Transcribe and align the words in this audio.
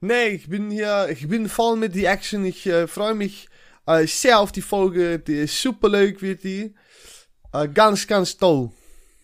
Nee, 0.00 0.28
ich 0.28 0.48
bin 0.48 0.70
hier, 0.70 1.08
ich 1.10 1.26
bin 1.28 1.48
voll 1.48 1.76
mit 1.76 1.94
die 1.94 2.04
Action. 2.04 2.44
Ich 2.44 2.66
äh, 2.66 2.86
freue 2.86 3.14
mich 3.14 3.48
äh, 3.86 4.06
sehr 4.06 4.38
auf 4.40 4.52
die 4.52 4.62
Folge. 4.62 5.18
Die 5.18 5.34
ist 5.34 5.60
super 5.60 5.88
leuk, 5.88 6.22
wird 6.22 6.44
die. 6.44 6.74
Äh, 7.52 7.68
ganz, 7.68 8.06
ganz 8.06 8.36
toll. 8.36 8.70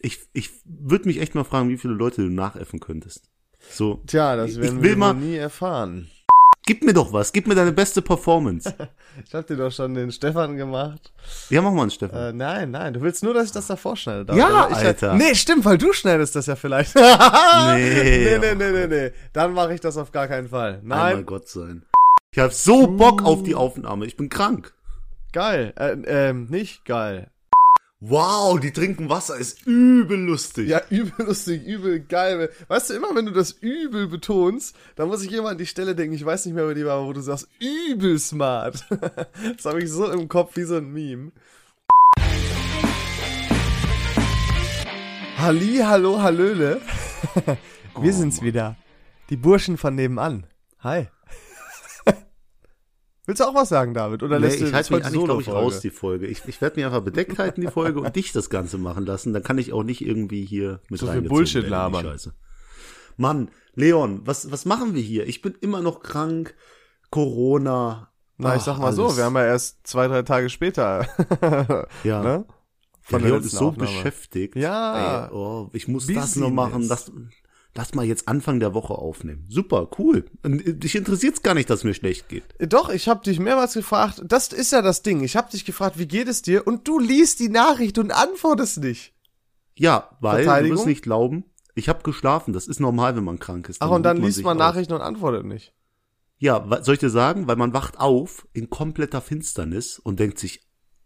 Ich, 0.00 0.18
ich 0.32 0.50
würde 0.64 1.06
mich 1.06 1.20
echt 1.20 1.34
mal 1.34 1.44
fragen, 1.44 1.68
wie 1.68 1.78
viele 1.78 1.94
Leute 1.94 2.22
du 2.22 2.28
nachäffen 2.30 2.80
könntest. 2.80 3.28
So. 3.70 4.02
Tja, 4.06 4.34
das 4.36 4.52
Ich 4.52 4.60
werden 4.60 4.82
will 4.82 4.90
wir 4.90 4.96
mal- 4.96 5.14
nie 5.14 5.36
erfahren. 5.36 6.10
Gib 6.64 6.84
mir 6.84 6.92
doch 6.94 7.12
was, 7.12 7.32
gib 7.32 7.48
mir 7.48 7.54
deine 7.56 7.72
beste 7.72 8.02
Performance. 8.02 8.72
Ich 9.26 9.34
hab 9.34 9.46
dir 9.46 9.56
doch 9.56 9.70
schon 9.70 9.92
den 9.94 10.10
Stefan 10.10 10.56
gemacht. 10.56 11.12
ja, 11.50 11.60
mach 11.60 11.70
mal 11.72 11.82
einen 11.82 11.90
Stefan. 11.90 12.18
Äh, 12.18 12.32
nein, 12.32 12.70
nein, 12.70 12.94
du 12.94 13.02
willst 13.02 13.22
nur, 13.22 13.34
dass 13.34 13.44
ich 13.48 13.52
das 13.52 13.66
davor 13.66 13.94
schneide. 13.94 14.24
darf, 14.24 14.36
Ja, 14.38 14.68
ich, 14.70 14.76
Alter. 14.78 15.12
Nee, 15.12 15.34
stimmt, 15.34 15.66
weil 15.66 15.76
du 15.76 15.92
schneidest 15.92 16.34
das 16.34 16.46
ja 16.46 16.56
vielleicht. 16.56 16.94
Nee. 16.96 17.04
nee, 17.74 18.38
nee, 18.38 18.54
nee, 18.54 18.70
nee, 18.72 18.86
nee. 18.86 19.10
Dann 19.34 19.52
mache 19.52 19.74
ich 19.74 19.80
das 19.80 19.98
auf 19.98 20.12
gar 20.12 20.28
keinen 20.28 20.48
Fall. 20.48 20.76
Einmal 20.76 21.14
Nein, 21.16 21.26
Gott 21.26 21.46
sein. 21.46 21.84
Ich 22.32 22.38
hab 22.38 22.54
so 22.54 22.86
Bock 22.86 23.22
auf 23.22 23.42
die 23.42 23.54
Aufnahme. 23.54 24.06
Ich 24.06 24.16
bin 24.16 24.30
krank. 24.30 24.72
geil. 25.32 25.74
Äh, 25.76 25.96
ähm, 26.06 26.46
nicht 26.48 26.86
geil. 26.86 27.30
Wow, 28.04 28.58
die 28.58 28.72
trinken 28.72 29.08
Wasser, 29.08 29.36
ist 29.36 29.64
übel 29.64 30.18
lustig. 30.18 30.68
Ja, 30.68 30.80
übel 30.90 31.24
lustig, 31.24 31.64
übel 31.64 32.00
geil. 32.00 32.50
Weißt 32.66 32.90
du, 32.90 32.94
immer 32.94 33.14
wenn 33.14 33.26
du 33.26 33.30
das 33.30 33.52
übel 33.52 34.08
betonst, 34.08 34.74
dann 34.96 35.06
muss 35.06 35.22
ich 35.22 35.32
immer 35.32 35.50
an 35.50 35.56
die 35.58 35.66
Stelle 35.66 35.94
denken, 35.94 36.16
ich 36.16 36.26
weiß 36.26 36.46
nicht 36.46 36.56
mehr, 36.56 36.66
wer 36.66 36.74
die 36.74 36.84
war, 36.84 37.06
wo 37.06 37.12
du 37.12 37.20
sagst, 37.20 37.46
übel 37.60 38.18
smart. 38.18 38.84
Das 39.56 39.66
habe 39.66 39.80
ich 39.80 39.88
so 39.88 40.10
im 40.10 40.26
Kopf 40.26 40.56
wie 40.56 40.64
so 40.64 40.74
ein 40.74 40.92
Meme. 40.92 41.30
Halli, 45.38 45.76
hallo, 45.84 46.20
hallöle. 46.20 46.80
Wir 48.00 48.12
sind's 48.12 48.42
wieder. 48.42 48.74
Die 49.30 49.36
Burschen 49.36 49.76
von 49.76 49.94
nebenan. 49.94 50.48
Hi. 50.80 51.06
Willst 53.24 53.40
du 53.40 53.44
auch 53.44 53.54
was 53.54 53.68
sagen, 53.68 53.94
David? 53.94 54.22
Oder 54.24 54.40
Nee, 54.40 54.46
lässt 54.46 54.60
du 54.60 54.64
ich 54.64 54.70
das 54.72 54.90
halte 54.90 54.94
mich 54.94 55.04
eigentlich, 55.04 55.24
glaube 55.24 55.42
ich, 55.42 55.48
raus, 55.48 55.80
die 55.80 55.90
Folge. 55.90 56.26
Ich, 56.26 56.42
ich 56.46 56.60
werde 56.60 56.76
mich 56.76 56.84
einfach 56.84 57.02
bedeckt 57.02 57.38
halten, 57.38 57.60
die 57.60 57.68
Folge, 57.68 58.00
und 58.00 58.16
dich 58.16 58.32
das 58.32 58.50
Ganze 58.50 58.78
machen 58.78 59.06
lassen. 59.06 59.32
Dann 59.32 59.44
kann 59.44 59.58
ich 59.58 59.72
auch 59.72 59.84
nicht 59.84 60.04
irgendwie 60.04 60.44
hier 60.44 60.80
mit 60.88 60.98
So 60.98 61.06
viel 61.06 61.22
Bullshit 61.22 61.68
labern. 61.68 62.04
Scheiße. 62.04 62.34
Mann, 63.16 63.50
Leon, 63.74 64.22
was, 64.24 64.50
was 64.50 64.64
machen 64.64 64.94
wir 64.94 65.02
hier? 65.02 65.26
Ich 65.28 65.40
bin 65.40 65.54
immer 65.60 65.82
noch 65.82 66.00
krank. 66.02 66.54
Corona. 67.10 68.08
Na, 68.38 68.54
ich 68.56 68.62
Ach, 68.62 68.66
sag 68.66 68.78
mal 68.78 68.92
so, 68.92 69.04
alles. 69.04 69.16
wir 69.18 69.24
haben 69.24 69.36
ja 69.36 69.44
erst 69.44 69.86
zwei, 69.86 70.08
drei 70.08 70.22
Tage 70.22 70.48
später. 70.50 71.06
Ja. 72.04 72.22
ne? 72.22 72.44
Der 73.10 73.18
der 73.18 73.28
Leon 73.28 73.42
ist 73.42 73.52
so 73.52 73.68
Aufnahme. 73.68 73.90
beschäftigt. 73.90 74.56
Ja. 74.56 75.26
Ey, 75.26 75.32
oh, 75.32 75.70
ich 75.72 75.86
muss 75.88 76.06
Business. 76.06 76.24
das 76.34 76.36
noch 76.36 76.50
machen. 76.50 76.88
Das, 76.88 77.12
lass 77.74 77.94
mal 77.94 78.04
jetzt 78.04 78.28
Anfang 78.28 78.60
der 78.60 78.74
Woche 78.74 78.94
aufnehmen. 78.94 79.46
Super, 79.48 79.88
cool. 79.98 80.26
Und 80.42 80.82
Dich 80.82 80.94
interessiert's 80.94 81.42
gar 81.42 81.54
nicht, 81.54 81.70
dass 81.70 81.84
mir 81.84 81.94
schlecht 81.94 82.28
geht. 82.28 82.44
Doch, 82.58 82.90
ich 82.90 83.08
habe 83.08 83.24
dich 83.24 83.38
mehrmals 83.38 83.74
gefragt, 83.74 84.22
das 84.24 84.48
ist 84.48 84.72
ja 84.72 84.82
das 84.82 85.02
Ding. 85.02 85.22
Ich 85.22 85.36
habe 85.36 85.50
dich 85.50 85.64
gefragt, 85.64 85.98
wie 85.98 86.06
geht 86.06 86.28
es 86.28 86.42
dir? 86.42 86.66
Und 86.66 86.86
du 86.86 86.98
liest 86.98 87.40
die 87.40 87.48
Nachricht 87.48 87.98
und 87.98 88.10
antwortest 88.10 88.78
nicht. 88.78 89.14
Ja, 89.74 90.10
weil, 90.20 90.44
du 90.44 90.70
wirst 90.70 90.86
nicht 90.86 91.02
glauben, 91.02 91.44
ich 91.74 91.88
habe 91.88 92.02
geschlafen. 92.02 92.52
Das 92.52 92.66
ist 92.66 92.80
normal, 92.80 93.16
wenn 93.16 93.24
man 93.24 93.38
krank 93.38 93.68
ist. 93.68 93.80
Ach, 93.80 93.90
und 93.90 94.02
dann 94.02 94.18
ruht 94.18 94.26
liest 94.26 94.42
man 94.42 94.60
auf. 94.60 94.68
Nachrichten 94.68 94.92
und 94.92 95.00
antwortet 95.00 95.46
nicht. 95.46 95.72
Ja, 96.38 96.66
soll 96.82 96.94
ich 96.94 97.00
dir 97.00 97.10
sagen? 97.10 97.46
Weil 97.46 97.56
man 97.56 97.72
wacht 97.72 97.98
auf 97.98 98.46
in 98.52 98.68
kompletter 98.68 99.20
Finsternis 99.20 99.98
und 99.98 100.20
denkt 100.20 100.38
sich, 100.38 100.60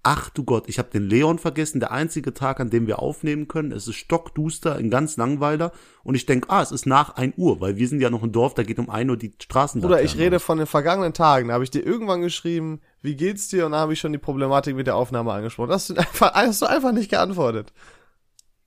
ach 0.06 0.30
du 0.30 0.44
Gott, 0.44 0.68
ich 0.68 0.78
habe 0.78 0.88
den 0.88 1.02
Leon 1.02 1.40
vergessen, 1.40 1.80
der 1.80 1.90
einzige 1.90 2.32
Tag, 2.32 2.60
an 2.60 2.70
dem 2.70 2.86
wir 2.86 3.00
aufnehmen 3.00 3.48
können. 3.48 3.72
Es 3.72 3.88
ist 3.88 3.96
stockduster, 3.96 4.78
in 4.78 4.88
ganz 4.88 5.16
Langweiler. 5.16 5.72
Und 6.04 6.14
ich 6.14 6.26
denk, 6.26 6.46
ah, 6.48 6.62
es 6.62 6.70
ist 6.70 6.86
nach 6.86 7.16
1 7.16 7.34
Uhr, 7.36 7.60
weil 7.60 7.76
wir 7.76 7.88
sind 7.88 8.00
ja 8.00 8.08
noch 8.08 8.22
ein 8.22 8.30
Dorf, 8.30 8.54
da 8.54 8.62
geht 8.62 8.78
um 8.78 8.88
1 8.88 9.10
Uhr 9.10 9.16
die 9.16 9.34
Straßen. 9.42 9.84
Oder 9.84 10.02
ich 10.02 10.16
rede 10.16 10.38
von 10.38 10.58
den 10.58 10.68
vergangenen 10.68 11.12
Tagen. 11.12 11.48
Da 11.48 11.54
habe 11.54 11.64
ich 11.64 11.72
dir 11.72 11.84
irgendwann 11.84 12.20
geschrieben, 12.20 12.80
wie 13.02 13.16
geht's 13.16 13.48
dir? 13.48 13.66
Und 13.66 13.72
da 13.72 13.78
habe 13.78 13.94
ich 13.94 13.98
schon 13.98 14.12
die 14.12 14.18
Problematik 14.18 14.76
mit 14.76 14.86
der 14.86 14.94
Aufnahme 14.94 15.32
angesprochen. 15.32 15.70
Das 15.70 15.90
hast 15.90 15.90
du 15.90 16.00
einfach, 16.00 16.34
hast 16.34 16.62
du 16.62 16.66
einfach 16.66 16.92
nicht 16.92 17.10
geantwortet. 17.10 17.72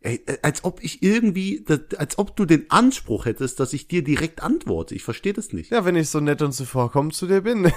Ey, 0.02 0.24
äh, 0.28 0.38
als 0.44 0.64
ob 0.64 0.82
ich 0.82 1.04
irgendwie, 1.04 1.66
als 1.98 2.18
ob 2.18 2.34
du 2.38 2.46
den 2.46 2.72
Anspruch 2.72 3.26
hättest, 3.26 3.60
dass 3.60 3.74
ich 3.74 3.90
dir 3.90 4.02
direkt 4.02 4.42
antworte. 4.42 4.96
Ich 4.96 5.04
verstehe 5.04 5.34
das 5.34 5.52
nicht. 5.52 5.72
Ja, 5.72 5.84
wenn 5.84 5.98
ich 5.98 6.10
so 6.10 6.22
nett 6.22 6.42
und 6.42 6.54
zuvorkommend 6.54 7.14
zu 7.14 7.28
dir 7.28 7.42
bin. 7.42 7.66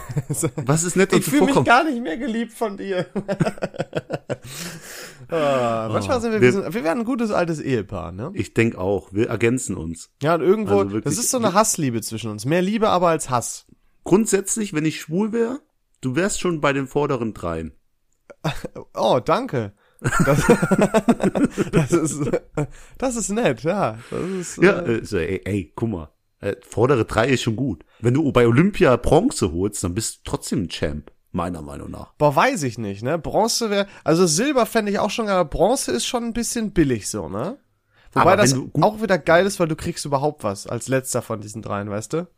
Was 0.64 0.84
ist 0.84 0.94
nett 0.94 1.12
und 1.12 1.18
ich 1.18 1.24
fühle 1.24 1.46
mich 1.46 1.64
gar 1.64 1.82
nicht 1.82 2.00
mehr 2.00 2.16
geliebt 2.18 2.52
von 2.52 2.76
dir. 2.76 3.06
ah, 5.28 5.88
manchmal 5.92 6.20
sind 6.20 6.32
wir, 6.32 6.40
wir- 6.40 6.74
wir, 6.74 6.84
werden 6.84 7.00
ein 7.00 7.04
gutes 7.04 7.30
altes 7.30 7.60
Ehepaar, 7.60 8.12
ne? 8.12 8.30
Ich 8.34 8.54
denk 8.54 8.76
auch, 8.76 9.12
wir 9.12 9.28
ergänzen 9.28 9.76
uns. 9.76 10.10
Ja, 10.22 10.34
und 10.36 10.42
irgendwo, 10.42 10.78
Also 10.78 10.92
wirklich- 10.92 11.14
das 11.16 11.24
ist 11.24 11.30
so 11.30 11.38
eine 11.38 11.54
Hassliebe 11.54 12.00
zwischen 12.02 12.30
uns. 12.30 12.44
Mehr 12.44 12.62
Liebe 12.62 12.88
aber 12.88 13.08
als 13.08 13.30
Hass. 13.30 13.66
Grundsätzlich, 14.04 14.72
wenn 14.74 14.84
ich 14.84 15.00
schwul 15.00 15.32
wäre, 15.32 15.60
du 16.00 16.16
wärst 16.16 16.40
schon 16.40 16.60
bei 16.60 16.72
den 16.72 16.86
vorderen 16.86 17.34
dreien. 17.34 17.72
Oh, 18.94 19.20
danke. 19.24 19.72
Das, 20.24 20.46
das 21.72 21.92
ist, 21.92 22.30
das 22.98 23.16
ist 23.16 23.28
nett, 23.30 23.62
ja. 23.62 23.98
Das 24.10 24.20
ist, 24.22 24.56
Ja, 24.58 24.80
äh, 24.80 24.98
äh, 24.98 25.04
so, 25.04 25.18
ey, 25.18 25.40
ey, 25.44 25.72
guck 25.74 25.88
mal. 25.88 26.08
Äh, 26.40 26.56
vordere 26.68 27.04
drei 27.04 27.28
ist 27.28 27.42
schon 27.42 27.56
gut. 27.56 27.84
Wenn 28.00 28.14
du 28.14 28.32
bei 28.32 28.46
Olympia 28.46 28.96
Bronze 28.96 29.52
holst, 29.52 29.84
dann 29.84 29.94
bist 29.94 30.16
du 30.16 30.30
trotzdem 30.30 30.64
ein 30.64 30.68
Champ, 30.68 31.12
meiner 31.30 31.62
Meinung 31.62 31.90
nach. 31.90 32.14
boah, 32.18 32.34
weiß 32.34 32.64
ich 32.64 32.78
nicht, 32.78 33.02
ne? 33.02 33.18
Bronze 33.18 33.70
wäre, 33.70 33.86
also 34.02 34.26
Silber 34.26 34.66
fände 34.66 34.90
ich 34.90 34.98
auch 34.98 35.10
schon, 35.10 35.28
aber 35.28 35.48
Bronze 35.48 35.92
ist 35.92 36.06
schon 36.06 36.24
ein 36.24 36.32
bisschen 36.32 36.72
billig 36.72 37.08
so, 37.08 37.28
ne? 37.28 37.58
Wobei 38.12 38.36
das 38.36 38.54
auch 38.80 39.00
wieder 39.00 39.18
geil 39.18 39.46
ist, 39.46 39.58
weil 39.58 39.68
du 39.68 39.76
kriegst 39.76 40.04
überhaupt 40.04 40.44
was 40.44 40.66
als 40.66 40.88
letzter 40.88 41.22
von 41.22 41.40
diesen 41.40 41.62
dreien, 41.62 41.88
weißt 41.88 42.12
du? 42.12 42.28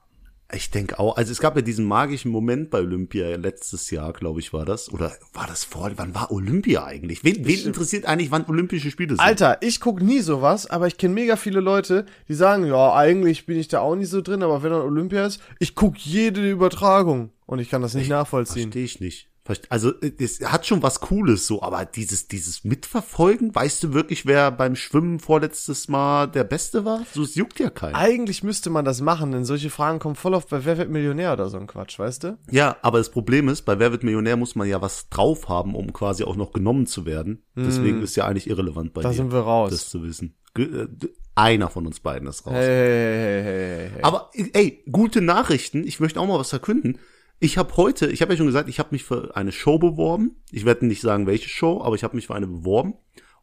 Ich 0.52 0.70
denke 0.70 0.98
auch, 0.98 1.16
also 1.16 1.32
es 1.32 1.40
gab 1.40 1.56
ja 1.56 1.62
diesen 1.62 1.86
magischen 1.86 2.30
Moment 2.30 2.70
bei 2.70 2.78
Olympia 2.78 3.34
letztes 3.36 3.90
Jahr, 3.90 4.12
glaube 4.12 4.40
ich, 4.40 4.52
war 4.52 4.64
das. 4.64 4.92
Oder 4.92 5.12
war 5.32 5.46
das 5.46 5.64
vor, 5.64 5.90
wann 5.96 6.14
war 6.14 6.30
Olympia 6.30 6.84
eigentlich? 6.84 7.24
Wen, 7.24 7.46
wen 7.46 7.64
interessiert 7.64 8.04
eigentlich, 8.04 8.30
wann 8.30 8.44
Olympische 8.46 8.90
Spiele 8.90 9.10
sind? 9.10 9.20
Alter, 9.20 9.58
ich 9.62 9.80
guck 9.80 10.02
nie 10.02 10.20
sowas, 10.20 10.66
aber 10.66 10.86
ich 10.86 10.98
kenne 10.98 11.14
mega 11.14 11.36
viele 11.36 11.60
Leute, 11.60 12.06
die 12.28 12.34
sagen, 12.34 12.66
ja, 12.66 12.94
eigentlich 12.94 13.46
bin 13.46 13.58
ich 13.58 13.68
da 13.68 13.80
auch 13.80 13.96
nicht 13.96 14.10
so 14.10 14.20
drin, 14.20 14.42
aber 14.42 14.62
wenn 14.62 14.70
dann 14.70 14.82
Olympia 14.82 15.26
ist, 15.26 15.40
ich 15.58 15.74
guck 15.74 15.96
jede 15.98 16.48
Übertragung 16.48 17.30
und 17.46 17.58
ich 17.58 17.70
kann 17.70 17.82
das 17.82 17.94
nicht 17.94 18.10
nachvollziehen. 18.10 18.70
Verstehe 18.70 18.84
ich 18.84 19.00
nicht. 19.00 19.30
Also 19.68 19.92
es 20.18 20.40
hat 20.40 20.66
schon 20.66 20.82
was 20.82 21.00
Cooles 21.00 21.46
so, 21.46 21.60
aber 21.60 21.84
dieses 21.84 22.28
dieses 22.28 22.64
Mitverfolgen, 22.64 23.54
weißt 23.54 23.82
du 23.84 23.92
wirklich, 23.92 24.24
wer 24.24 24.50
beim 24.50 24.74
Schwimmen 24.74 25.18
vorletztes 25.20 25.88
Mal 25.88 26.28
der 26.28 26.44
Beste 26.44 26.86
war? 26.86 27.02
So 27.12 27.22
es 27.22 27.34
juckt 27.34 27.60
ja 27.60 27.68
keinen. 27.68 27.94
Eigentlich 27.94 28.42
müsste 28.42 28.70
man 28.70 28.86
das 28.86 29.02
machen, 29.02 29.32
denn 29.32 29.44
solche 29.44 29.68
Fragen 29.68 29.98
kommen 29.98 30.14
voll 30.14 30.32
oft 30.32 30.48
bei 30.48 30.64
Wer 30.64 30.78
wird 30.78 30.88
Millionär 30.88 31.34
oder 31.34 31.50
so 31.50 31.58
ein 31.58 31.66
Quatsch, 31.66 31.98
weißt 31.98 32.24
du? 32.24 32.38
Ja, 32.50 32.76
aber 32.80 32.96
das 32.98 33.10
Problem 33.10 33.48
ist, 33.48 33.62
bei 33.62 33.78
Wer 33.78 33.92
wird 33.92 34.02
Millionär 34.02 34.36
muss 34.38 34.54
man 34.54 34.66
ja 34.66 34.80
was 34.80 35.10
drauf 35.10 35.48
haben, 35.48 35.74
um 35.74 35.92
quasi 35.92 36.24
auch 36.24 36.36
noch 36.36 36.52
genommen 36.52 36.86
zu 36.86 37.04
werden. 37.04 37.42
Deswegen 37.54 38.02
ist 38.02 38.16
ja 38.16 38.24
eigentlich 38.26 38.48
irrelevant 38.48 38.94
bei 38.94 39.02
Da 39.02 39.10
dir, 39.10 39.16
sind 39.16 39.30
wir 39.32 39.40
raus. 39.40 39.70
das 39.70 39.90
zu 39.90 40.02
wissen. 40.02 40.36
Äh, 40.56 40.86
einer 41.34 41.68
von 41.68 41.86
uns 41.86 42.00
beiden 42.00 42.28
ist 42.28 42.46
raus. 42.46 42.54
Hey, 42.54 42.62
hey, 42.64 43.42
hey, 43.42 43.42
hey, 43.42 43.90
hey. 43.94 44.02
Aber 44.02 44.30
ey, 44.52 44.84
gute 44.90 45.20
Nachrichten. 45.20 45.84
Ich 45.86 46.00
möchte 46.00 46.18
auch 46.20 46.26
mal 46.26 46.38
was 46.38 46.50
verkünden. 46.50 46.98
Ich 47.40 47.58
habe 47.58 47.76
heute, 47.76 48.06
ich 48.06 48.22
habe 48.22 48.32
ja 48.32 48.36
schon 48.36 48.46
gesagt, 48.46 48.68
ich 48.68 48.78
habe 48.78 48.90
mich 48.92 49.04
für 49.04 49.36
eine 49.36 49.52
Show 49.52 49.78
beworben. 49.78 50.36
Ich 50.50 50.64
werde 50.64 50.86
nicht 50.86 51.02
sagen, 51.02 51.26
welche 51.26 51.48
Show, 51.48 51.82
aber 51.82 51.94
ich 51.94 52.04
habe 52.04 52.16
mich 52.16 52.26
für 52.28 52.34
eine 52.34 52.46
beworben 52.46 52.94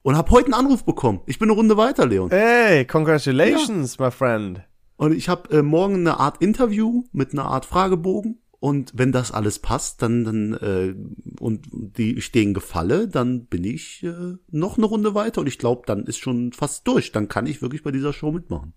und 0.02 0.18
habe 0.18 0.32
heute 0.32 0.46
einen 0.46 0.54
Anruf 0.54 0.84
bekommen. 0.84 1.22
Ich 1.26 1.40
bin 1.40 1.50
eine 1.50 1.58
Runde 1.58 1.78
weiter, 1.78 2.06
Leon. 2.06 2.30
Hey, 2.30 2.86
congratulations, 2.86 4.00
my 4.00 4.12
friend. 4.12 4.62
Und 4.98 5.14
ich 5.14 5.30
habe 5.30 5.58
äh, 5.58 5.62
morgen 5.62 5.96
eine 5.96 6.20
Art 6.20 6.42
Interview 6.42 7.04
mit 7.12 7.34
einer 7.34 7.46
Art 7.46 7.66
Fragebogen. 7.66 8.40
Und 8.60 8.92
wenn 8.94 9.12
das 9.12 9.32
alles 9.32 9.58
passt, 9.58 10.04
dann, 10.04 10.24
dann 10.24 10.54
äh, 10.54 10.94
und 11.40 11.66
die 11.72 12.16
ich 12.16 12.32
denen 12.32 12.54
gefalle, 12.54 13.08
dann 13.08 13.48
bin 13.48 13.64
ich 13.64 14.04
äh, 14.04 14.36
noch 14.52 14.78
eine 14.78 14.86
Runde 14.86 15.16
weiter 15.16 15.42
und 15.42 15.48
ich 15.48 15.58
glaube, 15.58 15.82
dann 15.88 16.06
ist 16.06 16.20
schon 16.20 16.54
fast 16.54 16.88
durch. 16.88 17.12
Dann 17.12 17.28
kann 17.28 17.48
ich 17.48 17.64
wirklich 17.64 17.82
bei 17.82 17.90
dieser 17.90 18.14
Show 18.14 18.32
mitmachen. 18.32 18.74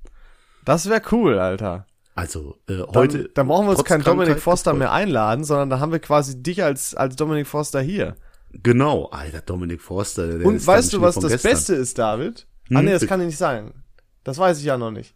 Das 0.65 0.89
wäre 0.89 1.03
cool, 1.13 1.39
Alter. 1.39 1.87
Also 2.15 2.59
äh, 2.69 2.77
Dann, 2.77 2.95
heute. 2.95 3.29
dann 3.35 3.49
brauchen 3.49 3.67
wir 3.67 3.71
uns 3.71 3.85
keinen 3.85 4.03
Foster 4.03 4.71
gefreut. 4.73 4.79
mehr 4.79 4.93
einladen, 4.93 5.45
sondern 5.45 5.69
da 5.71 5.81
haben 5.81 5.91
wir 5.93 5.99
quasi 5.99 6.41
dich 6.43 6.63
als, 6.63 6.95
als 6.95 7.17
Dominik 7.17 7.47
Foster 7.47 7.81
hier. 7.81 8.15
Genau, 8.53 9.07
alter 9.07 9.41
Dominik 9.41 9.83
Forster. 9.83 10.25
Und 10.45 10.65
weißt 10.65 10.93
dann 10.93 11.01
du, 11.01 11.05
was 11.07 11.17
das 11.17 11.33
gestern. 11.33 11.51
Beste 11.51 11.75
ist, 11.75 11.99
David? 11.99 12.47
Ah, 12.73 12.79
Hm? 12.79 12.85
nee, 12.85 12.93
das 12.93 13.07
kann 13.07 13.21
ich 13.21 13.27
nicht 13.27 13.37
sagen. 13.37 13.83
Das 14.23 14.39
weiß 14.39 14.59
ich 14.59 14.65
ja 14.65 14.79
noch 14.79 14.93
nicht. 14.93 15.15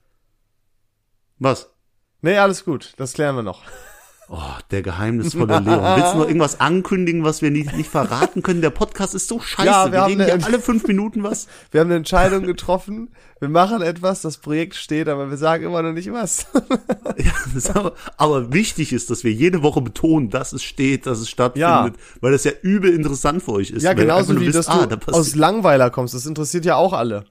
Was? 1.38 1.70
Nee, 2.20 2.36
alles 2.36 2.64
gut. 2.64 2.94
Das 2.96 3.12
klären 3.12 3.36
wir 3.36 3.44
noch. 3.44 3.62
Oh, 4.30 4.36
der 4.70 4.82
geheimnisvolle 4.82 5.58
Leon. 5.60 5.80
Willst 5.96 6.12
du 6.12 6.18
noch 6.18 6.26
irgendwas 6.26 6.60
ankündigen, 6.60 7.24
was 7.24 7.40
wir 7.40 7.50
nicht, 7.50 7.74
nicht 7.74 7.88
verraten 7.90 8.42
können? 8.42 8.60
Der 8.60 8.68
Podcast 8.68 9.14
ist 9.14 9.26
so 9.26 9.40
scheiße. 9.40 9.66
Ja, 9.66 9.86
wir 9.86 9.92
wir 9.92 10.00
haben 10.02 10.20
eine- 10.20 10.44
alle 10.44 10.60
fünf 10.60 10.86
Minuten 10.86 11.22
was. 11.22 11.46
Wir 11.70 11.80
haben 11.80 11.88
eine 11.88 11.96
Entscheidung 11.96 12.44
getroffen. 12.44 13.08
Wir 13.40 13.48
machen 13.48 13.80
etwas, 13.80 14.20
das 14.20 14.36
Projekt 14.38 14.74
steht, 14.74 15.08
aber 15.08 15.30
wir 15.30 15.36
sagen 15.38 15.64
immer 15.64 15.80
noch 15.82 15.92
nicht 15.92 16.12
was. 16.12 16.46
Ja, 17.18 17.32
aber, 17.74 17.94
aber 18.16 18.52
wichtig 18.52 18.92
ist, 18.92 19.10
dass 19.10 19.24
wir 19.24 19.32
jede 19.32 19.62
Woche 19.62 19.80
betonen, 19.80 20.30
dass 20.30 20.52
es 20.52 20.62
steht, 20.62 21.06
dass 21.06 21.18
es 21.18 21.28
stattfindet, 21.28 21.96
weil 22.20 22.30
das 22.32 22.44
ja 22.44 22.52
übel 22.62 22.92
interessant 22.94 23.42
für 23.42 23.52
euch 23.52 23.70
ist. 23.70 23.82
Ja, 23.82 23.92
genauso 23.92 24.38
wie, 24.40 24.46
wisst, 24.46 24.56
dass 24.58 24.66
du 24.66 24.72
ah, 24.72 24.86
da 24.86 24.96
passiert- 24.96 25.14
aus 25.16 25.34
Langweiler 25.34 25.90
kommst. 25.90 26.14
Das 26.14 26.26
interessiert 26.26 26.64
ja 26.64 26.76
auch 26.76 26.92
alle. 26.92 27.24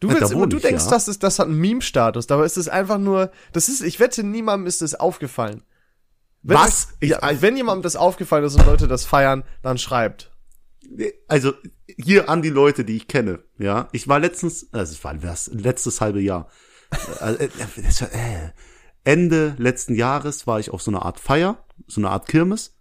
Du 0.00 0.06
Ja, 0.08 0.14
da 0.14 0.20
willst 0.20 0.32
immer, 0.32 0.40
wohne 0.42 0.48
du 0.50 0.56
ich, 0.58 0.62
denkst, 0.62 0.84
ja. 0.84 0.90
das 0.90 1.08
ist, 1.08 1.22
das 1.22 1.38
hat 1.38 1.48
einen 1.48 1.58
Meme-Status. 1.58 2.26
Dabei 2.28 2.44
ist 2.46 2.56
es 2.56 2.68
einfach 2.68 2.98
nur, 2.98 3.30
das 3.52 3.68
ist, 3.68 3.82
ich 3.82 3.98
wette, 4.00 4.22
niemandem 4.24 4.66
ist 4.66 4.80
das 4.80 4.94
aufgefallen. 4.94 5.62
Wenn 6.42 6.56
Was? 6.56 6.88
ja, 7.02 7.18
wenn 7.40 7.56
jemandem 7.56 7.82
das 7.82 7.96
aufgefallen 7.96 8.44
ist 8.44 8.54
und 8.54 8.66
Leute 8.66 8.88
das 8.88 9.04
feiern, 9.04 9.44
dann 9.62 9.78
schreibt. 9.78 10.30
Also 11.26 11.52
hier 11.86 12.28
an 12.28 12.42
die 12.42 12.48
Leute, 12.50 12.84
die 12.84 12.96
ich 12.96 13.08
kenne, 13.08 13.42
ja. 13.58 13.88
Ich 13.92 14.08
war 14.08 14.20
letztens, 14.20 14.68
also 14.72 14.92
es 14.92 15.04
war 15.04 15.14
das 15.14 15.48
letztes 15.52 16.00
halbe 16.00 16.20
Jahr. 16.20 16.48
Äh, 17.20 17.44
äh, 17.44 17.48
äh, 17.48 18.50
Ende 19.04 19.54
letzten 19.58 19.94
Jahres 19.94 20.46
war 20.46 20.60
ich 20.60 20.70
auf 20.70 20.82
so 20.82 20.90
einer 20.90 21.04
Art 21.04 21.20
Feier, 21.20 21.64
so 21.86 22.00
eine 22.00 22.10
Art 22.10 22.28
Kirmes. 22.28 22.76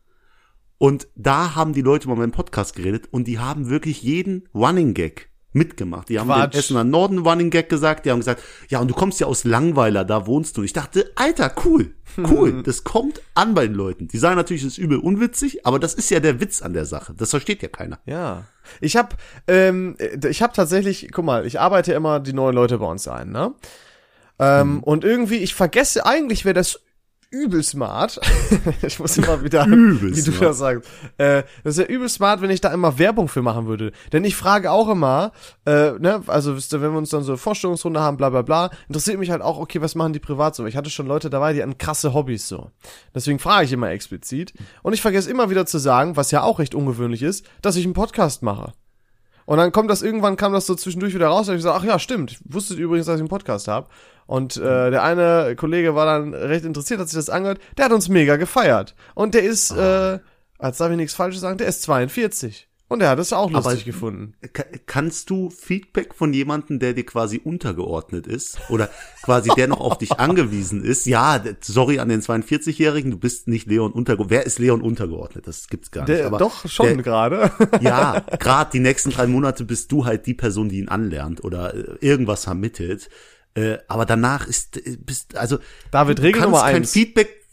Und 0.77 1.07
da 1.15 1.56
haben 1.56 1.74
die 1.74 1.81
Leute 1.81 2.06
über 2.06 2.15
meinen 2.15 2.31
Podcast 2.31 2.75
geredet 2.75 3.07
und 3.12 3.25
die 3.27 3.39
haben 3.39 3.69
wirklich 3.69 4.03
jeden 4.03 4.48
Running 4.53 4.94
Gag 4.94 5.30
mitgemacht. 5.54 6.10
Die 6.10 6.20
haben 6.20 6.28
Quatsch. 6.28 6.54
den 6.54 6.60
Essener 6.60 6.84
Norden 6.84 7.20
Running 7.20 7.50
Gag 7.50 7.70
gesagt, 7.70 8.06
die 8.06 8.12
haben 8.12 8.20
gesagt, 8.20 8.44
ja, 8.70 8.80
und 8.80 8.90
du 8.90 8.94
kommst 8.94 9.20
ja 9.20 9.28
aus 9.28 9.44
Langweiler, 9.44 10.06
da 10.06 10.28
wohnst 10.28 10.56
du. 10.58 10.62
Und 10.62 10.66
ich 10.66 10.74
dachte, 10.74 11.12
Alter, 11.16 11.54
cool, 11.66 11.96
cool, 12.18 12.64
das 12.64 12.84
kommt 12.84 13.22
an 13.34 13.54
bei 13.54 13.66
den 13.68 13.76
Leuten. 13.76 14.08
Die 14.08 14.18
sagen 14.18 14.36
natürlich, 14.36 14.64
es 14.64 14.74
ist 14.74 14.78
übel 14.78 15.00
unwitzig, 15.00 15.66
aber 15.66 15.80
das 15.80 15.94
ist 15.94 16.10
ja 16.10 16.20
der 16.20 16.40
Witz 16.40 16.62
an 16.62 16.74
der 16.74 16.86
Sache. 16.86 17.14
Das 17.18 17.32
versteht 17.32 17.62
ja 17.64 17.70
keiner. 17.70 18.00
Ja. 18.06 18.44
Ich 18.82 18.96
habe 18.98 19.16
ähm, 19.48 19.96
äh, 20.00 20.28
ich 20.28 20.42
habe 20.42 20.54
tatsächlich, 20.54 21.10
guck 21.12 21.26
mal, 21.26 21.46
ich 21.46 21.60
arbeite 21.60 21.94
immer 21.94 22.20
die 22.20 22.34
neuen 22.34 22.56
Leute 22.56 22.78
bei 22.78 22.86
uns 22.86 23.08
ein, 23.08 23.32
ne? 23.32 23.54
Ähm, 24.40 24.74
Mhm. 24.76 24.80
Und 24.84 25.04
irgendwie, 25.04 25.38
ich 25.38 25.56
vergesse 25.56 26.06
eigentlich, 26.06 26.46
wäre 26.46 26.54
das 26.54 26.82
übel 27.29 27.63
smart. 27.63 28.19
ich 28.81 29.00
muss 29.00 29.18
immer 29.18 29.44
wieder, 29.44 29.65
Übel 29.68 30.15
wie 30.15 30.21
du 30.21 30.31
smart. 30.31 30.41
das 30.41 30.57
sagst. 30.57 30.89
Äh, 31.18 31.44
das 31.63 31.77
wäre 31.77 31.89
übel 31.89 32.09
smart, 32.09 32.41
wenn 32.41 32.50
ich 32.50 32.62
da 32.62 32.74
immer 32.74 32.97
Werbung 32.97 33.27
für 33.27 33.41
machen 33.41 33.68
würde. 33.68 33.91
Denn 34.13 34.24
ich 34.24 34.35
frage 34.35 34.71
auch 34.71 34.89
immer, 34.89 35.31
äh, 35.65 35.91
ne, 35.91 36.21
also 36.27 36.56
wisst 36.56 36.74
ihr, 36.74 36.81
wenn 36.81 36.91
wir 36.91 36.97
uns 36.97 37.09
dann 37.09 37.24
so 37.24 37.33
eine 37.33 37.38
Vorstellungsrunde 37.38 38.00
haben, 38.00 38.18
bla 38.18 38.29
bla 38.29 38.41
bla, 38.41 38.69
interessiert 38.88 39.19
mich 39.19 39.31
halt 39.31 39.41
auch, 39.41 39.57
okay, 39.57 39.81
was 39.81 39.95
machen 39.95 40.13
die 40.13 40.19
privat 40.19 40.56
so? 40.56 40.65
Ich 40.65 40.77
hatte 40.77 40.89
schon 40.89 41.07
Leute 41.07 41.29
dabei, 41.29 41.53
die 41.53 41.62
hatten 41.62 41.77
krasse 41.77 42.13
Hobbys 42.13 42.47
so. 42.47 42.71
Deswegen 43.13 43.39
frage 43.39 43.65
ich 43.65 43.74
immer 43.74 43.89
explizit. 43.89 44.53
Und 44.83 44.94
ich 44.94 45.01
vergesse 45.01 45.29
immer 45.29 45.50
wieder 45.50 45.65
zu 45.65 45.77
sagen, 45.77 46.15
was 46.15 46.31
ja 46.31 46.44
auch 46.44 46.59
recht 46.59 46.75
ungewöhnlich 46.75 47.24
ist, 47.24 47.45
dass 47.62 47.75
ich 47.75 47.85
einen 47.85 47.94
Podcast 47.94 48.44
mache. 48.44 48.74
Und 49.47 49.57
dann 49.57 49.71
kommt 49.71 49.89
das 49.89 50.01
irgendwann, 50.01 50.35
kam 50.35 50.51
das 50.51 50.65
so 50.65 50.75
zwischendurch 50.75 51.13
wieder 51.13 51.27
raus, 51.27 51.47
und 51.47 51.56
ich 51.56 51.62
so, 51.62 51.71
ach 51.71 51.83
ja, 51.85 52.00
stimmt, 52.00 52.31
ich 52.33 52.39
wusste 52.44 52.74
übrigens, 52.74 53.06
dass 53.06 53.15
ich 53.15 53.21
einen 53.21 53.29
Podcast 53.29 53.69
habe. 53.69 53.88
Und 54.27 54.57
äh, 54.57 54.91
der 54.91 55.03
eine 55.03 55.56
Kollege 55.56 55.95
war 55.95 56.06
dann 56.06 56.33
recht 56.33 56.65
interessiert, 56.65 57.00
hat 57.00 57.07
sich 57.09 57.18
das 57.18 57.29
angehört, 57.29 57.59
der 57.77 57.85
hat 57.85 57.91
uns 57.94 58.09
mega 58.09 58.35
gefeiert. 58.35 58.94
Und 59.15 59.33
der 59.33 59.44
ist, 59.44 59.71
äh, 59.71 60.19
als 60.59 60.77
darf 60.77 60.91
ich 60.91 60.97
nichts 60.97 61.15
Falsches 61.15 61.41
sagen, 61.41 61.57
der 61.57 61.68
ist 61.68 61.81
42. 61.83 62.65
Und 62.89 63.01
er 63.01 63.09
hat 63.09 63.19
es 63.19 63.33
auch 63.33 63.51
lustig 63.51 63.83
gefunden. 63.83 64.33
Ka- 64.53 64.63
Kannst 64.85 65.29
du 65.29 65.50
Feedback 65.50 66.13
von 66.15 66.31
jemandem, 66.31 66.79
der 66.79 66.94
dir 66.94 67.06
quasi 67.06 67.38
untergeordnet 67.44 68.27
ist 68.27 68.59
oder 68.69 68.89
quasi 69.24 69.50
der 69.57 69.68
noch 69.68 69.81
auf 69.81 69.97
dich 69.97 70.12
angewiesen 70.19 70.85
ist? 70.85 71.06
Ja, 71.06 71.44
sorry 71.59 72.00
an 72.00 72.07
den 72.07 72.21
42-Jährigen, 72.21 73.12
du 73.12 73.18
bist 73.18 73.50
nicht 73.50 73.68
Leon 73.68 73.91
untergeordnet. 73.91 74.29
Wer 74.39 74.45
ist 74.45 74.57
Leon 74.59 74.81
untergeordnet? 74.81 75.47
Das 75.47 75.68
gibt's 75.68 75.91
gar 75.91 76.07
nicht. 76.07 76.18
Der, 76.18 76.27
Aber 76.27 76.38
doch, 76.38 76.65
schon 76.69 77.03
gerade. 77.03 77.51
Ja, 77.81 78.21
gerade 78.39 78.71
die 78.71 78.79
nächsten 78.79 79.09
drei 79.09 79.27
Monate 79.27 79.65
bist 79.65 79.91
du 79.91 80.06
halt 80.06 80.25
die 80.25 80.33
Person, 80.33 80.69
die 80.69 80.79
ihn 80.79 80.88
anlernt 80.88 81.44
oder 81.44 81.74
äh, 81.75 81.97
irgendwas 82.00 82.45
vermittelt. 82.45 83.09
Äh, 83.57 83.80
aber 83.88 84.06
danach 84.06 84.45
ist, 84.45 84.77
äh, 84.77 84.98
bist, 84.98 85.36
also, 85.36 85.57
David, 85.89 86.21
Regel 86.21 86.44
Nummer 86.44 86.62
kein 86.62 86.75
eins. 86.75 86.92
Feedback 86.92 87.44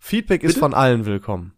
Feedback 0.00 0.42
ist 0.42 0.48
Bitte? 0.48 0.60
von 0.60 0.74
allen 0.74 1.06
willkommen. 1.06 1.52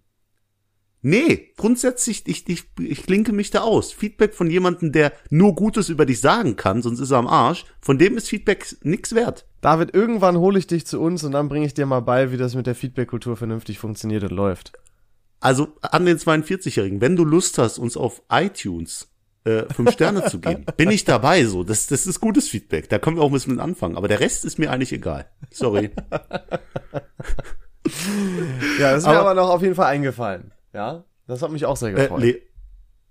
Nee, 1.01 1.53
grundsätzlich, 1.57 2.25
ich, 2.27 2.47
ich, 2.49 2.65
ich 2.79 3.03
klinke 3.05 3.33
mich 3.33 3.51
da 3.51 3.63
aus. 3.63 3.93
Feedback 3.93 4.35
von 4.35 4.51
jemandem, 4.51 4.93
der 4.93 5.13
nur 5.31 5.55
Gutes 5.55 5.89
über 5.89 6.05
dich 6.05 6.21
sagen 6.21 6.57
kann, 6.57 6.83
sonst 6.83 7.01
ist 7.01 7.11
er 7.11 7.19
am 7.19 7.27
Arsch, 7.27 7.65
von 7.81 7.97
dem 7.97 8.19
ist 8.19 8.29
Feedback 8.29 8.77
nix 8.83 9.15
wert. 9.15 9.47
David, 9.63 9.95
irgendwann 9.95 10.37
hole 10.37 10.59
ich 10.59 10.67
dich 10.67 10.87
zu 10.87 11.01
uns 11.01 11.25
und 11.25 11.33
dann 11.33 11.49
bringe 11.49 11.65
ich 11.65 11.75
dir 11.75 11.87
mal 11.87 12.01
bei, 12.01 12.33
wie 12.33 12.37
das 12.37 12.55
mit 12.55 12.67
der 12.67 12.75
Feedback-Kultur 12.75 13.37
vernünftig 13.37 13.79
funktioniert 13.79 14.25
und 14.25 14.33
läuft. 14.33 14.73
Also 15.41 15.69
an 15.81 16.05
den 16.05 16.19
42-Jährigen, 16.19 17.01
wenn 17.01 17.17
du 17.17 17.25
Lust 17.25 17.57
hast, 17.57 17.79
uns 17.79 17.97
auf 17.97 18.23
iTunes 18.31 19.09
äh, 19.47 19.73
fünf 19.73 19.93
Sterne 19.93 20.25
zu 20.25 20.41
geben, 20.41 20.65
bin 20.77 20.91
ich 20.91 21.05
dabei 21.05 21.45
so. 21.45 21.65
Das, 21.65 21.87
das 21.87 22.07
ist 22.07 22.21
gutes 22.21 22.49
Feedback. 22.49 22.89
Da 22.89 22.99
können 22.99 23.17
wir 23.17 23.23
auch 23.23 23.29
ein 23.29 23.33
bisschen 23.33 23.55
mit 23.55 23.63
anfangen. 23.63 23.97
Aber 23.97 24.09
der 24.09 24.21
Rest 24.21 24.45
ist 24.45 24.59
mir 24.59 24.71
eigentlich 24.71 24.93
egal. 24.93 25.27
Sorry. 25.51 25.91
Ja, 28.81 28.91
das 28.93 29.03
ist 29.03 29.07
mir 29.07 29.13
Aber- 29.13 29.31
aber 29.31 29.35
noch 29.41 29.49
auf 29.51 29.63
jeden 29.63 29.75
Fall 29.77 29.87
eingefallen. 29.87 30.53
Ja, 30.75 31.05
das 31.29 31.41
hat 31.43 31.53
mich 31.53 31.65
auch 31.67 31.77
sehr 31.77 31.91
Äh, 31.91 32.03
gefreut. 32.03 32.21
Le 32.23 32.39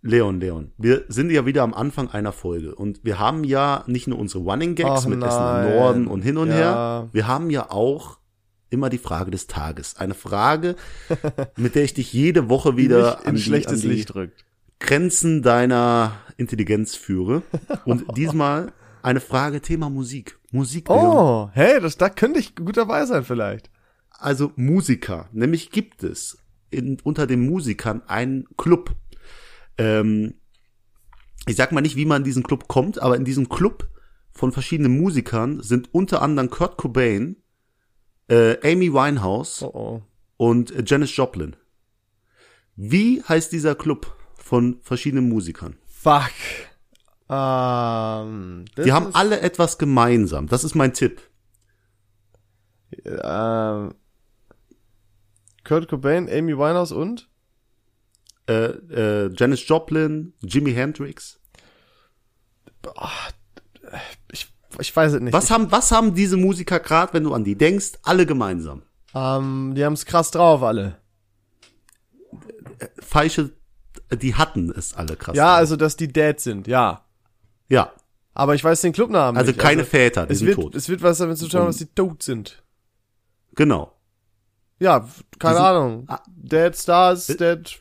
Leon, 0.01 0.39
Leon, 0.39 0.71
wir 0.77 1.03
sind 1.07 1.31
ja 1.31 1.45
wieder 1.47 1.63
am 1.63 1.73
Anfang 1.73 2.09
einer 2.11 2.31
Folge 2.31 2.75
und 2.75 3.03
wir 3.03 3.17
haben 3.17 3.43
ja 3.43 3.83
nicht 3.87 4.07
nur 4.07 4.19
unsere 4.19 4.43
Running 4.43 4.75
Gags 4.75 5.03
Ach 5.03 5.07
mit 5.07 5.23
Essen 5.23 5.39
nein. 5.39 5.67
im 5.67 5.75
Norden 5.77 6.07
und 6.07 6.21
hin 6.21 6.37
und 6.37 6.49
Ja. 6.49 6.53
her, 6.55 7.09
wir 7.11 7.25
haben 7.25 7.49
ja 7.49 7.71
auch 7.71 8.19
immer 8.69 8.89
die 8.89 8.99
Frage 8.99 9.31
des 9.31 9.47
Tages. 9.47 9.95
Eine 9.97 10.13
Frage, 10.13 10.75
mit 11.55 11.73
der 11.73 11.85
ich 11.85 11.95
dich 11.95 12.13
jede 12.13 12.49
Woche 12.49 12.77
wieder 12.77 13.19
an 13.21 13.29
in 13.29 13.35
die, 13.35 13.41
schlechtes 13.41 13.83
an 13.83 13.89
die. 13.89 14.05
Grenzen 14.79 15.41
deiner 15.41 16.11
Intelligenz 16.37 16.95
führe. 16.95 17.43
Und 17.85 18.05
diesmal 18.17 18.73
eine 19.01 19.19
Frage 19.21 19.61
Thema 19.61 19.89
Musik. 19.89 20.39
Musik. 20.51 20.89
Oh, 20.89 21.49
hey, 21.53 21.79
das, 21.79 21.97
da 21.97 22.09
könnte 22.09 22.39
ich 22.39 22.55
gut 22.55 22.77
dabei 22.77 23.05
sein 23.05 23.23
vielleicht. 23.23 23.69
Also 24.09 24.51
Musiker. 24.55 25.29
Nämlich 25.31 25.69
gibt 25.71 26.03
es 26.03 26.37
in, 26.71 26.97
unter 27.03 27.27
den 27.27 27.45
Musikern 27.45 28.01
einen 28.07 28.45
Club. 28.57 28.95
Ähm, 29.77 30.35
ich 31.47 31.55
sag 31.55 31.71
mal 31.71 31.81
nicht, 31.81 31.95
wie 31.95 32.05
man 32.05 32.21
in 32.21 32.25
diesen 32.25 32.43
Club 32.43 32.67
kommt, 32.67 32.99
aber 32.99 33.15
in 33.15 33.25
diesem 33.25 33.49
Club 33.49 33.89
von 34.31 34.51
verschiedenen 34.51 34.97
Musikern 34.99 35.61
sind 35.61 35.93
unter 35.93 36.21
anderem 36.21 36.49
Kurt 36.49 36.77
Cobain, 36.77 37.37
äh, 38.27 38.57
Amy 38.69 38.91
Winehouse 38.91 39.61
Oh, 39.61 39.71
oh. 39.73 40.01
und 40.37 40.71
äh, 40.71 40.83
Janis 40.85 41.15
Joplin. 41.15 41.55
Wie 42.75 43.21
heißt 43.21 43.51
dieser 43.51 43.75
Club 43.75 44.17
von 44.35 44.79
verschiedenen 44.81 45.29
Musikern? 45.29 45.77
Fuck. 46.05 46.33
Ähm, 47.31 48.65
das 48.75 48.85
Die 48.85 48.93
haben 48.93 49.15
alle 49.15 49.39
etwas 49.39 49.79
gemeinsam. 49.79 50.45
Das 50.45 50.63
ist 50.63 50.75
mein 50.75 50.93
Tipp. 50.93 51.19
ähm, 53.05 53.95
Kurt 55.63 55.87
Cobain, 55.87 56.29
Amy 56.29 56.55
Winehouse 56.55 56.91
und? 56.91 57.27
Äh, 58.47 58.65
äh, 58.65 59.33
Janis 59.35 59.67
Joplin, 59.67 60.35
Jimi 60.43 60.73
Hendrix. 60.73 61.39
Ich, 64.31 64.53
ich 64.77 64.95
weiß 64.95 65.13
es 65.13 65.21
nicht. 65.21 65.33
Was 65.33 65.49
haben, 65.49 65.71
was 65.71 65.91
haben 65.91 66.13
diese 66.13 66.37
Musiker 66.37 66.79
gerade, 66.79 67.13
wenn 67.13 67.23
du 67.23 67.33
an 67.33 67.43
die 67.43 67.57
denkst, 67.57 67.93
alle 68.03 68.27
gemeinsam? 68.27 68.83
Ähm, 69.15 69.73
die 69.75 69.83
haben 69.83 69.93
es 69.93 70.05
krass 70.05 70.29
drauf, 70.29 70.61
alle. 70.61 70.99
Falsche, 72.99 73.53
die 74.11 74.35
hatten 74.35 74.69
es 74.71 74.93
alle 74.93 75.15
krass. 75.15 75.35
Ja, 75.35 75.55
also, 75.55 75.75
dass 75.75 75.95
die 75.97 76.07
dead 76.07 76.39
sind, 76.39 76.67
ja. 76.67 77.01
ja. 77.69 77.91
Aber 78.33 78.53
ich 78.55 78.63
weiß 78.63 78.81
den 78.81 78.91
Clubnamen 78.93 79.37
Also 79.37 79.51
nicht. 79.51 79.59
keine 79.59 79.85
Väter, 79.85 80.25
die 80.25 80.33
es 80.33 80.39
sind 80.39 80.47
wird, 80.49 80.57
tot. 80.59 80.75
Es 80.75 80.89
wird 80.89 81.01
was 81.01 81.17
damit 81.19 81.37
zu 81.37 81.47
tun 81.47 81.61
haben, 81.61 81.67
dass 81.67 81.77
die 81.77 81.85
tot 81.85 82.21
sind. 82.23 82.63
Genau. 83.55 83.93
Ja, 84.79 85.07
keine 85.39 85.55
sind- 85.55 85.63
Ahnung. 85.65 86.03
Ah. 86.07 86.19
Dead 86.27 86.75
Stars, 86.75 87.29
Äh? 87.29 87.37
Dead, 87.37 87.79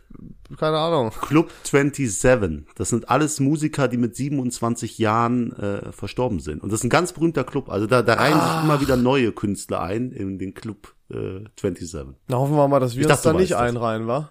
keine 0.57 0.79
Ahnung. 0.79 1.11
Club 1.11 1.51
27. 1.65 2.67
Das 2.77 2.91
sind 2.91 3.09
alles 3.09 3.41
Musiker, 3.41 3.89
die 3.89 3.97
mit 3.97 4.15
27 4.15 4.99
Jahren 4.99 5.53
äh, 5.57 5.91
verstorben 5.91 6.39
sind. 6.39 6.63
Und 6.63 6.71
das 6.73 6.81
ist 6.81 6.85
ein 6.85 6.91
ganz 6.91 7.13
berühmter 7.13 7.43
Club. 7.43 7.69
Also 7.69 7.89
da, 7.89 8.03
da 8.03 8.15
reihen 8.15 8.41
sich 8.41 8.63
immer 8.63 8.81
wieder 8.81 8.97
neue 8.97 9.33
Künstler 9.33 9.81
ein 9.81 10.13
in 10.13 10.39
den 10.39 10.55
Club 10.55 10.95
äh, 11.11 11.41
27. 11.61 12.15
Na, 12.29 12.37
hoffen 12.37 12.55
wir 12.55 12.69
mal, 12.69 12.79
dass 12.79 12.95
wir 12.95 13.01
Ich 13.01 13.07
uns 13.11 13.17
dachte, 13.23 13.33
da 13.37 13.41
nicht 13.41 13.57
einreihen, 13.57 14.07
wa? 14.07 14.31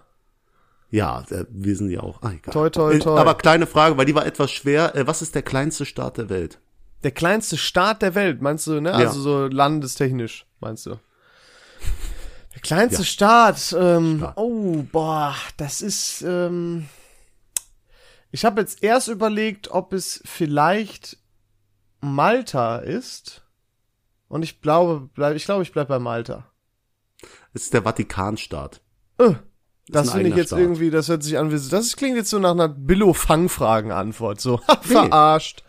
Ja, 0.94 1.24
äh, 1.30 1.44
wir 1.50 1.74
sind 1.76 1.90
ja 1.90 2.00
auch. 2.00 2.22
Ah, 2.22 2.30
egal. 2.30 2.52
Toi, 2.52 2.70
toi, 2.70 2.94
Äh, 2.94 2.98
toi. 3.00 3.18
Aber 3.18 3.34
kleine 3.34 3.66
Frage, 3.66 3.96
weil 3.96 4.06
die 4.06 4.14
war 4.14 4.24
etwas 4.26 4.52
schwer. 4.52 4.94
Äh, 4.94 5.06
was 5.08 5.22
ist 5.22 5.34
der 5.34 5.42
kleinste 5.42 5.84
Staat 5.86 6.18
der 6.18 6.28
Welt? 6.28 6.60
Der 7.02 7.10
kleinste 7.10 7.56
Staat 7.56 8.00
der 8.02 8.14
Welt, 8.14 8.40
meinst 8.40 8.68
du, 8.68 8.80
ne? 8.80 8.90
Ja. 8.90 8.96
Also 8.96 9.20
so 9.20 9.46
landestechnisch, 9.48 10.46
meinst 10.60 10.86
du? 10.86 10.90
Der 12.54 12.60
kleinste 12.62 13.00
Ja. 13.02 13.04
Staat, 13.06 13.74
ähm, 13.76 14.18
Staat. 14.18 14.36
oh, 14.36 14.84
boah, 14.92 15.34
das 15.56 15.82
ist, 15.82 16.22
ähm, 16.22 16.86
ich 18.30 18.44
habe 18.44 18.60
jetzt 18.60 18.82
erst 18.84 19.08
überlegt, 19.08 19.72
ob 19.72 19.92
es 19.92 20.22
vielleicht 20.24 21.18
Malta 22.00 22.76
ist. 22.78 23.42
Und 24.28 24.44
ich 24.44 24.60
glaube, 24.60 25.10
bleib, 25.14 25.34
ich 25.34 25.44
glaube, 25.44 25.64
ich 25.64 25.72
bleib 25.72 25.88
bei 25.88 25.98
Malta. 25.98 26.46
Es 27.52 27.64
ist 27.64 27.74
der 27.74 27.82
Vatikanstaat. 27.82 28.80
Äh, 29.18 29.34
Das 29.88 30.12
finde 30.12 30.30
ich 30.30 30.36
jetzt 30.36 30.48
Staat. 30.48 30.60
irgendwie, 30.60 30.90
das 30.90 31.08
hört 31.08 31.22
sich 31.22 31.36
an 31.38 31.52
wie, 31.52 31.68
das 31.68 31.96
klingt 31.96 32.16
jetzt 32.16 32.30
so 32.30 32.38
nach 32.38 32.52
einer 32.52 32.68
Billo-Fangfragen-Antwort, 32.68 34.40
so, 34.40 34.60
verarscht. 34.82 35.62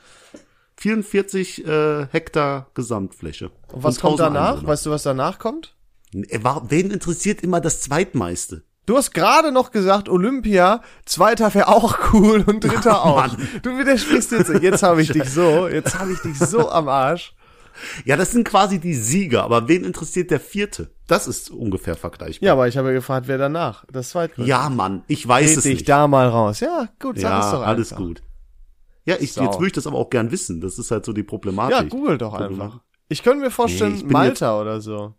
44 0.78 1.66
äh, 1.66 2.08
Hektar 2.12 2.68
Gesamtfläche. 2.74 3.50
Und 3.72 3.84
was 3.84 3.96
Und 3.96 4.02
kommt 4.02 4.20
1000 4.20 4.20
danach? 4.36 4.50
Einwohner. 4.52 4.68
Weißt 4.68 4.86
du, 4.86 4.92
was 4.92 5.04
danach 5.04 5.40
kommt? 5.40 5.76
Wen 6.12 6.92
interessiert 6.92 7.42
immer 7.42 7.60
das 7.60 7.82
Zweitmeiste? 7.82 8.64
Du 8.86 8.96
hast 8.98 9.14
gerade 9.14 9.52
noch 9.52 9.72
gesagt, 9.72 10.10
Olympia, 10.10 10.82
zweiter 11.06 11.54
wäre 11.54 11.70
auch 11.70 11.98
cool 12.14 12.44
und 12.46 12.64
dritter 12.64 13.04
auch. 13.06 13.16
Mann. 13.16 13.48
Du 13.64 13.78
widersprichst 13.78 14.32
jetzt. 14.32 14.50
Jetzt 14.62 14.84
habe 14.84 15.02
ich 15.02 15.12
dich 15.12 15.30
so, 15.30 15.68
jetzt 15.68 15.98
habe 15.98 16.12
ich 16.14 16.20
dich 16.20 16.38
so 16.38 16.70
am 16.70 16.88
Arsch. 16.88 17.34
Ja, 18.06 18.18
das 18.18 18.32
sind 18.32 18.48
quasi 18.48 18.80
die 18.80 18.94
Sieger, 18.94 19.44
aber 19.44 19.68
wen 19.68 19.84
interessiert 19.84 20.32
der 20.32 20.40
vierte? 20.40 20.92
Das 21.08 21.28
ist 21.28 21.50
ungefähr 21.50 21.96
vergleichbar. 21.96 22.46
Ja, 22.46 22.54
aber 22.54 22.68
ich 22.68 22.78
habe 22.78 22.90
ja 22.90 22.94
gefragt, 22.94 23.28
wer 23.28 23.38
danach. 23.38 23.86
Das 23.92 24.10
zweitgrößte. 24.10 24.50
Ja, 24.50 24.70
Mann, 24.70 25.04
ich 25.08 25.28
weiß 25.28 25.52
Red 25.52 25.58
es 25.58 25.64
dich 25.64 25.74
nicht. 25.76 25.90
da 25.90 26.08
mal 26.08 26.28
raus. 26.28 26.60
Ja, 26.60 26.90
gut, 27.00 27.20
sag 27.20 27.40
es 27.40 27.46
ja, 27.46 27.52
doch 27.52 27.60
einfach. 27.60 27.68
alles 27.68 27.96
gut. 27.96 28.22
Ja, 29.06 29.16
ich, 29.20 29.34
Sau. 29.34 29.44
jetzt 29.44 29.56
würde 29.56 29.68
ich 29.68 29.74
das 29.74 29.86
aber 29.88 29.98
auch 29.98 30.10
gern 30.10 30.32
wissen. 30.32 30.62
Das 30.62 30.80
ist 30.80 30.90
halt 30.92 31.06
so 31.06 31.14
die 31.14 31.24
Problematik. 31.24 31.76
Ja, 31.78 31.84
google 31.84 32.18
doch 32.18 32.34
einfach. 32.34 32.80
Ich 33.08 33.22
könnte 33.22 33.44
mir 33.44 33.52
vorstellen, 33.52 33.98
Nee, 33.98 34.12
Malta 34.12 34.60
oder 34.60 34.82
so. 34.82 35.14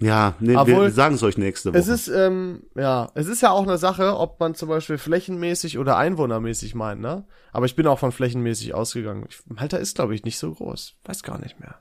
Ja, 0.00 0.34
nee, 0.40 0.56
Obwohl, 0.56 0.84
wir 0.84 0.90
sagen 0.90 1.14
es 1.14 1.22
euch 1.22 1.38
nächste 1.38 1.70
Woche. 1.70 1.78
Es 1.78 1.88
ist, 1.88 2.08
ähm, 2.08 2.64
ja, 2.74 3.10
es 3.14 3.28
ist 3.28 3.42
ja 3.42 3.50
auch 3.50 3.62
eine 3.62 3.78
Sache, 3.78 4.18
ob 4.18 4.40
man 4.40 4.54
zum 4.54 4.68
Beispiel 4.68 4.98
flächenmäßig 4.98 5.78
oder 5.78 5.96
einwohnermäßig 5.96 6.74
meint, 6.74 7.00
ne? 7.00 7.26
Aber 7.52 7.66
ich 7.66 7.76
bin 7.76 7.86
auch 7.86 8.00
von 8.00 8.10
flächenmäßig 8.12 8.74
ausgegangen. 8.74 9.24
Ich, 9.28 9.38
Malta 9.46 9.76
ist, 9.76 9.94
glaube 9.94 10.14
ich, 10.14 10.24
nicht 10.24 10.38
so 10.38 10.52
groß. 10.52 10.96
Weiß 11.04 11.22
gar 11.22 11.38
nicht 11.38 11.56
mehr. 11.60 11.78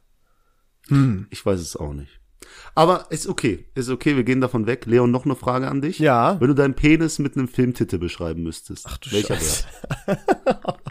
ich 1.32 1.46
weiß 1.46 1.60
es 1.60 1.76
auch 1.76 1.94
nicht. 1.94 2.20
Aber 2.76 3.08
ist 3.10 3.28
okay, 3.28 3.66
ist 3.74 3.90
okay, 3.90 4.16
wir 4.16 4.24
gehen 4.24 4.42
davon 4.42 4.68
weg. 4.68 4.86
Leon, 4.86 5.12
noch 5.12 5.26
eine 5.26 5.36
Frage 5.36 5.68
an 5.68 5.82
dich. 5.82 6.00
Ja. 6.00 6.40
Wenn 6.40 6.50
du 6.50 6.54
deinen 6.54 6.74
Penis 6.76 7.20
mit 7.20 7.36
einem 7.36 7.48
Filmtitel 7.48 7.98
beschreiben 7.98 8.44
müsstest, 8.44 8.86
Ach 8.88 8.98
du 8.98 9.12
welcher 9.12 9.36
Scheiße. 9.36 9.66
wäre? 10.06 10.20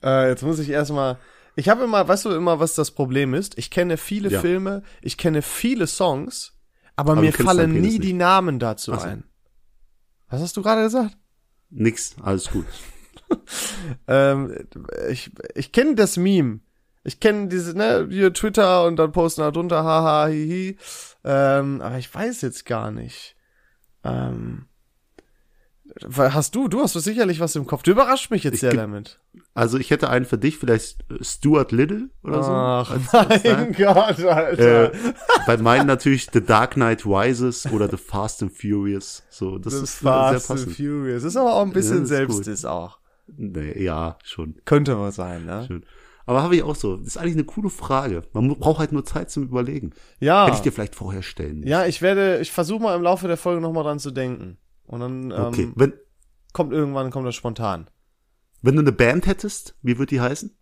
Äh, 0.00 0.28
jetzt 0.28 0.44
muss 0.44 0.60
ich 0.60 0.68
erstmal. 0.70 1.18
Ich 1.58 1.68
habe 1.68 1.82
immer, 1.82 2.06
weißt 2.06 2.26
du 2.26 2.30
immer, 2.30 2.60
was 2.60 2.74
das 2.76 2.92
Problem 2.92 3.34
ist? 3.34 3.58
Ich 3.58 3.70
kenne 3.70 3.96
viele 3.96 4.30
Ja. 4.30 4.40
Filme, 4.40 4.82
ich 5.02 5.18
kenne 5.18 5.42
viele 5.42 5.88
Songs, 5.88 6.52
aber, 6.94 7.12
Aber 7.12 7.20
mir 7.20 7.32
fallen 7.32 7.72
nie 7.72 7.80
nicht. 7.80 8.04
die 8.04 8.12
Namen 8.12 8.60
dazu 8.60 8.94
so. 8.94 9.00
ein. 9.00 9.24
Was 10.28 10.40
hast 10.40 10.56
du 10.56 10.62
gerade 10.62 10.82
gesagt? 10.84 11.16
Nix, 11.70 12.14
alles 12.22 12.50
gut. 12.50 12.66
Ähm, 14.06 14.54
ich 15.10 15.30
ich 15.54 15.70
kenne 15.72 15.94
das 15.94 16.16
Meme. 16.16 16.60
Ich 17.04 17.20
kenne 17.20 17.48
diese, 17.48 17.76
ne, 17.76 18.06
hier 18.10 18.32
Twitter 18.32 18.86
und 18.86 18.96
dann 18.96 19.12
posten 19.12 19.42
da 19.42 19.50
drunter, 19.50 19.84
haha, 19.84 20.28
hihi. 20.28 20.78
Ähm, 21.24 21.82
aber 21.82 21.98
ich 21.98 22.14
weiß 22.14 22.40
jetzt 22.40 22.64
gar 22.64 22.90
nicht. 22.90 23.36
Ähm, 24.04 24.67
hast 26.16 26.54
du, 26.54 26.68
du 26.68 26.80
hast 26.82 26.94
doch 26.96 27.00
sicherlich 27.00 27.40
was 27.40 27.54
im 27.56 27.66
Kopf. 27.66 27.82
Du 27.82 27.90
überrascht 27.90 28.30
mich 28.30 28.44
jetzt 28.44 28.54
Ich 28.54 28.60
sehr 28.60 28.72
damit. 28.74 29.20
Also 29.54 29.78
ich 29.78 29.90
hätte 29.90 30.08
einen 30.10 30.24
für 30.24 30.38
dich, 30.38 30.56
vielleicht 30.58 31.04
Stuart 31.20 31.72
Little 31.72 32.10
oder 32.22 32.42
so. 32.42 32.50
Ach, 32.50 32.90
Als- 33.12 33.44
mein. 33.44 33.72
Gott, 33.72 34.20
Alter. 34.24 34.92
Äh, 34.94 34.96
bei 35.46 35.56
meinen 35.56 35.86
natürlich 35.86 36.28
The 36.32 36.40
Dark 36.42 36.74
Knight 36.74 37.04
Rises 37.06 37.66
oder 37.72 37.88
The 37.90 37.96
Fast 37.96 38.42
and 38.42 38.52
Furious. 38.52 39.22
So, 39.30 39.58
das 39.58 39.74
Das 39.74 39.82
ist 39.82 39.94
Fast 39.98 40.46
sehr 40.46 40.56
and 40.56 40.62
passend. 40.66 40.76
Furious. 40.76 41.24
Ist 41.24 41.36
aber 41.36 41.54
auch 41.54 41.62
ein 41.62 41.72
bisschen 41.72 42.06
Ja, 42.06 42.26
das 42.26 42.46
ist 42.46 42.64
auch. 42.64 42.98
Nee, 43.36 43.82
ja, 43.82 44.16
schon. 44.24 44.56
Könnte 44.64 44.94
man 44.96 45.12
sein, 45.12 45.44
ne? 45.44 45.64
Schön. 45.66 45.84
Aber 46.24 46.42
habe 46.42 46.56
ich 46.56 46.62
auch 46.62 46.76
so. 46.76 46.96
Das 46.98 47.06
ist 47.06 47.16
eigentlich 47.16 47.34
eine 47.34 47.44
coole 47.44 47.70
Frage. 47.70 48.22
Man 48.32 48.48
braucht 48.58 48.78
halt 48.80 48.92
nur 48.92 49.04
Zeit 49.04 49.30
zum 49.30 49.44
Überlegen. 49.44 49.92
Ja. 50.20 50.44
Hätte 50.46 50.56
ich 50.56 50.62
dir 50.62 50.72
vielleicht 50.72 50.94
vorher 50.94 51.22
stellen. 51.22 51.56
müssen. 51.60 51.68
Ja, 51.70 51.86
ich 51.86 52.02
werde, 52.02 52.38
ich 52.40 52.52
versuche 52.52 52.82
mal 52.82 52.94
im 52.96 53.02
Laufe 53.02 53.28
der 53.28 53.38
Folge 53.38 53.60
nochmal 53.62 53.84
dran 53.84 53.98
zu 53.98 54.10
denken. 54.10 54.58
Und 54.88 55.00
dann 55.00 55.30
ähm, 55.30 55.38
Okay. 55.46 55.72
Wenn, 55.76 55.92
kommt 56.52 56.72
irgendwann, 56.72 57.10
kommt 57.10 57.26
das 57.26 57.34
spontan. 57.36 57.88
wenn 58.62 58.74
du 58.74 58.80
eine 58.80 58.90
Band 58.92 59.26
hättest, 59.26 59.76
wie 59.82 59.98
wird 59.98 60.10
die 60.10 60.20
heißen? 60.20 60.56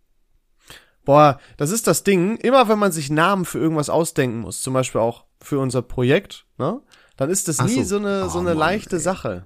Boah, 1.05 1.39
das 1.55 1.71
ist 1.71 1.87
das 1.87 2.03
Ding. 2.03 2.35
Immer 2.37 2.67
wenn 2.67 2.77
man 2.79 2.91
sich 2.91 3.09
Namen 3.09 3.45
für 3.45 3.57
irgendwas 3.59 3.89
ausdenken 3.89 4.39
muss, 4.39 4.61
zum 4.61 4.73
Beispiel 4.73 4.99
auch 5.01 5.25
für 5.41 5.57
unser 5.59 5.81
Projekt, 5.81 6.45
ne, 6.57 6.81
dann 7.15 7.29
ist 7.29 7.47
das 7.47 7.59
Ach 7.59 7.65
nie 7.65 7.83
so. 7.83 7.97
so 7.97 7.97
eine, 7.97 8.29
so 8.29 8.37
Oh, 8.37 8.41
eine 8.41 8.49
Mann, 8.49 8.57
leichte 8.57 8.97
ey. 8.97 9.01
Sache. 9.01 9.45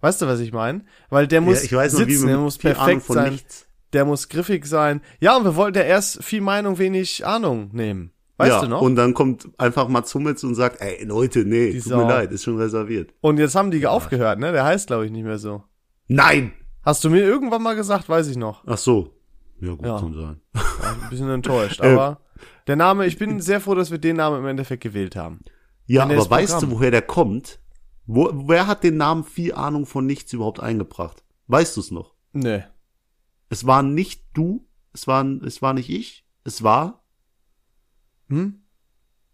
Weißt 0.00 0.22
du, 0.22 0.26
was 0.26 0.40
ich 0.40 0.52
meine? 0.52 0.84
Weil 1.10 1.26
der 1.26 1.40
muss 1.42 1.62
ich 1.64 1.72
weiß 1.74 1.92
noch, 1.92 1.98
sitzen, 2.00 2.22
wie 2.22 2.26
der 2.28 2.38
muss 2.38 2.56
perfekt 2.58 3.02
sein, 3.06 3.32
nichts. 3.34 3.66
der 3.92 4.04
muss 4.06 4.28
griffig 4.28 4.64
sein. 4.66 5.02
Ja, 5.18 5.36
und 5.36 5.44
wir 5.44 5.56
wollten 5.56 5.76
ja 5.78 5.84
erst 5.84 6.22
viel 6.24 6.40
Meinung, 6.40 6.78
wenig 6.78 7.26
Ahnung 7.26 7.70
nehmen. 7.72 8.12
Weißt 8.40 8.50
ja, 8.50 8.60
du 8.62 8.68
noch? 8.68 8.80
Und 8.82 8.96
dann 8.96 9.14
kommt 9.14 9.48
einfach 9.58 9.88
Mats 9.88 10.14
Hummels 10.14 10.42
und 10.44 10.54
sagt, 10.54 10.80
ey, 10.80 11.04
Leute, 11.04 11.44
nee, 11.44 11.72
Die 11.72 11.78
tut 11.80 11.90
Sau. 11.90 11.96
mir 11.98 12.08
leid, 12.08 12.32
ist 12.32 12.44
schon 12.44 12.56
reserviert. 12.58 13.12
Und 13.20 13.38
jetzt 13.38 13.54
haben 13.54 13.70
die 13.70 13.86
aufgehört, 13.86 14.38
ne? 14.38 14.52
Der 14.52 14.64
heißt, 14.64 14.86
glaube 14.88 15.06
ich, 15.06 15.12
nicht 15.12 15.24
mehr 15.24 15.38
so. 15.38 15.62
Nein! 16.08 16.52
Hast 16.82 17.04
du 17.04 17.10
mir 17.10 17.20
irgendwann 17.22 17.62
mal 17.62 17.76
gesagt, 17.76 18.08
weiß 18.08 18.28
ich 18.28 18.36
noch. 18.36 18.64
Ach 18.66 18.78
so. 18.78 19.14
Ja, 19.60 19.74
gut, 19.74 19.84
Ja. 19.86 19.98
kann 20.00 20.14
sein. 20.14 20.40
Ein 20.54 21.10
bisschen 21.10 21.28
enttäuscht. 21.30 21.80
Äh. 21.80 21.92
Aber 21.92 22.20
der 22.66 22.76
Name, 22.76 23.06
ich 23.06 23.18
bin 23.18 23.40
sehr 23.40 23.60
froh, 23.60 23.74
dass 23.74 23.90
wir 23.90 23.98
den 23.98 24.16
Namen 24.16 24.38
im 24.40 24.46
Endeffekt 24.46 24.82
gewählt 24.82 25.14
haben. 25.16 25.40
Ja, 25.86 26.04
aber 26.04 26.14
das 26.16 26.30
weißt 26.30 26.52
Programm- 26.54 26.70
du, 26.70 26.76
woher 26.76 26.90
der 26.90 27.02
kommt? 27.02 27.60
Wo, 28.06 28.30
wer 28.48 28.66
hat 28.66 28.82
den 28.82 28.96
Namen 28.96 29.24
viel 29.24 29.52
Ahnung 29.54 29.84
von 29.86 30.06
nichts 30.06 30.32
überhaupt 30.32 30.58
eingebracht? 30.60 31.22
Weißt 31.48 31.76
du 31.76 31.80
es 31.80 31.90
noch? 31.90 32.14
Nee. 32.32 32.62
Es 33.50 33.66
war 33.66 33.82
nicht 33.82 34.24
du, 34.32 34.66
es 34.92 35.06
war, 35.06 35.24
es 35.44 35.60
war 35.62 35.74
nicht 35.74 35.90
ich, 35.90 36.24
es 36.44 36.62
war, 36.62 36.99
Hm? 38.30 38.60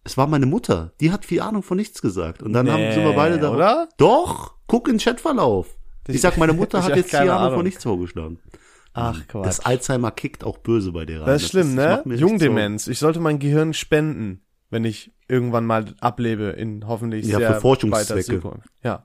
es 0.07 0.17
war 0.17 0.29
meine 0.29 0.47
Mutter. 0.47 0.93
Die 1.01 1.11
hat 1.11 1.25
viel 1.25 1.41
Ahnung 1.41 1.63
von 1.63 1.77
nichts 1.77 2.01
gesagt. 2.01 2.43
Und 2.43 2.53
dann 2.53 2.71
haben 2.71 2.93
sind 2.93 3.03
wir 3.05 3.13
beide 3.13 3.39
da. 3.41 3.53
oder? 3.53 3.89
Doch, 3.99 4.55
guck 4.69 4.89
in 4.89 4.95
den 4.95 5.01
Chatverlauf. 5.01 5.77
Ich 6.07 6.21
sag, 6.21 6.39
meine 6.39 6.53
Mutter 6.55 6.83
hat 6.85 6.95
jetzt 6.95 7.11
viel 7.11 7.29
Ahnung 7.29 7.55
von 7.55 7.65
nichts 7.65 7.83
vorgeschlagen. 7.83 8.39
Ach, 8.95 9.27
Quatsch. 9.27 9.45
Das 9.45 9.61
Alzheimer 9.61 10.11
kickt 10.13 10.45
auch 10.45 10.59
böse 10.59 10.93
bei 10.93 11.05
dir 11.05 11.21
rein. 11.21 11.27
Das 11.27 11.43
ist 11.43 11.51
schlimm, 11.51 11.75
ne? 11.75 12.03
mir 12.05 12.15
echt 12.15 12.21
Jungdemenz. 12.21 12.87
Ich 12.87 12.99
sollte 12.99 13.21
mein 13.21 13.39
Gehirn 13.41 13.75
spenden, 13.75 14.43
wenn 14.71 14.85
ich 14.85 15.13
irgendwann 15.29 15.67
mal 15.67 15.93
ablebe 16.01 16.51
in 16.51 16.87
hoffentlich 16.87 17.27
Ja, 17.27 17.39
sehr 17.39 17.55
für 17.55 17.61
Forschungszwecke. 17.61 18.41
Zukunft. 18.41 18.71
Ja. 18.83 19.05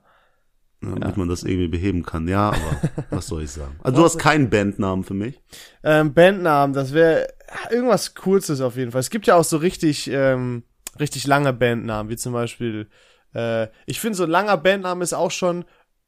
Sorgen, 0.80 1.00
damit 1.00 1.16
man 1.16 1.28
das 1.28 1.42
irgendwie 1.42 1.68
beheben 1.68 2.04
kann. 2.04 2.26
Ja, 2.28 2.50
aber 2.50 2.80
was 3.10 3.26
soll 3.26 3.42
ich 3.42 3.50
sagen? 3.50 3.76
Also 3.82 3.98
du 3.98 4.04
hast 4.04 4.18
keinen 4.18 4.50
Bandnamen 4.50 5.04
für 5.04 5.14
mich. 5.14 5.40
Ähm, 5.82 6.14
Bandnamen, 6.14 6.74
das 6.74 6.92
wäre 6.92 7.28
irgendwas 7.70 8.14
Kurzes 8.14 8.60
auf 8.60 8.76
jeden 8.76 8.92
Fall. 8.92 9.00
Es 9.00 9.10
gibt 9.10 9.26
ja 9.26 9.34
auch 9.36 9.44
so 9.44 9.56
richtig, 9.56 10.08
ähm, 10.10 10.62
richtig 11.00 11.26
lange 11.26 11.52
Bandnamen, 11.52 12.10
wie 12.10 12.16
zum 12.16 12.32
Beispiel, 12.32 12.88
äh, 13.34 13.68
ich 13.86 14.00
finde 14.00 14.16
so 14.16 14.24
ein 14.24 14.30
langer 14.30 14.56
Bandname 14.56 15.02
ist 15.04 15.12
auch 15.12 15.30
schon, 15.30 15.64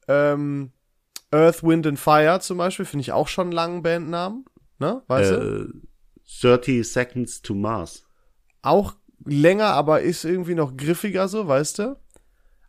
ähm, 0.08 0.72
Earth, 1.30 1.62
Wind 1.62 1.86
and 1.86 1.98
Fire 1.98 2.38
zum 2.40 2.58
Beispiel, 2.58 2.84
finde 2.86 3.02
ich 3.02 3.12
auch 3.12 3.28
schon 3.28 3.44
einen 3.48 3.52
langen 3.52 3.82
Bandnamen. 3.82 4.44
Ne? 4.78 5.02
Weißt 5.08 5.30
du? 5.32 5.36
Äh, 5.36 5.66
30 6.40 6.86
Seconds 6.90 7.42
to 7.42 7.54
Mars. 7.54 8.04
Auch 8.62 8.94
länger, 9.24 9.66
aber 9.66 10.02
ist 10.02 10.24
irgendwie 10.24 10.54
noch 10.54 10.76
griffiger 10.76 11.28
so, 11.28 11.46
weißt 11.48 11.78
du? 11.80 11.96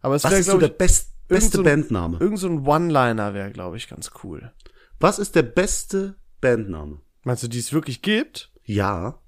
Aber 0.01 0.15
es 0.15 0.23
Was 0.23 0.31
wäre, 0.31 0.39
ist 0.39 0.45
so 0.47 0.51
glaube 0.57 0.69
der 0.69 0.75
best, 0.77 1.11
irgend 1.29 1.43
beste 1.43 1.57
ein- 1.59 1.63
Bandname? 1.63 2.17
irgend 2.19 2.39
so 2.39 2.47
ein 2.47 2.65
One-Liner 2.65 3.33
wäre, 3.33 3.51
glaube 3.51 3.77
ich, 3.77 3.87
ganz 3.89 4.11
cool. 4.23 4.51
Was 4.99 5.19
ist 5.19 5.35
der 5.35 5.43
beste 5.43 6.15
Bandname? 6.41 7.01
Meinst 7.23 7.43
du, 7.43 7.47
die 7.47 7.59
es 7.59 7.73
wirklich 7.73 8.01
gibt? 8.01 8.51
Ja. 8.65 9.21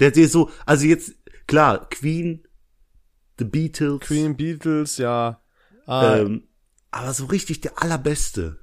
Der 0.00 0.10
dir 0.10 0.28
so, 0.28 0.50
also 0.64 0.86
jetzt, 0.86 1.12
klar, 1.46 1.88
Queen, 1.90 2.46
The 3.38 3.44
Beatles, 3.44 4.00
Queen, 4.00 4.36
Beatles, 4.36 4.98
ja. 4.98 5.40
Ah, 5.86 6.16
ähm, 6.16 6.48
aber 6.90 7.12
so 7.12 7.26
richtig 7.26 7.60
der 7.60 7.82
allerbeste. 7.82 8.58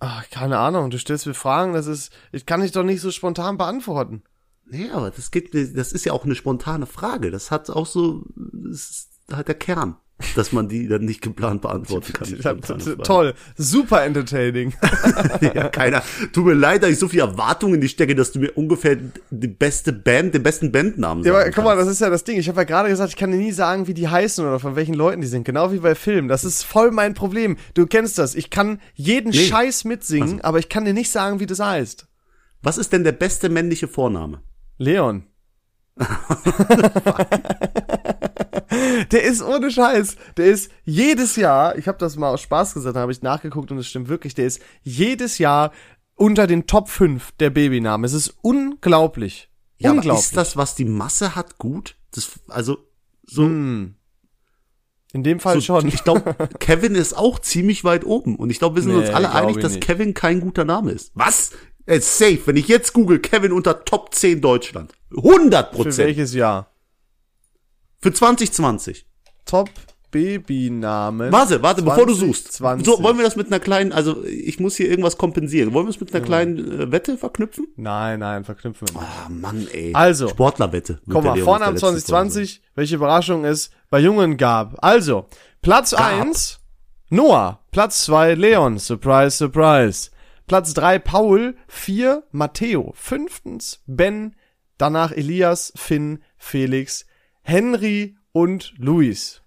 ach, 0.00 0.28
keine 0.30 0.58
Ahnung, 0.58 0.90
du 0.90 0.98
stellst 0.98 1.26
mir 1.26 1.34
Fragen, 1.34 1.74
das 1.74 1.86
ist, 1.86 2.12
ich 2.32 2.44
kann 2.46 2.60
dich 2.60 2.72
doch 2.72 2.82
nicht 2.82 3.00
so 3.00 3.10
spontan 3.10 3.56
beantworten. 3.56 4.22
Nee, 4.64 4.90
aber 4.90 5.10
das 5.10 5.30
geht, 5.30 5.54
das 5.54 5.92
ist 5.92 6.04
ja 6.04 6.12
auch 6.12 6.24
eine 6.24 6.34
spontane 6.34 6.86
Frage. 6.86 7.30
Das 7.30 7.50
hat 7.50 7.68
auch 7.70 7.86
so, 7.86 8.24
das 8.36 8.90
ist 8.90 9.10
halt 9.30 9.48
der 9.48 9.54
Kern, 9.54 9.96
dass 10.36 10.52
man 10.52 10.68
die 10.68 10.88
dann 10.88 11.04
nicht 11.04 11.22
geplant 11.22 11.62
beantworten 11.62 12.12
kann. 12.12 12.60
Toll, 13.04 13.34
super 13.56 14.04
entertaining. 14.04 14.74
ja, 15.40 15.68
keiner. 15.68 16.02
Tut 16.32 16.44
mir 16.46 16.54
leid, 16.54 16.82
dass 16.82 16.90
ich 16.90 16.98
so 16.98 17.08
viel 17.08 17.20
Erwartungen 17.20 17.74
in 17.74 17.80
die 17.80 17.88
stecke, 17.88 18.14
dass 18.14 18.32
du 18.32 18.38
mir 18.40 18.52
ungefähr 18.56 18.96
die 19.30 19.48
beste 19.48 19.92
Band, 19.92 20.34
den 20.34 20.42
besten 20.42 20.72
Bandnamen 20.72 21.24
Ja, 21.24 21.32
sagen 21.32 21.44
aber 21.44 21.54
guck 21.54 21.64
mal, 21.64 21.76
das 21.76 21.88
ist 21.88 22.00
ja 22.00 22.10
das 22.10 22.24
Ding. 22.24 22.38
Ich 22.38 22.48
habe 22.48 22.60
ja 22.60 22.64
gerade 22.64 22.88
gesagt, 22.88 23.10
ich 23.10 23.16
kann 23.16 23.30
dir 23.30 23.38
nie 23.38 23.52
sagen, 23.52 23.86
wie 23.86 23.94
die 23.94 24.08
heißen 24.08 24.44
oder 24.44 24.58
von 24.58 24.76
welchen 24.76 24.94
Leuten 24.94 25.20
die 25.20 25.26
sind. 25.26 25.44
Genau 25.44 25.72
wie 25.72 25.78
bei 25.78 25.94
Filmen. 25.94 26.28
Das 26.28 26.44
ist 26.44 26.62
voll 26.62 26.90
mein 26.90 27.14
Problem. 27.14 27.56
Du 27.74 27.86
kennst 27.86 28.18
das. 28.18 28.34
Ich 28.34 28.50
kann 28.50 28.80
jeden 28.94 29.30
Nee. 29.30 29.38
Scheiß 29.38 29.84
mitsingen, 29.84 30.40
aber 30.42 30.58
ich 30.58 30.68
kann 30.68 30.84
dir 30.84 30.92
nicht 30.92 31.10
sagen, 31.10 31.40
wie 31.40 31.46
das 31.46 31.60
heißt. 31.60 32.06
Was 32.62 32.78
ist 32.78 32.92
denn 32.92 33.02
der 33.04 33.12
beste 33.12 33.48
männliche 33.48 33.88
Vorname? 33.88 34.42
Leon. 34.78 35.24
der 39.12 39.22
ist 39.22 39.42
ohne 39.42 39.70
Scheiß. 39.70 40.16
Der 40.36 40.46
ist 40.46 40.70
jedes 40.84 41.36
Jahr, 41.36 41.76
ich 41.78 41.88
habe 41.88 41.98
das 41.98 42.16
mal 42.16 42.30
aus 42.30 42.40
Spaß 42.40 42.74
gesagt, 42.74 42.96
habe 42.96 43.12
ich 43.12 43.22
nachgeguckt 43.22 43.70
und 43.70 43.78
es 43.78 43.86
stimmt 43.88 44.08
wirklich, 44.08 44.34
der 44.34 44.46
ist 44.46 44.60
jedes 44.82 45.38
Jahr 45.38 45.72
unter 46.14 46.46
den 46.46 46.66
Top 46.66 46.88
5 46.88 47.32
der 47.40 47.50
Babynamen. 47.50 48.04
Es 48.04 48.12
ist 48.12 48.34
unglaublich. 48.42 49.50
Ja, 49.78 49.90
aber 49.90 49.98
unglaublich. 49.98 50.24
ist 50.26 50.36
das, 50.36 50.56
was 50.56 50.74
die 50.74 50.84
Masse 50.84 51.34
hat, 51.34 51.58
gut? 51.58 51.96
Das, 52.12 52.30
also, 52.48 52.78
so, 53.26 53.42
Hm. 53.44 53.94
In 55.14 55.22
dem 55.22 55.40
Fall 55.40 55.56
so 55.56 55.60
schon. 55.60 55.88
ich 55.88 56.04
glaube, 56.04 56.34
Kevin 56.58 56.94
ist 56.94 57.12
auch 57.14 57.38
ziemlich 57.38 57.84
weit 57.84 58.04
oben. 58.06 58.36
Und 58.36 58.48
ich 58.48 58.58
glaube, 58.58 58.76
wir 58.76 58.82
sind 58.82 58.92
Nee, 58.92 59.00
uns 59.00 59.10
alle 59.10 59.30
einig, 59.32 59.58
dass 59.58 59.72
nicht. 59.74 59.84
Kevin 59.84 60.14
kein 60.14 60.40
guter 60.40 60.64
Name 60.64 60.90
ist. 60.92 61.10
Was? 61.14 61.50
Ist 61.84 62.16
safe. 62.16 62.40
Wenn 62.46 62.56
ich 62.56 62.68
jetzt 62.68 62.92
google, 62.94 63.18
Kevin 63.18 63.52
unter 63.52 63.84
Top 63.84 64.14
10 64.14 64.40
Deutschland. 64.40 64.94
100 65.14 65.68
Für 65.70 65.76
Prozent. 65.76 65.98
welches 66.08 66.32
Jahr? 66.32 66.71
Für 68.02 68.12
2020. 68.12 69.06
Top 69.46 69.70
Babynamen. 70.10 71.32
Warte, 71.32 71.62
warte, 71.62 71.82
bevor 71.82 72.04
du 72.04 72.12
suchst. 72.12 72.52
2020. 72.52 72.84
So, 72.84 73.02
wollen 73.02 73.16
wir 73.16 73.24
das 73.24 73.36
mit 73.36 73.46
einer 73.46 73.60
kleinen, 73.60 73.92
also 73.92 74.24
ich 74.24 74.60
muss 74.60 74.76
hier 74.76 74.90
irgendwas 74.90 75.16
kompensieren. 75.16 75.72
Wollen 75.72 75.86
wir 75.86 75.90
es 75.90 76.00
mit 76.00 76.14
einer 76.14 76.22
kleinen 76.22 76.80
äh, 76.80 76.92
Wette 76.92 77.16
verknüpfen? 77.16 77.68
Nein, 77.76 78.18
nein, 78.18 78.44
verknüpfen 78.44 78.88
wir 78.88 79.00
nicht. 79.00 79.10
Ah, 79.24 79.28
Mann, 79.30 79.66
ey. 79.72 79.94
Also. 79.94 80.28
Sportlerwette. 80.28 81.00
Komm 81.08 81.24
mal, 81.24 81.38
vorne 81.38 81.64
am 81.64 81.76
der 81.76 81.82
letzten 81.82 81.86
Folge 81.86 82.00
2020, 82.04 82.62
welche 82.74 82.96
Überraschung 82.96 83.44
es 83.44 83.70
bei 83.88 84.00
Jungen 84.00 84.36
gab. 84.36 84.84
Also, 84.84 85.26
Platz 85.62 85.94
eins 85.94 86.60
Noah. 87.08 87.60
Platz 87.70 88.04
zwei 88.04 88.34
Leon. 88.34 88.78
Surprise, 88.78 89.36
surprise. 89.36 90.10
Platz 90.46 90.74
drei 90.74 90.98
Paul. 90.98 91.54
Vier 91.68 92.24
Matteo. 92.32 92.92
Fünftens 92.96 93.82
Ben. 93.86 94.34
Danach 94.76 95.12
Elias, 95.12 95.72
Finn, 95.76 96.24
Felix, 96.36 97.06
Henry 97.42 98.16
und 98.32 98.72
Luis. 98.78 99.42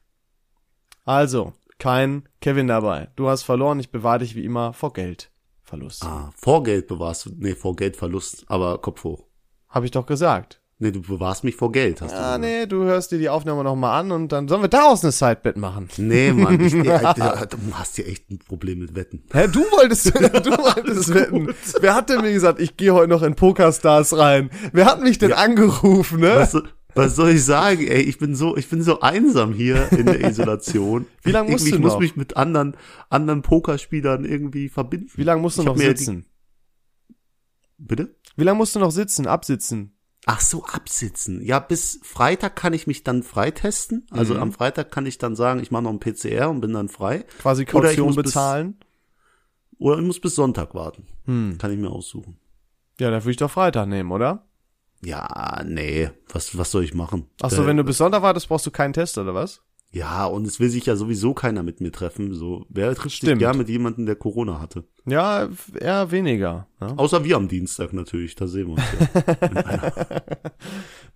Also, 1.06 1.54
kein 1.80 2.28
Kevin 2.42 2.68
dabei. 2.68 3.10
Du 3.16 3.28
hast 3.30 3.44
verloren, 3.44 3.80
ich 3.80 3.92
bewahre 3.92 4.20
dich 4.20 4.36
wie 4.36 4.44
immer 4.46 4.74
vor 4.74 4.94
Geldverlust. 4.94 6.04
Ah, 6.04 6.32
vor 6.36 6.64
Geld 6.64 6.88
bewahrst 6.88 7.26
du, 7.26 7.32
nee, 7.38 7.56
vor 7.56 7.76
Geldverlust, 7.76 8.46
aber 8.48 8.80
Kopf 8.82 9.04
hoch. 9.04 9.26
Habe 9.70 9.86
ich 9.86 9.92
doch 9.92 10.06
gesagt. 10.06 10.62
Nee, 10.78 10.92
du 10.92 11.02
bewahrst 11.02 11.46
mich 11.46 11.56
vor 11.56 11.72
Geld, 11.72 12.02
hast 12.02 12.12
du 12.12 12.18
Ah, 12.18 12.36
gesagt. 12.38 12.42
nee, 12.42 12.66
du 12.66 12.84
hörst 12.84 13.10
dir 13.12 13.18
die 13.18 13.30
Aufnahme 13.30 13.64
nochmal 13.64 13.98
an 14.02 14.12
und 14.12 14.34
dann 14.34 14.50
sollen 14.50 14.62
wir 14.62 14.68
daraus 14.68 15.04
eine 15.04 15.14
Sidebet 15.14 15.56
machen. 15.56 15.88
Nee, 15.98 16.34
Mann, 16.34 16.60
ich, 16.60 16.74
Alter, 16.92 17.46
du 17.46 17.58
hast 17.74 17.96
hier 17.96 18.06
echt 18.08 18.30
ein 18.30 18.40
Problem 18.40 18.80
mit 18.80 18.94
Wetten. 18.94 19.24
Hä, 19.32 19.48
du 19.48 19.62
wolltest, 19.72 20.08
du 20.16 20.20
wolltest 20.22 21.14
wetten. 21.14 21.54
Wer 21.80 21.96
hat 21.96 22.10
denn 22.10 22.20
mir 22.22 22.34
gesagt, 22.34 22.60
ich 22.60 22.76
gehe 22.76 22.94
heute 22.94 23.08
noch 23.08 23.22
in 23.24 23.36
Pokerstars 23.36 24.18
rein? 24.18 24.50
Wer 24.74 24.86
hat 24.86 25.02
mich 25.02 25.18
denn 25.18 25.32
angerufen, 25.32 26.20
ne? 26.20 26.36
Was, 26.36 26.52
so- 26.52 26.64
was 26.96 27.16
soll 27.16 27.32
ich 27.32 27.44
sagen, 27.44 27.86
ey? 27.88 28.02
Ich 28.02 28.18
bin 28.18 28.36
so, 28.36 28.56
ich 28.58 28.70
bin 28.70 28.82
so 28.82 29.02
einsam 29.02 29.54
hier 29.54 29.92
in 29.92 30.06
der 30.06 30.28
Isolation. 30.30 31.06
Wie 31.24 31.32
lange 31.32 31.52
musst 31.52 31.66
ich, 31.66 31.72
du 31.72 31.78
Ich 31.78 31.82
muss 31.84 31.94
noch? 31.94 32.00
mich 32.00 32.16
mit 32.16 32.38
anderen, 32.38 32.76
anderen 33.10 33.42
Pokerspielern 33.42 34.26
irgendwie 34.26 34.70
verbinden. 34.70 35.10
Wie 35.16 35.24
lange 35.24 35.42
musst 35.42 35.58
du 35.58 35.62
Ich 35.62 35.66
noch 35.68 35.76
mir 35.76 35.94
die- 35.94 35.98
sitzen? 36.04 36.26
Bitte? 37.78 38.16
Wie 38.36 38.44
lange 38.44 38.58
musst 38.58 38.76
du 38.76 38.80
noch 38.80 38.92
sitzen, 38.92 39.28
absitzen? 39.28 39.92
Ach 40.28 40.40
so, 40.42 40.64
absitzen. 40.66 41.42
Ja, 41.44 41.60
bis 41.60 42.00
Freitag 42.04 42.56
kann 42.56 42.74
ich 42.74 42.88
mich 42.88 43.04
dann 43.04 43.22
freitesten. 43.22 44.08
Also 44.10 44.34
Mhm. 44.34 44.40
am 44.42 44.52
Freitag 44.54 44.92
kann 44.92 45.06
ich 45.06 45.18
dann 45.18 45.36
sagen, 45.36 45.60
ich 45.62 45.70
mache 45.72 45.84
noch 45.84 45.92
ein 45.92 46.00
PCR 46.00 46.50
und 46.50 46.62
bin 46.62 46.74
dann 46.74 46.90
frei. 46.90 47.26
Quasi 47.42 47.64
Oder 47.64 47.90
Kaution 47.90 48.08
bis- 48.16 48.24
bezahlen? 48.26 48.78
Oder 49.78 50.00
ich 50.00 50.06
muss 50.06 50.20
bis 50.22 50.36
Sonntag 50.36 50.74
warten. 50.74 51.06
Hm. 51.26 51.58
Kann 51.60 51.72
ich 51.72 51.78
mir 51.78 51.90
aussuchen. 51.92 52.38
Ja, 53.00 53.12
dann 53.12 53.22
würde 53.24 53.32
ich 53.32 53.38
doch 53.38 53.52
Freitag 53.52 53.88
nehmen, 53.90 54.12
oder? 54.12 54.48
Ja, 55.06 55.64
nee. 55.66 56.10
Was, 56.34 56.58
was 56.58 56.72
soll 56.72 56.84
ich 56.84 56.94
machen? 56.94 57.28
Ach 57.42 57.52
so, 57.52 57.64
Äh, 57.64 57.68
wenn 57.68 57.78
du 57.78 57.84
bis 57.84 57.98
Sonntag 58.00 58.22
wartest, 58.24 58.48
brauchst 58.50 58.66
du 58.66 58.72
keinen 58.72 58.94
Test, 58.94 59.18
oder 59.18 59.34
was? 59.36 59.62
Ja, 59.92 60.26
und 60.26 60.46
es 60.46 60.60
will 60.60 60.70
sich 60.70 60.88
ja 60.88 60.98
sowieso 60.98 61.34
keiner 61.34 61.64
mit 61.64 61.80
mir 61.80 61.92
treffen. 61.92 62.34
So, 62.34 62.66
wer 62.68 62.88
trifft 62.96 63.12
sich 63.12 63.16
Stimmt. 63.16 63.40
gern 63.40 63.58
mit 63.58 63.70
jemandem, 63.70 64.06
der 64.06 64.18
Corona 64.18 64.60
hatte? 64.60 64.84
Ja, 65.06 65.48
eher 65.80 66.12
weniger. 66.12 66.68
Ne? 66.82 66.94
Außer 66.98 67.24
wir 67.24 67.38
am 67.38 67.48
Dienstag 67.48 67.94
natürlich, 67.94 68.36
da 68.36 68.46
sehen 68.48 68.68
wir 68.68 68.74
uns 68.74 68.84
ja. 69.00 70.22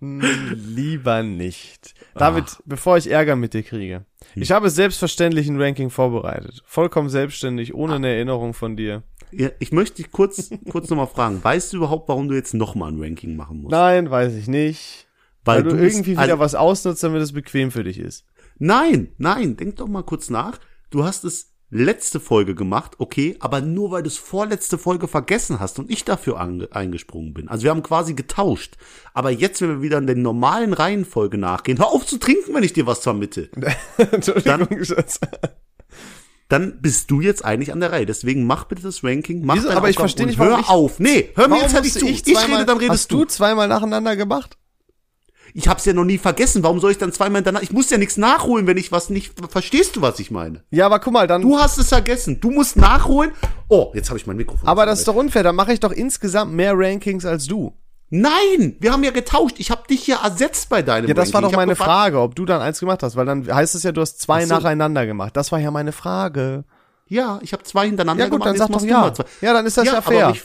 Lieber 0.54 1.22
nicht. 1.22 1.94
David, 2.14 2.44
bevor 2.64 2.96
ich 2.96 3.10
Ärger 3.10 3.36
mit 3.36 3.52
dir 3.52 3.62
kriege. 3.62 4.06
Ich 4.34 4.52
habe 4.52 4.70
selbstverständlich 4.70 5.48
ein 5.48 5.60
Ranking 5.60 5.90
vorbereitet. 5.90 6.62
Vollkommen 6.64 7.08
selbstständig, 7.08 7.74
ohne 7.74 7.94
eine 7.94 8.08
Erinnerung 8.08 8.54
von 8.54 8.76
dir. 8.76 9.02
ja 9.32 9.50
ich 9.58 9.72
möchte 9.72 10.02
dich 10.02 10.12
kurz, 10.12 10.50
kurz 10.70 10.90
nochmal 10.90 11.06
fragen. 11.06 11.42
Weißt 11.42 11.72
du 11.72 11.78
überhaupt, 11.78 12.08
warum 12.08 12.28
du 12.28 12.34
jetzt 12.34 12.54
nochmal 12.54 12.92
ein 12.92 13.02
Ranking 13.02 13.36
machen 13.36 13.62
musst? 13.62 13.72
Nein, 13.72 14.10
weiß 14.10 14.34
ich 14.34 14.48
nicht. 14.48 15.06
Weil, 15.44 15.62
du, 15.62 15.70
bist 15.70 15.96
irgendwie 15.96 16.18
wieder 16.18 16.38
was 16.38 16.54
ausnutzt, 16.54 17.02
damit 17.02 17.22
es 17.22 17.32
bequem 17.32 17.70
für 17.70 17.84
dich 17.84 17.98
ist. 17.98 18.26
Nein, 18.58 19.14
nein, 19.16 19.56
denk 19.56 19.76
doch 19.76 19.88
mal 19.88 20.02
kurz 20.02 20.28
nach. 20.28 20.58
Du 20.90 21.04
hast 21.04 21.24
es 21.24 21.54
letzte 21.70 22.18
Folge 22.18 22.54
gemacht, 22.54 22.96
okay, 22.98 23.36
aber 23.40 23.60
nur 23.60 23.92
weil 23.92 24.02
du 24.02 24.08
es 24.08 24.16
vorletzte 24.18 24.76
Folge 24.76 25.06
vergessen 25.08 25.60
hast 25.60 25.78
und 25.78 25.90
ich 25.90 26.04
dafür 26.04 26.40
eingesprungen 26.40 27.32
bin. 27.32 27.48
Also 27.48 27.62
wir 27.64 27.70
haben 27.70 27.82
quasi 27.82 28.14
getauscht. 28.14 28.76
Aber 29.14 29.30
jetzt, 29.30 29.62
wenn 29.62 29.68
wir 29.70 29.82
wieder 29.82 29.98
in 29.98 30.06
der 30.06 30.16
normalen 30.16 30.72
Reihenfolge 30.72 31.38
nachgehen, 31.38 31.78
hör 31.78 31.88
auf 31.88 32.06
zu 32.06 32.18
trinken, 32.18 32.54
wenn 32.54 32.64
ich 32.64 32.72
dir 32.72 32.86
was 32.86 33.00
vermittel. 33.00 33.50
Entschuldigung, 33.96 34.84
Schatz. 34.84 35.20
Dann 36.48 36.80
bist 36.80 37.08
du 37.12 37.20
jetzt 37.20 37.44
eigentlich 37.44 37.72
an 37.72 37.78
der 37.78 37.92
Reihe. 37.92 38.06
Deswegen 38.06 38.44
mach 38.44 38.64
bitte 38.64 38.82
das 38.82 39.04
Ranking, 39.04 39.44
mach 39.44 39.54
Wieso? 39.54 39.70
Aber 39.70 39.88
ich 39.88 39.96
verstehe 39.96 40.26
nicht, 40.26 40.38
warum 40.40 40.54
hör 40.54 40.60
ich- 40.60 40.68
auf. 40.68 40.98
Nee, 40.98 41.30
hör 41.36 41.46
mir 41.46 41.60
jetzt 41.60 41.74
halt 41.74 41.84
nicht 41.84 41.96
zu. 41.96 42.06
ich 42.06 42.26
Ich, 42.26 42.36
rede, 42.48 42.66
dann 42.66 42.78
redest 42.78 42.90
hast 43.02 43.12
du 43.12 43.24
zweimal 43.24 43.68
nacheinander 43.68 44.16
gemacht? 44.16 44.58
Ich 45.54 45.68
hab's 45.68 45.84
ja 45.84 45.92
noch 45.92 46.04
nie 46.04 46.18
vergessen. 46.18 46.62
Warum 46.62 46.80
soll 46.80 46.92
ich 46.92 46.98
dann 46.98 47.12
zweimal 47.12 47.42
danach? 47.42 47.62
Ich 47.62 47.72
muss 47.72 47.90
ja 47.90 47.98
nichts 47.98 48.16
nachholen, 48.16 48.66
wenn 48.66 48.76
ich 48.76 48.92
was 48.92 49.10
nicht. 49.10 49.32
Verstehst 49.50 49.96
du, 49.96 50.02
was 50.02 50.18
ich 50.18 50.30
meine? 50.30 50.62
Ja, 50.70 50.86
aber 50.86 50.98
guck 51.00 51.12
mal, 51.12 51.26
dann. 51.26 51.42
Du 51.42 51.58
hast 51.58 51.78
es 51.78 51.88
vergessen. 51.88 52.40
Du 52.40 52.50
musst 52.50 52.76
nachholen. 52.76 53.32
Oh, 53.68 53.90
jetzt 53.94 54.08
habe 54.10 54.18
ich 54.18 54.26
mein 54.26 54.36
Mikrofon. 54.36 54.68
aber 54.68 54.86
das 54.86 55.00
ist 55.00 55.08
doch 55.08 55.14
unfair. 55.14 55.42
Dann 55.42 55.56
mache 55.56 55.72
ich 55.72 55.80
doch 55.80 55.92
insgesamt 55.92 56.52
mehr 56.52 56.72
Rankings 56.76 57.24
als 57.24 57.46
du. 57.46 57.74
Nein, 58.12 58.76
wir 58.80 58.92
haben 58.92 59.04
ja 59.04 59.12
getauscht. 59.12 59.56
Ich 59.58 59.70
habe 59.70 59.86
dich 59.88 60.06
ja 60.08 60.24
ersetzt 60.24 60.68
bei 60.68 60.82
deinem 60.82 61.06
Ja, 61.06 61.14
das 61.14 61.32
war 61.32 61.42
Ranking. 61.42 61.42
doch 61.42 61.50
Ich 61.50 61.54
hab 61.60 61.66
meine 61.66 61.76
Frage, 61.76 62.18
ob 62.20 62.34
du 62.34 62.44
dann 62.44 62.60
eins 62.60 62.80
gemacht 62.80 63.02
hast, 63.04 63.14
weil 63.14 63.24
dann 63.26 63.46
heißt 63.46 63.76
es 63.76 63.84
ja, 63.84 63.92
du 63.92 64.00
hast 64.00 64.20
zwei 64.20 64.44
so. 64.44 64.52
nacheinander 64.54 65.06
gemacht. 65.06 65.36
Das 65.36 65.52
war 65.52 65.60
ja 65.60 65.70
meine 65.70 65.92
Frage. 65.92 66.64
Ja, 67.06 67.38
ich 67.42 67.52
habe 67.52 67.62
zwei 67.62 67.86
hintereinander 67.86 68.24
Ja 68.24 68.28
gut, 68.30 68.40
gemacht. 68.40 68.58
dann 68.60 68.68
sag 68.68 68.72
doch 68.76 68.84
ja. 68.84 69.12
Ja, 69.40 69.52
dann 69.52 69.64
ist 69.66 69.76
das 69.76 69.84
ja, 69.86 70.00
fair. 70.02 70.24
Aber 70.26 70.32
mich, 70.32 70.42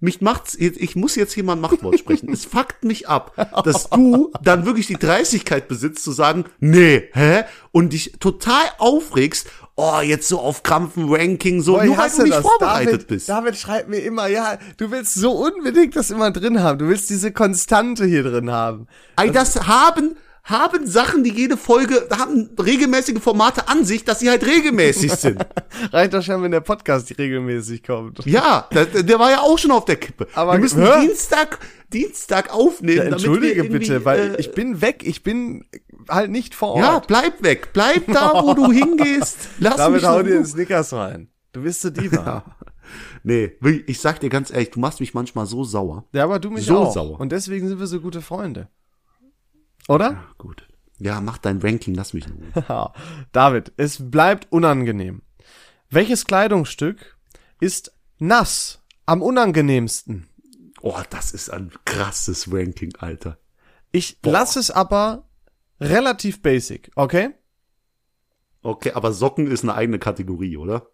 mich 0.00 0.20
macht's, 0.20 0.54
ich 0.54 0.94
muss 0.96 1.16
jetzt 1.16 1.32
hier 1.32 1.44
mal 1.44 1.54
ein 1.54 1.60
Machtwort 1.60 1.98
sprechen. 1.98 2.32
Es 2.32 2.44
fuckt 2.44 2.84
mich 2.84 3.08
ab, 3.08 3.34
dass 3.64 3.90
du 3.90 4.32
dann 4.42 4.64
wirklich 4.64 4.86
die 4.86 4.94
Dreistigkeit 4.98 5.66
besitzt 5.68 6.04
zu 6.04 6.12
sagen, 6.12 6.44
nee, 6.60 7.08
hä? 7.12 7.44
Und 7.72 7.92
dich 7.92 8.12
total 8.20 8.62
aufregst, 8.78 9.48
oh, 9.74 10.00
jetzt 10.00 10.28
so 10.28 10.40
auf 10.40 10.62
Krampfen 10.62 11.12
Ranking, 11.12 11.62
so, 11.62 11.74
Boah, 11.74 11.84
nur 11.84 11.96
weil 11.96 12.10
du 12.10 12.22
nicht 12.22 12.34
das. 12.34 12.42
vorbereitet 12.42 12.92
David, 12.94 13.06
bist. 13.08 13.28
David 13.28 13.56
schreibt 13.56 13.88
mir 13.88 13.98
immer, 13.98 14.26
ja, 14.26 14.58
du 14.76 14.90
willst 14.90 15.14
so 15.14 15.32
unbedingt 15.32 15.96
das 15.96 16.10
immer 16.10 16.30
drin 16.30 16.62
haben. 16.62 16.78
Du 16.78 16.88
willst 16.88 17.10
diese 17.10 17.32
Konstante 17.32 18.04
hier 18.04 18.22
drin 18.24 18.50
haben. 18.50 18.86
Ey, 19.16 19.30
das 19.30 19.66
haben, 19.66 20.16
haben 20.48 20.86
Sachen, 20.86 21.24
die 21.24 21.30
jede 21.32 21.56
Folge, 21.56 22.08
haben 22.10 22.50
regelmäßige 22.58 23.18
Formate 23.20 23.68
an 23.68 23.84
sich, 23.84 24.04
dass 24.04 24.20
sie 24.20 24.30
halt 24.30 24.46
regelmäßig 24.46 25.12
sind. 25.14 25.44
Reicht 25.92 26.14
doch 26.14 26.22
schon, 26.22 26.42
wenn 26.42 26.50
der 26.50 26.60
Podcast 26.60 27.16
regelmäßig 27.18 27.82
kommt. 27.82 28.24
Ja, 28.24 28.66
der, 28.72 28.86
der 28.86 29.18
war 29.18 29.30
ja 29.30 29.40
auch 29.40 29.58
schon 29.58 29.70
auf 29.70 29.84
der 29.84 29.96
Kippe. 29.96 30.26
Aber 30.34 30.52
wir 30.52 30.60
müssen 30.60 30.80
hör- 30.80 31.00
Dienstag, 31.00 31.58
Dienstag 31.92 32.52
aufnehmen. 32.52 32.96
Ja, 32.98 33.04
entschuldige 33.04 33.64
bitte, 33.64 34.04
weil 34.04 34.34
äh, 34.36 34.40
ich 34.40 34.52
bin 34.52 34.80
weg, 34.80 35.02
ich 35.04 35.22
bin 35.22 35.64
halt 36.08 36.30
nicht 36.30 36.54
vor 36.54 36.70
Ort. 36.70 36.82
ja, 36.82 36.98
bleib 37.00 37.42
weg, 37.42 37.70
bleib 37.74 38.06
da, 38.12 38.42
wo 38.42 38.54
du 38.54 38.70
hingehst. 38.72 39.36
Lass 39.58 39.76
Damit 39.76 40.00
mich 40.02 40.08
hau 40.10 40.18
in 40.20 40.26
dir 40.26 40.32
den 40.34 40.46
Snickers 40.46 40.92
rein. 40.94 41.28
Du 41.52 41.62
bist 41.62 41.82
so 41.82 41.90
Diva. 41.90 42.44
Nee, 43.22 43.52
wirklich, 43.60 43.88
ich 43.88 44.00
sag 44.00 44.20
dir 44.20 44.30
ganz 44.30 44.50
ehrlich, 44.50 44.70
du 44.70 44.80
machst 44.80 45.00
mich 45.00 45.12
manchmal 45.12 45.44
so 45.46 45.64
sauer. 45.64 46.04
ja, 46.12 46.24
aber 46.24 46.38
du 46.38 46.50
mich 46.50 46.64
So 46.64 46.78
auch. 46.78 46.94
sauer. 46.94 47.20
Und 47.20 47.32
deswegen 47.32 47.68
sind 47.68 47.78
wir 47.80 47.86
so 47.86 48.00
gute 48.00 48.22
Freunde. 48.22 48.68
Oder? 49.88 50.24
Gut. 50.38 50.68
Ja, 50.98 51.20
mach 51.20 51.38
dein 51.38 51.60
Ranking, 51.60 51.94
lass 51.94 52.12
mich 52.12 52.26
in 52.26 52.32
Ruhe. 52.32 52.64
Ja. 52.68 52.92
David, 53.32 53.72
es 53.76 54.10
bleibt 54.10 54.50
unangenehm. 54.52 55.22
Welches 55.90 56.24
Kleidungsstück 56.26 57.16
ist 57.60 57.92
nass 58.18 58.82
am 59.06 59.22
unangenehmsten? 59.22 60.28
Oh, 60.82 61.00
das 61.10 61.32
ist 61.32 61.50
ein 61.50 61.72
krasses 61.84 62.52
Ranking, 62.52 62.94
Alter. 62.98 63.38
Ich 63.90 64.18
lasse 64.22 64.60
es 64.60 64.70
aber 64.70 65.28
relativ 65.80 66.42
basic, 66.42 66.90
okay? 66.94 67.30
Okay, 68.62 68.92
aber 68.92 69.12
Socken 69.12 69.46
ist 69.46 69.62
eine 69.62 69.74
eigene 69.74 69.98
Kategorie, 69.98 70.56
oder? 70.56 70.88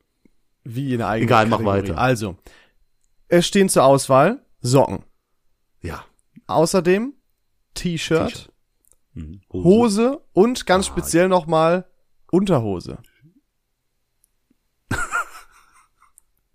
Wie 0.62 0.92
in 0.92 0.98
der 0.98 1.08
eigenen 1.08 1.28
Egal, 1.28 1.46
mach 1.46 1.58
Kategorie. 1.58 1.88
weiter. 1.88 1.98
Also, 1.98 2.36
es 3.28 3.46
stehen 3.46 3.68
zur 3.68 3.84
Auswahl 3.84 4.44
Socken. 4.60 5.02
Ja. 5.80 6.04
Außerdem 6.46 7.14
T-Shirt, 7.74 8.52
Mhm. 9.14 9.40
Hose 9.52 10.20
und 10.32 10.66
ganz 10.66 10.86
Ah, 10.86 10.88
speziell 10.92 11.28
nochmal 11.28 11.86
Unterhose. 12.30 12.98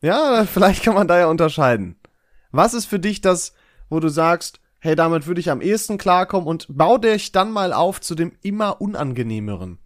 ja, 0.01 0.45
vielleicht 0.45 0.83
kann 0.83 0.95
man 0.95 1.07
da 1.07 1.17
ja 1.19 1.27
unterscheiden. 1.27 1.99
Was 2.51 2.73
ist 2.73 2.85
für 2.85 2.99
dich 2.99 3.21
das, 3.21 3.53
wo 3.89 3.99
du 3.99 4.09
sagst, 4.09 4.59
hey, 4.79 4.95
damit 4.95 5.27
würde 5.27 5.39
ich 5.41 5.51
am 5.51 5.61
ehesten 5.61 5.97
klarkommen 5.97 6.47
und 6.47 6.65
bau 6.69 6.97
dich 6.97 7.31
dann 7.31 7.51
mal 7.51 7.73
auf 7.73 8.01
zu 8.01 8.15
dem 8.15 8.33
immer 8.41 8.81
unangenehmeren. 8.81 9.79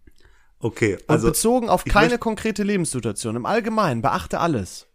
Okay, 0.60 0.94
Und 0.94 1.10
also 1.10 1.28
bezogen 1.28 1.68
auf 1.68 1.84
keine 1.84 2.16
konkrete 2.18 2.62
Lebenssituation. 2.62 3.36
Im 3.36 3.44
Allgemeinen, 3.46 4.02
beachte 4.02 4.40
alles. 4.40 4.86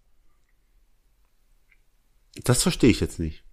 das 2.44 2.64
verstehe 2.64 2.90
ich 2.90 3.00
jetzt 3.02 3.20
nicht. 3.20 3.44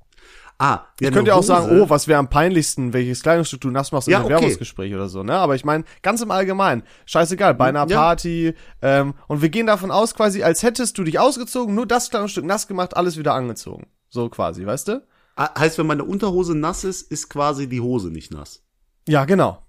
Ah, 0.58 0.86
Ich 1.00 1.10
könnte 1.12 1.30
ja 1.30 1.34
auch 1.34 1.42
sagen, 1.42 1.78
oh, 1.80 1.90
was 1.90 2.08
wäre 2.08 2.18
am 2.18 2.30
peinlichsten, 2.30 2.94
welches 2.94 3.22
Kleidungsstück 3.22 3.60
du 3.60 3.70
nass 3.70 3.92
machst 3.92 4.08
in 4.08 4.12
Ja, 4.12 4.18
einem 4.18 4.26
okay. 4.26 4.34
Werbungsgespräch 4.36 4.94
oder 4.94 5.08
so, 5.08 5.22
ne? 5.22 5.34
Aber 5.34 5.54
ich 5.54 5.64
meine, 5.66 5.84
ganz 6.02 6.22
im 6.22 6.30
Allgemeinen, 6.30 6.82
scheißegal, 7.04 7.54
bei 7.54 7.68
einer 7.68 7.86
Ja. 7.86 7.96
Party, 7.98 8.54
ähm, 8.80 9.12
und 9.28 9.42
wir 9.42 9.50
gehen 9.50 9.66
davon 9.66 9.90
aus 9.90 10.14
quasi, 10.14 10.42
als 10.42 10.62
hättest 10.62 10.96
du 10.96 11.04
dich 11.04 11.18
ausgezogen, 11.18 11.74
nur 11.74 11.86
das 11.86 12.08
Kleidungsstück 12.08 12.46
nass 12.46 12.66
gemacht, 12.68 12.96
alles 12.96 13.18
wieder 13.18 13.34
angezogen. 13.34 13.86
So 14.08 14.30
quasi, 14.30 14.64
weißt 14.64 14.88
du? 14.88 15.06
Ah, 15.36 15.50
heißt, 15.58 15.76
wenn 15.76 15.86
meine 15.86 16.04
Unterhose 16.04 16.54
nass 16.54 16.84
ist, 16.84 17.02
ist 17.02 17.28
quasi 17.28 17.68
die 17.68 17.82
Hose 17.82 18.08
nicht 18.08 18.32
nass. 18.32 18.62
Ja, 19.06 19.26
genau. 19.26 19.62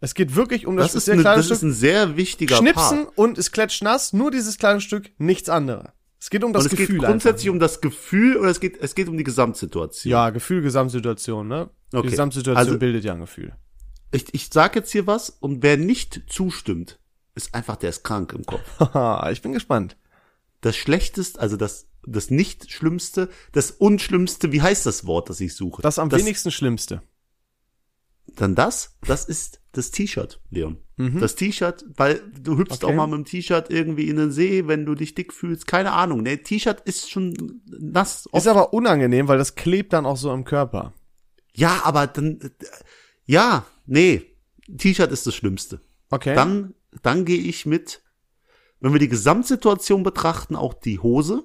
Es 0.00 0.14
geht 0.14 0.34
wirklich 0.34 0.66
um 0.66 0.76
das, 0.76 0.94
Das 0.94 1.04
ist, 1.04 1.10
eine, 1.10 1.22
kleine 1.22 1.36
das 1.36 1.50
ist 1.52 1.62
ein 1.62 1.72
sehr 1.72 2.16
wichtiger 2.16 2.56
Schnipsen 2.56 3.04
Part. 3.04 3.16
und 3.18 3.38
es 3.38 3.52
klatscht 3.52 3.82
nass, 3.84 4.12
nur 4.12 4.32
dieses 4.32 4.58
kleine 4.58 4.80
Stück, 4.80 5.12
nichts 5.18 5.48
anderes. 5.48 5.92
Es 6.22 6.30
geht 6.30 6.44
um 6.44 6.52
das 6.52 6.66
Und 6.66 6.72
es 6.72 6.78
Gefühl 6.78 6.98
geht 7.00 7.06
grundsätzlich 7.08 7.48
einfach. 7.48 7.54
um 7.54 7.58
das 7.58 7.80
Gefühl 7.80 8.36
oder 8.36 8.48
es 8.48 8.60
geht, 8.60 8.80
es 8.80 8.94
geht 8.94 9.08
um 9.08 9.16
die 9.16 9.24
Gesamtsituation. 9.24 10.08
Ja, 10.08 10.30
Gefühl, 10.30 10.62
Gesamtsituation, 10.62 11.48
ne? 11.48 11.68
Die 11.92 11.96
Okay. 11.96 12.10
Gesamtsituation 12.10 12.56
Also- 12.56 12.78
bildet 12.78 13.02
ja 13.02 13.14
ein 13.14 13.18
Gefühl. 13.18 13.56
Ich, 14.12 14.32
ich 14.32 14.48
sag 14.52 14.76
jetzt 14.76 14.92
hier 14.92 15.08
was 15.08 15.30
und 15.30 15.64
wer 15.64 15.76
nicht 15.76 16.22
zustimmt, 16.28 17.00
ist 17.34 17.52
einfach, 17.56 17.74
der 17.74 17.90
ist 17.90 18.04
krank 18.04 18.34
im 18.34 18.44
Kopf. 18.46 18.62
Haha, 18.78 19.32
ich 19.32 19.42
bin 19.42 19.52
gespannt. 19.52 19.96
Das 20.60 20.76
Schlechteste, 20.76 21.40
also 21.40 21.56
das, 21.56 21.88
das 22.06 22.30
nicht 22.30 22.70
Schlimmste, 22.70 23.28
das 23.50 23.72
Unschlimmste, 23.72 24.52
wie 24.52 24.62
heißt 24.62 24.86
das 24.86 25.04
Wort, 25.06 25.28
das 25.28 25.40
ich 25.40 25.56
suche? 25.56 25.82
Das 25.82 25.98
am 25.98 26.12
wenigsten 26.12 26.52
Schlimmste. 26.52 27.02
Dann 28.36 28.54
das, 28.54 28.96
das 29.06 29.24
ist 29.24 29.60
das 29.72 29.90
T-Shirt, 29.90 30.40
Leon. 30.50 30.78
Das 30.96 31.34
T-Shirt, 31.34 31.84
weil 31.96 32.20
du 32.40 32.58
hüpfst 32.58 32.82
Mhm. 32.82 32.86
Okay. 32.88 32.92
auch 32.92 32.96
mal 32.96 33.06
mit 33.08 33.16
dem 33.16 33.24
T-Shirt 33.24 33.70
irgendwie 33.70 34.08
in 34.08 34.16
den 34.16 34.30
See, 34.30 34.68
wenn 34.68 34.86
du 34.86 34.94
dich 34.94 35.14
dick 35.16 35.32
fühlst. 35.32 35.66
Keine 35.66 35.92
Ahnung. 35.92 36.22
Ne, 36.22 36.38
T-Shirt 36.42 36.80
ist 36.82 37.10
schon 37.10 37.62
nass. 37.66 38.28
Ist 38.32 38.46
aber 38.46 38.72
unangenehm, 38.72 39.26
weil 39.26 39.38
das 39.38 39.56
klebt 39.56 39.92
dann 39.94 40.06
auch 40.06 40.16
so 40.16 40.30
am 40.30 40.44
Körper. 40.44 40.92
ja, 41.54 41.80
aber 41.84 42.06
dann, 42.06 42.38
ja, 43.24 43.66
nee. 43.86 44.22
T-Shirt 44.78 45.10
ist 45.10 45.26
das 45.26 45.34
Schlimmste. 45.34 45.80
Okay. 46.10 46.34
Dann, 46.36 46.74
dann 47.02 47.24
gehe 47.24 47.40
ich 47.40 47.66
mit, 47.66 48.02
wenn 48.80 48.92
wir 48.92 49.00
die 49.00 49.08
Gesamtsituation 49.08 50.02
betrachten, 50.04 50.54
auch 50.54 50.74
die 50.74 51.00
Hose. 51.00 51.42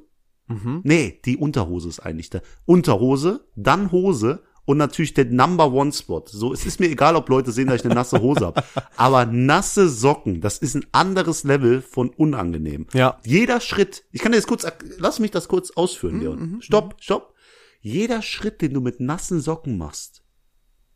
Mhm. 0.47 0.81
Nee, 0.83 1.19
die 1.25 1.37
Unterhose 1.37 1.89
ist 1.89 1.99
eigentlich 1.99 2.29
der. 2.29 2.41
Unterhose, 2.65 3.47
dann 3.55 3.91
Hose 3.91 4.43
und 4.67 4.77
natürlich 4.77 5.13
der 5.13 5.25
Number 5.25 5.71
One 5.71 5.93
Spot. 5.93 6.23
So, 6.27 6.51
es 6.51 6.65
ist 6.65 6.81
mir 6.81 6.89
egal, 6.89 7.15
ob 7.15 7.29
Leute 7.29 7.53
sehen, 7.53 7.67
dass 7.67 7.77
ich 7.79 7.85
eine 7.85 7.95
nasse 7.95 8.19
Hose 8.19 8.45
habe. 8.47 8.61
Aber 8.97 9.25
nasse 9.25 9.87
Socken, 9.87 10.41
das 10.41 10.57
ist 10.57 10.75
ein 10.75 10.85
anderes 10.91 11.45
Level 11.45 11.81
von 11.81 12.09
unangenehm. 12.09 12.85
Ja. 12.93 13.17
Jeder 13.23 13.61
Schritt, 13.61 14.03
ich 14.11 14.21
kann 14.21 14.33
dir 14.33 14.37
das 14.39 14.45
kurz, 14.45 14.67
lass 14.97 15.19
mich 15.19 15.31
das 15.31 15.47
kurz 15.47 15.69
Mhm, 15.69 15.77
ausführen, 15.77 16.19
Leon. 16.19 16.57
Stopp, 16.61 16.95
stopp. 16.99 17.33
Jeder 17.79 18.21
Schritt, 18.21 18.61
den 18.61 18.73
du 18.73 18.81
mit 18.81 18.99
nassen 18.99 19.39
Socken 19.39 19.77
machst, 19.77 20.21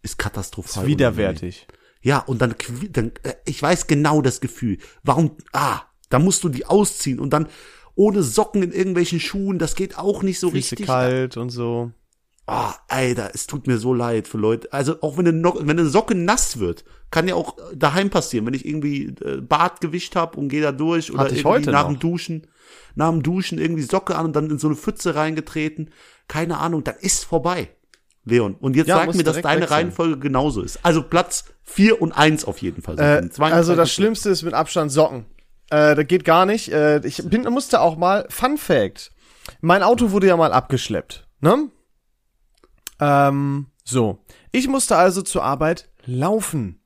ist 0.01 0.17
katastrophal. 0.17 0.83
Ist 0.83 0.89
widerwärtig. 0.89 1.65
Ja, 2.01 2.19
und 2.19 2.41
dann, 2.41 2.55
dann 2.89 3.13
äh, 3.23 3.35
ich 3.45 3.61
weiß 3.61 3.87
genau 3.87 4.21
das 4.21 4.41
Gefühl. 4.41 4.79
Warum, 5.01 5.37
ah, 5.53 5.79
da 6.09 6.19
musst 6.19 6.43
du 6.43 6.49
die 6.49 6.65
ausziehen 6.65 7.21
und 7.21 7.31
dann 7.31 7.47
ohne 7.95 8.21
Socken 8.21 8.63
in 8.63 8.73
irgendwelchen 8.73 9.21
Schuhen, 9.21 9.59
das 9.59 9.75
geht 9.75 9.97
auch 9.97 10.23
nicht 10.23 10.41
so 10.41 10.49
Füße 10.49 10.57
richtig. 10.71 10.87
kalt 10.87 11.37
und 11.37 11.51
so. 11.51 11.91
Ah, 12.53 12.75
Alter, 12.89 13.31
es 13.33 13.47
tut 13.47 13.65
mir 13.65 13.77
so 13.77 13.93
leid 13.93 14.27
für 14.27 14.37
Leute. 14.37 14.73
Also 14.73 15.01
auch 15.01 15.17
wenn 15.17 15.25
eine, 15.25 15.37
no 15.37 15.55
wenn 15.61 15.79
eine 15.79 15.87
Socke 15.87 16.15
nass 16.15 16.59
wird, 16.59 16.83
kann 17.09 17.25
ja 17.25 17.35
auch 17.35 17.55
daheim 17.73 18.09
passieren, 18.09 18.45
wenn 18.45 18.53
ich 18.53 18.65
irgendwie 18.65 19.15
äh, 19.23 19.39
Bart 19.39 19.79
gewischt 19.79 20.17
habe 20.17 20.37
und 20.37 20.49
gehe 20.49 20.61
da 20.61 20.73
durch 20.73 21.13
oder 21.13 21.27
irgendwie 21.27 21.45
heute 21.45 21.71
nach 21.71 21.83
noch. 21.83 21.91
dem 21.93 21.99
Duschen, 21.99 22.47
nach 22.95 23.09
dem 23.09 23.23
Duschen 23.23 23.57
irgendwie 23.57 23.83
Socke 23.83 24.17
an 24.17 24.25
und 24.25 24.35
dann 24.35 24.49
in 24.49 24.59
so 24.59 24.67
eine 24.67 24.75
Pfütze 24.75 25.15
reingetreten. 25.15 25.91
Keine 26.27 26.57
Ahnung, 26.57 26.83
dann 26.83 26.95
ist 26.99 27.23
vorbei. 27.23 27.69
Leon, 28.25 28.55
und 28.59 28.75
jetzt 28.75 28.87
Ja, 28.87 28.97
sag 28.97 29.15
mir, 29.15 29.23
dass 29.23 29.41
deine. 29.41 29.71
Reihenfolge 29.71 30.19
genauso 30.19 30.61
ist. 30.61 30.79
Also 30.83 31.03
Platz 31.03 31.45
vier 31.63 32.01
und 32.01 32.11
eins 32.11 32.43
auf 32.43 32.57
jeden 32.57 32.81
Fall. 32.81 32.99
Äh, 32.99 33.29
also 33.39 33.77
das 33.77 33.93
Schlimmste 33.93 34.29
ist 34.29 34.43
mit 34.43 34.53
Abstand 34.53 34.91
Socken. 34.91 35.25
Äh, 35.69 35.95
das 35.95 36.05
geht 36.05 36.25
gar 36.25 36.45
nicht. 36.45 36.69
Äh, 36.73 36.99
ich 37.07 37.23
bin, 37.23 37.43
musste 37.43 37.79
auch 37.79 37.95
mal, 37.95 38.25
Fun 38.29 38.57
Fact, 38.57 39.13
mein 39.61 39.83
Auto 39.83 40.11
wurde 40.11 40.27
ja 40.27 40.35
mal 40.35 40.51
abgeschleppt, 40.51 41.27
ne? 41.39 41.69
Ähm, 43.01 43.67
so. 43.83 44.19
Ich 44.51 44.67
musste 44.67 44.95
also 44.95 45.21
zur 45.21 45.43
Arbeit 45.43 45.89
laufen. 46.05 46.81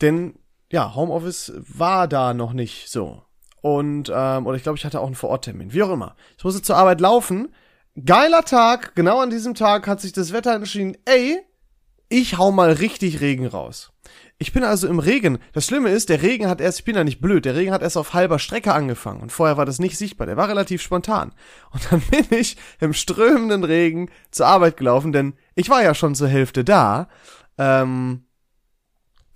Denn, 0.00 0.38
ja, 0.72 0.94
Homeoffice 0.94 1.52
war 1.56 2.08
da 2.08 2.34
noch 2.34 2.52
nicht 2.52 2.90
so. 2.90 3.22
Und, 3.60 4.10
ähm, 4.14 4.46
oder 4.46 4.56
ich 4.56 4.62
glaube, 4.62 4.78
ich 4.78 4.84
hatte 4.84 5.00
auch 5.00 5.06
einen 5.06 5.14
Vororttermin. 5.14 5.72
Wie 5.72 5.82
auch 5.82 5.90
immer. 5.90 6.16
Ich 6.36 6.44
musste 6.44 6.62
zur 6.62 6.76
Arbeit 6.76 7.00
laufen. 7.00 7.54
Geiler 8.04 8.44
Tag. 8.44 8.94
Genau 8.94 9.20
an 9.20 9.30
diesem 9.30 9.54
Tag 9.54 9.86
hat 9.86 10.00
sich 10.00 10.12
das 10.12 10.32
Wetter 10.32 10.54
entschieden, 10.54 10.96
ey, 11.04 11.40
ich 12.08 12.38
hau 12.38 12.50
mal 12.50 12.72
richtig 12.72 13.20
Regen 13.20 13.46
raus. 13.46 13.92
Ich 14.38 14.52
bin 14.52 14.62
also 14.62 14.86
im 14.86 14.98
Regen. 14.98 15.38
Das 15.52 15.66
Schlimme 15.66 15.90
ist, 15.90 16.08
der 16.08 16.22
Regen 16.22 16.48
hat 16.48 16.60
erst, 16.60 16.78
ich 16.78 16.84
bin 16.84 16.94
ja 16.94 17.04
nicht 17.04 17.20
blöd, 17.20 17.44
der 17.44 17.56
Regen 17.56 17.72
hat 17.72 17.82
erst 17.82 17.96
auf 17.96 18.14
halber 18.14 18.38
Strecke 18.38 18.72
angefangen 18.72 19.20
und 19.20 19.32
vorher 19.32 19.56
war 19.56 19.66
das 19.66 19.78
nicht 19.78 19.98
sichtbar. 19.98 20.26
Der 20.26 20.36
war 20.36 20.48
relativ 20.48 20.80
spontan. 20.80 21.32
Und 21.70 21.90
dann 21.90 22.00
bin 22.10 22.38
ich 22.38 22.56
im 22.80 22.92
strömenden 22.92 23.64
Regen 23.64 24.10
zur 24.30 24.46
Arbeit 24.46 24.76
gelaufen, 24.76 25.12
denn 25.12 25.34
ich 25.54 25.68
war 25.68 25.82
ja 25.82 25.94
schon 25.94 26.14
zur 26.14 26.28
Hälfte 26.28 26.64
da. 26.64 27.08
Ähm, 27.58 28.24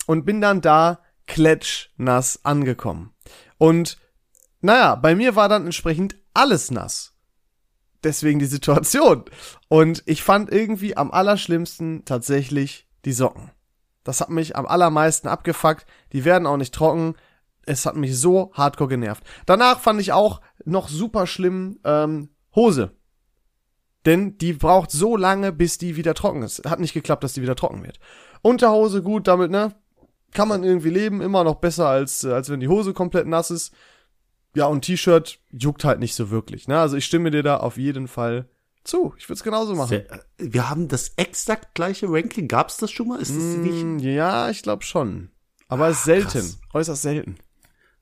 und 0.06 0.24
bin 0.24 0.40
dann 0.40 0.60
da 0.60 1.00
klatschnass 1.26 2.44
angekommen. 2.44 3.12
Und 3.58 3.98
naja, 4.60 4.94
bei 4.94 5.14
mir 5.14 5.36
war 5.36 5.48
dann 5.48 5.64
entsprechend 5.64 6.16
alles 6.34 6.70
nass. 6.70 7.11
Deswegen 8.04 8.38
die 8.38 8.46
Situation. 8.46 9.24
Und 9.68 10.02
ich 10.06 10.22
fand 10.22 10.50
irgendwie 10.50 10.96
am 10.96 11.10
allerschlimmsten 11.10 12.04
tatsächlich 12.04 12.88
die 13.04 13.12
Socken. 13.12 13.50
Das 14.04 14.20
hat 14.20 14.30
mich 14.30 14.56
am 14.56 14.66
allermeisten 14.66 15.28
abgefuckt. 15.28 15.86
Die 16.12 16.24
werden 16.24 16.46
auch 16.46 16.56
nicht 16.56 16.74
trocken. 16.74 17.14
Es 17.64 17.86
hat 17.86 17.96
mich 17.96 18.18
so 18.18 18.50
hardcore 18.54 18.88
genervt. 18.88 19.22
Danach 19.46 19.78
fand 19.80 20.00
ich 20.00 20.12
auch 20.12 20.40
noch 20.64 20.88
super 20.88 21.26
schlimm 21.26 21.78
ähm, 21.84 22.30
Hose. 22.54 22.96
Denn 24.04 24.36
die 24.38 24.52
braucht 24.52 24.90
so 24.90 25.16
lange, 25.16 25.52
bis 25.52 25.78
die 25.78 25.96
wieder 25.96 26.14
trocken 26.14 26.42
ist. 26.42 26.68
Hat 26.68 26.80
nicht 26.80 26.94
geklappt, 26.94 27.22
dass 27.22 27.34
die 27.34 27.42
wieder 27.42 27.54
trocken 27.54 27.84
wird. 27.84 28.00
Unterhose 28.42 29.02
gut, 29.02 29.28
damit, 29.28 29.52
ne? 29.52 29.74
Kann 30.32 30.48
man 30.48 30.64
irgendwie 30.64 30.90
leben, 30.90 31.20
immer 31.20 31.44
noch 31.44 31.56
besser 31.56 31.88
als, 31.88 32.24
äh, 32.24 32.32
als 32.32 32.48
wenn 32.50 32.58
die 32.58 32.68
Hose 32.68 32.94
komplett 32.94 33.26
nass 33.26 33.50
ist. 33.50 33.72
Ja, 34.54 34.66
und 34.66 34.82
T-Shirt 34.84 35.38
juckt 35.50 35.84
halt 35.84 35.98
nicht 36.00 36.14
so 36.14 36.30
wirklich, 36.30 36.68
ne? 36.68 36.78
Also 36.78 36.96
ich 36.96 37.04
stimme 37.06 37.30
dir 37.30 37.42
da 37.42 37.56
auf 37.58 37.76
jeden 37.78 38.06
Fall 38.08 38.48
zu. 38.84 39.14
Ich 39.16 39.28
würde 39.28 39.34
es 39.38 39.42
genauso 39.44 39.74
machen. 39.74 39.88
Sehr- 39.88 40.10
äh, 40.12 40.18
Wir 40.38 40.68
haben 40.68 40.88
das 40.88 41.12
exakt 41.16 41.74
gleiche 41.74 42.06
Ranking. 42.10 42.48
Gab's 42.48 42.76
das 42.76 42.90
schon 42.90 43.08
mal? 43.08 43.20
Ist 43.20 43.34
das 43.34 43.42
nicht 43.56 43.82
Mm, 43.84 43.98
ja, 44.00 44.50
ich 44.50 44.62
glaube 44.62 44.82
schon. 44.82 45.30
Aber 45.68 45.88
ist 45.88 46.04
selten. 46.04 46.28
krass. 46.30 46.58
Äußerst 46.74 47.02
selten. 47.02 47.36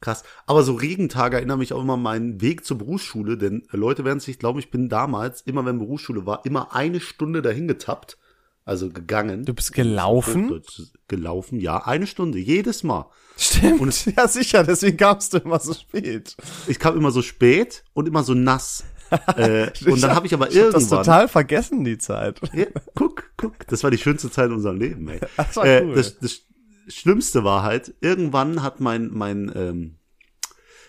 krass? 0.00 0.24
Aber 0.46 0.62
so 0.62 0.72
Regentage 0.74 1.36
erinnern 1.36 1.58
mich 1.58 1.72
auch 1.74 1.82
immer 1.82 1.92
an 1.94 2.02
meinen 2.02 2.40
Weg 2.40 2.64
zur 2.64 2.78
Berufsschule, 2.78 3.36
denn 3.36 3.62
äh, 3.72 3.76
Leute 3.76 4.04
werden 4.04 4.18
sich 4.18 4.38
glauben, 4.38 4.58
ich 4.58 4.70
bin 4.70 4.88
damals, 4.88 5.42
immer 5.42 5.64
wenn 5.66 5.78
Berufsschule 5.78 6.24
war, 6.26 6.44
immer 6.46 6.74
eine 6.74 7.00
Stunde 7.00 7.42
dahin 7.42 7.68
getappt. 7.68 8.16
Also 8.64 8.90
gegangen. 8.90 9.44
Du 9.44 9.54
bist 9.54 9.72
gelaufen? 9.72 10.62
Gelaufen, 11.08 11.60
ja, 11.60 11.86
eine 11.86 12.06
Stunde, 12.06 12.38
jedes 12.38 12.82
Mal. 12.82 13.10
Stimmt. 13.36 14.06
ja, 14.16 14.28
sicher, 14.28 14.64
deswegen 14.64 14.96
kamst 14.96 15.32
du 15.32 15.38
immer 15.38 15.58
so 15.58 15.72
spät. 15.72 16.36
Ich 16.66 16.78
kam 16.78 16.96
immer 16.96 17.10
so 17.10 17.22
spät 17.22 17.84
und 17.94 18.06
immer 18.06 18.22
so 18.22 18.34
nass. 18.34 18.84
äh, 19.36 19.70
und 19.86 20.02
dann 20.02 20.14
habe 20.14 20.26
ich 20.26 20.34
aber 20.34 20.50
Ich 20.50 20.58
hab 20.58 20.70
das 20.70 20.82
irgendwann. 20.84 20.98
total 21.04 21.28
vergessen, 21.28 21.84
die 21.84 21.98
Zeit. 21.98 22.40
Ja, 22.52 22.66
guck, 22.94 23.32
guck, 23.36 23.66
das 23.66 23.82
war 23.82 23.90
die 23.90 23.98
schönste 23.98 24.30
Zeit 24.30 24.46
in 24.46 24.52
unserem 24.56 24.78
Leben, 24.78 25.08
ey. 25.08 25.20
Das 25.36 25.56
war 25.56 25.66
äh, 25.66 25.82
cool. 25.82 25.94
das, 25.94 26.18
das 26.18 26.42
Schlimmste 26.88 27.42
war 27.42 27.62
halt, 27.62 27.94
irgendwann 28.00 28.62
hat 28.62 28.80
mein, 28.80 29.08
mein, 29.12 29.50
ähm, 29.54 29.98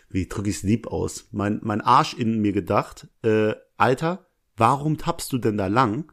wie 0.10 0.28
drücke 0.28 0.50
ich 0.50 0.58
es 0.58 0.64
lieb 0.64 0.88
aus, 0.88 1.28
mein, 1.32 1.60
mein 1.64 1.82
Arsch 1.82 2.14
in 2.14 2.42
mir 2.42 2.52
gedacht, 2.52 3.08
äh, 3.24 3.54
Alter, 3.78 4.28
warum 4.58 4.98
tappst 4.98 5.32
du 5.34 5.38
denn 5.38 5.58
da 5.58 5.68
lang? 5.68 6.12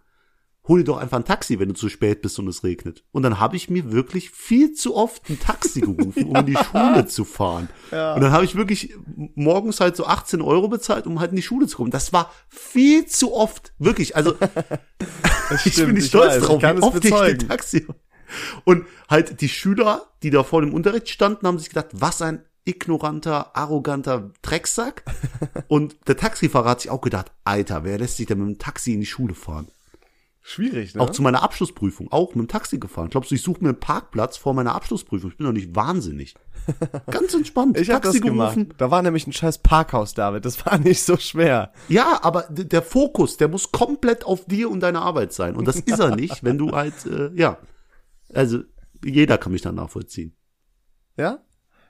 Hol 0.68 0.80
dir 0.80 0.84
doch 0.84 0.98
einfach 0.98 1.16
ein 1.16 1.24
Taxi, 1.24 1.58
wenn 1.58 1.68
du 1.68 1.74
zu 1.74 1.88
spät 1.88 2.22
bist 2.22 2.38
und 2.38 2.46
es 2.46 2.62
regnet. 2.62 3.02
Und 3.10 3.22
dann 3.22 3.40
habe 3.40 3.56
ich 3.56 3.70
mir 3.70 3.90
wirklich 3.90 4.30
viel 4.30 4.72
zu 4.72 4.94
oft 4.94 5.28
ein 5.30 5.40
Taxi 5.40 5.80
gerufen, 5.80 6.26
um 6.26 6.36
in 6.36 6.46
die 6.46 6.56
Schule 6.70 7.06
zu 7.06 7.24
fahren. 7.24 7.68
Ja. 7.90 8.14
Und 8.14 8.20
dann 8.20 8.32
habe 8.32 8.44
ich 8.44 8.54
wirklich 8.54 8.94
morgens 9.34 9.80
halt 9.80 9.96
so 9.96 10.06
18 10.06 10.42
Euro 10.42 10.68
bezahlt, 10.68 11.06
um 11.06 11.20
halt 11.20 11.30
in 11.30 11.36
die 11.36 11.42
Schule 11.42 11.66
zu 11.66 11.78
kommen. 11.78 11.90
Das 11.90 12.12
war 12.12 12.32
viel 12.48 13.06
zu 13.06 13.34
oft, 13.34 13.72
wirklich. 13.78 14.14
Also 14.14 14.34
ich 15.64 15.72
stimmt, 15.72 15.86
bin 15.86 15.94
nicht 15.94 16.04
ich 16.04 16.10
stolz 16.10 16.34
weiß, 16.34 16.42
ich 16.42 16.44
drauf, 16.44 16.62
wie 16.62 16.82
oft 16.82 17.04
ich 17.04 17.10
bezeugen. 17.10 17.38
den 17.38 17.48
Taxi. 17.48 17.86
Und 18.64 18.84
halt 19.08 19.40
die 19.40 19.48
Schüler, 19.48 20.06
die 20.22 20.30
da 20.30 20.42
vor 20.42 20.60
dem 20.60 20.74
Unterricht 20.74 21.08
standen, 21.08 21.46
haben 21.46 21.58
sich 21.58 21.70
gedacht, 21.70 21.88
was 21.92 22.20
ein 22.20 22.44
ignoranter, 22.64 23.56
arroganter 23.56 24.30
Drecksack. 24.42 25.02
Und 25.68 25.96
der 26.06 26.18
Taxifahrer 26.18 26.70
hat 26.70 26.82
sich 26.82 26.90
auch 26.90 27.00
gedacht, 27.00 27.32
Alter, 27.44 27.84
wer 27.84 27.98
lässt 27.98 28.18
sich 28.18 28.26
denn 28.26 28.38
mit 28.38 28.48
dem 28.48 28.58
Taxi 28.58 28.92
in 28.92 29.00
die 29.00 29.06
Schule 29.06 29.34
fahren? 29.34 29.68
Schwierig, 30.48 30.94
ne? 30.94 31.02
Auch 31.02 31.10
zu 31.10 31.20
meiner 31.20 31.42
Abschlussprüfung, 31.42 32.10
auch 32.10 32.34
mit 32.34 32.46
dem 32.46 32.48
Taxi 32.48 32.78
gefahren. 32.78 33.10
Glaubst 33.10 33.30
du, 33.30 33.34
ich 33.34 33.42
suche 33.42 33.62
mir 33.62 33.68
einen 33.68 33.80
Parkplatz 33.80 34.38
vor 34.38 34.54
meiner 34.54 34.74
Abschlussprüfung? 34.74 35.30
Ich 35.30 35.36
bin 35.36 35.44
doch 35.44 35.52
nicht 35.52 35.76
wahnsinnig. 35.76 36.36
Ganz 37.10 37.34
entspannt. 37.34 37.78
ich 37.78 37.90
habe 37.90 38.00
das 38.00 38.18
gemacht. 38.18 38.56
Da 38.78 38.90
war 38.90 39.02
nämlich 39.02 39.26
ein 39.26 39.34
scheiß 39.34 39.58
Parkhaus, 39.58 40.14
David. 40.14 40.46
Das 40.46 40.64
war 40.64 40.78
nicht 40.78 41.02
so 41.02 41.18
schwer. 41.18 41.74
Ja, 41.90 42.20
aber 42.22 42.44
der 42.48 42.80
Fokus, 42.80 43.36
der 43.36 43.48
muss 43.48 43.72
komplett 43.72 44.24
auf 44.24 44.46
dir 44.46 44.70
und 44.70 44.80
deiner 44.80 45.02
Arbeit 45.02 45.34
sein. 45.34 45.54
Und 45.54 45.68
das 45.68 45.80
ist 45.80 45.98
er 45.98 46.16
nicht, 46.16 46.42
wenn 46.42 46.56
du 46.56 46.70
halt, 46.72 47.04
äh, 47.04 47.30
ja. 47.34 47.58
Also, 48.32 48.60
jeder 49.04 49.36
kann 49.36 49.52
mich 49.52 49.60
dann 49.60 49.74
nachvollziehen. 49.74 50.34
Ja? 51.18 51.40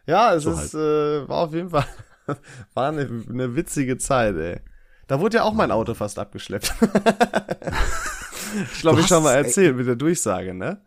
Ja, 0.04 0.34
es 0.34 0.42
So 0.42 0.50
ist, 0.50 0.74
äh, 0.74 1.28
war 1.28 1.44
auf 1.44 1.54
jeden 1.54 1.70
Fall, 1.70 1.86
war 2.74 2.88
eine, 2.88 3.08
eine 3.28 3.54
witzige 3.54 3.98
Zeit, 3.98 4.34
ey. 4.34 4.60
Da 5.06 5.20
wurde 5.20 5.36
ja 5.36 5.44
auch 5.44 5.54
mein 5.54 5.70
Auto 5.70 5.94
fast 5.94 6.18
abgeschleppt. 6.18 6.74
Ich 8.72 8.80
glaube, 8.80 9.00
ich 9.00 9.06
schon 9.06 9.22
mal 9.22 9.34
erzählt 9.34 9.76
mit 9.76 9.86
der 9.86 9.96
Durchsage, 9.96 10.54
ne? 10.54 10.80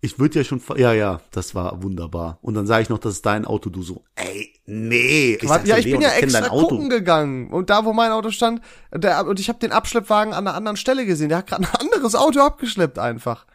Ich 0.00 0.18
würde 0.18 0.38
ja 0.38 0.44
schon, 0.44 0.60
ja, 0.76 0.92
ja, 0.92 1.20
das 1.32 1.54
war 1.54 1.82
wunderbar. 1.82 2.38
Und 2.42 2.54
dann 2.54 2.66
sage 2.66 2.82
ich 2.82 2.88
noch, 2.88 2.98
das 2.98 3.14
ist 3.14 3.26
dein 3.26 3.44
Auto, 3.44 3.70
du 3.70 3.82
so, 3.82 4.04
ey, 4.14 4.52
nee. 4.66 5.38
Ich 5.40 5.48
ja, 5.64 5.78
ich 5.78 5.84
bin 5.84 6.00
ja 6.00 6.10
kenn 6.10 6.24
extra 6.24 6.48
gucken 6.48 6.90
gegangen. 6.90 7.50
Und 7.50 7.70
da, 7.70 7.84
wo 7.84 7.92
mein 7.92 8.12
Auto 8.12 8.30
stand, 8.30 8.60
der, 8.94 9.26
und 9.26 9.40
ich 9.40 9.48
habe 9.48 9.58
den 9.58 9.72
Abschleppwagen 9.72 10.34
an 10.34 10.46
einer 10.46 10.56
anderen 10.56 10.76
Stelle 10.76 11.06
gesehen. 11.06 11.30
Der 11.30 11.38
hat 11.38 11.46
gerade 11.46 11.64
ein 11.64 11.74
anderes 11.80 12.14
Auto 12.14 12.40
abgeschleppt 12.40 12.98
einfach. 12.98 13.46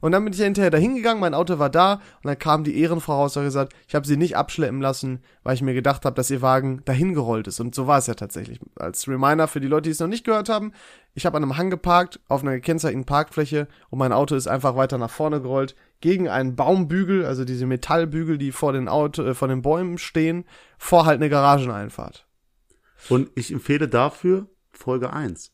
Und 0.00 0.12
dann 0.12 0.24
bin 0.24 0.32
ich 0.32 0.38
ja 0.38 0.44
hinterher 0.44 0.70
da 0.70 0.78
hingegangen, 0.78 1.20
mein 1.20 1.34
Auto 1.34 1.58
war 1.58 1.70
da 1.70 1.94
und 1.94 2.24
dann 2.24 2.38
kam 2.38 2.64
die 2.64 2.80
Ehrenfrau 2.80 3.14
raus 3.14 3.36
und 3.36 3.42
hat 3.42 3.48
gesagt, 3.48 3.72
ich 3.88 3.94
habe 3.94 4.06
sie 4.06 4.16
nicht 4.16 4.36
abschleppen 4.36 4.80
lassen, 4.80 5.22
weil 5.42 5.54
ich 5.54 5.62
mir 5.62 5.74
gedacht 5.74 6.04
habe, 6.04 6.14
dass 6.14 6.30
ihr 6.30 6.42
Wagen 6.42 6.82
dahin 6.84 7.14
gerollt 7.14 7.48
ist. 7.48 7.60
Und 7.60 7.74
so 7.74 7.86
war 7.86 7.98
es 7.98 8.06
ja 8.06 8.14
tatsächlich. 8.14 8.60
Als 8.76 9.08
Reminder 9.08 9.48
für 9.48 9.60
die 9.60 9.66
Leute, 9.66 9.84
die 9.84 9.90
es 9.90 9.98
noch 9.98 10.06
nicht 10.06 10.24
gehört 10.24 10.48
haben, 10.48 10.72
ich 11.18 11.26
habe 11.26 11.36
an 11.36 11.42
einem 11.42 11.56
Hang 11.56 11.68
geparkt, 11.68 12.20
auf 12.28 12.42
einer 12.42 12.52
gekennzeichneten 12.52 13.04
Parkfläche 13.04 13.66
und 13.90 13.98
mein 13.98 14.12
Auto 14.12 14.36
ist 14.36 14.46
einfach 14.46 14.76
weiter 14.76 14.98
nach 14.98 15.10
vorne 15.10 15.42
gerollt, 15.42 15.74
gegen 16.00 16.28
einen 16.28 16.54
Baumbügel, 16.54 17.24
also 17.26 17.44
diese 17.44 17.66
Metallbügel, 17.66 18.38
die 18.38 18.52
vor 18.52 18.72
den 18.72 18.86
Auto, 18.86 19.24
äh, 19.24 19.34
vor 19.34 19.48
den 19.48 19.60
Bäumen 19.60 19.98
stehen, 19.98 20.44
vor 20.78 21.06
halt 21.06 21.16
eine 21.16 21.28
Garageneinfahrt. 21.28 22.28
Und 23.08 23.30
ich 23.34 23.50
empfehle 23.50 23.88
dafür 23.88 24.46
Folge 24.70 25.12
1. 25.12 25.52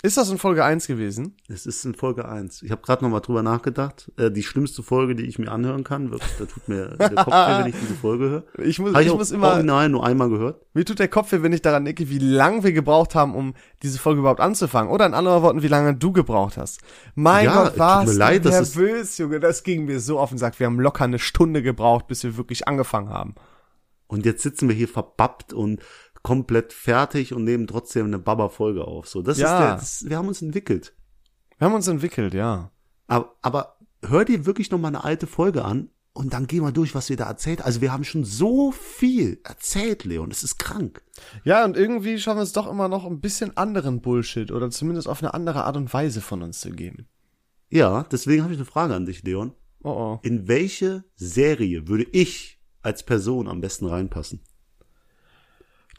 Ist 0.00 0.16
das 0.16 0.30
in 0.30 0.38
Folge 0.38 0.64
1 0.64 0.86
gewesen? 0.86 1.36
Es 1.48 1.66
ist 1.66 1.84
in 1.84 1.92
Folge 1.92 2.28
1. 2.28 2.62
Ich 2.62 2.70
habe 2.70 2.82
gerade 2.82 3.02
noch 3.02 3.10
mal 3.10 3.18
drüber 3.18 3.42
nachgedacht. 3.42 4.12
Äh, 4.16 4.30
die 4.30 4.44
schlimmste 4.44 4.84
Folge, 4.84 5.16
die 5.16 5.24
ich 5.24 5.40
mir 5.40 5.50
anhören 5.50 5.82
kann. 5.82 6.12
Wirklich, 6.12 6.30
da 6.38 6.44
tut 6.44 6.68
mir 6.68 6.86
der 6.98 7.10
Kopf 7.16 7.26
weh, 7.34 7.58
wenn 7.58 7.66
ich 7.66 7.74
diese 7.80 7.94
Folge 7.94 8.24
höre. 8.30 8.44
Ich 8.64 8.78
muss, 8.78 8.92
Habe 8.92 9.02
ich, 9.02 9.08
ich 9.08 9.12
auch 9.12 9.18
muss 9.18 9.32
immer, 9.32 9.48
original 9.48 9.88
nur 9.88 10.06
einmal 10.06 10.28
gehört. 10.30 10.64
mir 10.72 10.84
tut 10.84 11.00
der 11.00 11.08
Kopf 11.08 11.32
weh, 11.32 11.42
wenn 11.42 11.52
ich 11.52 11.62
daran 11.62 11.84
denke, 11.84 12.08
wie 12.10 12.18
lang 12.20 12.62
wir 12.62 12.70
gebraucht 12.72 13.16
haben, 13.16 13.34
um 13.34 13.54
diese 13.82 13.98
Folge 13.98 14.20
überhaupt 14.20 14.38
anzufangen. 14.40 14.92
Oder 14.92 15.04
in 15.04 15.14
anderen 15.14 15.42
Worten, 15.42 15.62
wie 15.62 15.68
lange 15.68 15.96
du 15.96 16.12
gebraucht 16.12 16.58
hast. 16.58 16.80
Mein 17.16 17.46
Ja, 17.46 17.64
Gott, 17.64 17.78
warst 17.78 18.14
du 18.14 18.18
leid, 18.18 18.44
das 18.44 18.60
ist- 18.60 18.76
nervös, 18.76 19.18
Junge. 19.18 19.40
Das 19.40 19.64
ging 19.64 19.86
mir 19.86 19.98
so 19.98 20.20
auf 20.20 20.28
den 20.28 20.38
Sack. 20.38 20.60
Wir 20.60 20.66
haben 20.68 20.78
locker 20.78 21.02
eine 21.04 21.18
Stunde 21.18 21.60
gebraucht, 21.60 22.06
bis 22.06 22.22
wir 22.22 22.36
wirklich 22.36 22.68
angefangen 22.68 23.08
haben. 23.08 23.34
Und 24.06 24.24
jetzt 24.24 24.42
sitzen 24.42 24.68
wir 24.68 24.74
hier 24.76 24.88
verbappt 24.88 25.52
und 25.52 25.82
komplett 26.22 26.72
fertig 26.72 27.32
und 27.32 27.44
nehmen 27.44 27.66
trotzdem 27.66 28.06
eine 28.06 28.18
Baba-Folge 28.18 28.84
auf. 28.86 29.08
So, 29.08 29.22
das 29.22 29.38
Ja. 29.38 29.52
ist 29.54 29.60
der, 29.60 29.74
das, 29.76 30.10
wir 30.10 30.16
haben 30.18 30.28
uns 30.28 30.42
entwickelt. 30.42 30.94
Wir 31.58 31.66
haben 31.66 31.74
uns 31.74 31.88
entwickelt, 31.88 32.34
ja. 32.34 32.70
Aber, 33.06 33.34
aber 33.42 33.78
hör 34.02 34.24
dir 34.24 34.46
wirklich 34.46 34.70
noch 34.70 34.78
mal 34.78 34.88
eine 34.88 35.04
alte 35.04 35.26
Folge 35.26 35.64
an 35.64 35.90
und 36.12 36.32
dann 36.32 36.46
geh 36.46 36.60
mal 36.60 36.72
durch, 36.72 36.94
was 36.94 37.08
wir 37.08 37.16
da 37.16 37.26
erzählt. 37.26 37.62
Also 37.62 37.80
wir 37.80 37.92
haben 37.92 38.04
schon 38.04 38.24
so 38.24 38.72
viel 38.72 39.40
erzählt, 39.44 40.04
Leon. 40.04 40.30
Es 40.30 40.42
ist 40.42 40.58
krank. 40.58 41.02
Ja, 41.44 41.64
und 41.64 41.76
irgendwie 41.76 42.18
schaffen 42.18 42.38
wir 42.38 42.42
es 42.42 42.52
doch 42.52 42.68
immer 42.70 42.88
noch 42.88 43.04
ein 43.06 43.20
bisschen 43.20 43.56
anderen 43.56 44.00
Bullshit 44.00 44.50
oder 44.50 44.70
zumindest 44.70 45.08
auf 45.08 45.22
eine 45.22 45.34
andere 45.34 45.64
Art 45.64 45.76
und 45.76 45.92
Weise 45.92 46.20
von 46.20 46.42
uns 46.42 46.60
zu 46.60 46.70
geben. 46.70 47.08
Ja, 47.70 48.04
deswegen 48.04 48.42
habe 48.42 48.52
ich 48.52 48.58
eine 48.58 48.66
Frage 48.66 48.94
an 48.94 49.06
dich, 49.06 49.22
Leon. 49.22 49.52
Oh 49.82 49.90
oh. 49.90 50.18
In 50.22 50.48
welche 50.48 51.04
Serie 51.14 51.86
würde 51.86 52.04
ich 52.12 52.58
als 52.82 53.04
Person 53.04 53.46
am 53.48 53.60
besten 53.60 53.86
reinpassen? 53.86 54.40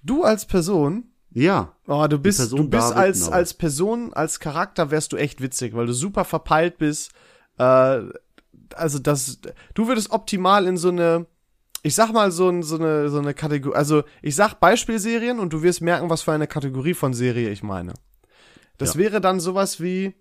Du 0.03 0.23
als 0.23 0.45
Person, 0.45 1.12
Ja, 1.31 1.73
oh, 1.88 2.07
du 2.07 2.17
bist, 2.17 2.51
du 2.51 2.67
bist 2.67 2.93
als, 2.93 3.29
als 3.29 3.53
Person, 3.53 4.13
als 4.13 4.39
Charakter 4.39 4.91
wärst 4.91 5.12
du 5.13 5.17
echt 5.17 5.41
witzig, 5.41 5.75
weil 5.75 5.85
du 5.85 5.93
super 5.93 6.25
verpeilt 6.25 6.77
bist. 6.77 7.12
Äh, 7.57 8.01
also 8.75 8.99
das, 8.99 9.39
du 9.73 9.88
würdest 9.88 10.12
optimal 10.12 10.65
in 10.67 10.77
so 10.77 10.89
eine, 10.89 11.25
ich 11.83 11.95
sag 11.95 12.12
mal 12.13 12.31
so, 12.31 12.49
ein, 12.49 12.63
so 12.63 12.75
eine, 12.77 13.09
so 13.09 13.19
eine 13.19 13.33
Kategorie, 13.33 13.75
also 13.75 14.03
ich 14.21 14.35
sag 14.35 14.55
Beispielserien 14.59 15.39
und 15.39 15.53
du 15.53 15.62
wirst 15.63 15.81
merken, 15.81 16.09
was 16.09 16.21
für 16.21 16.31
eine 16.31 16.47
Kategorie 16.47 16.93
von 16.93 17.13
Serie 17.13 17.49
ich 17.49 17.63
meine. 17.63 17.93
Das 18.77 18.93
Ja. 18.93 18.99
wäre 18.99 19.21
dann 19.21 19.39
sowas 19.39 19.81
wie 19.81 20.13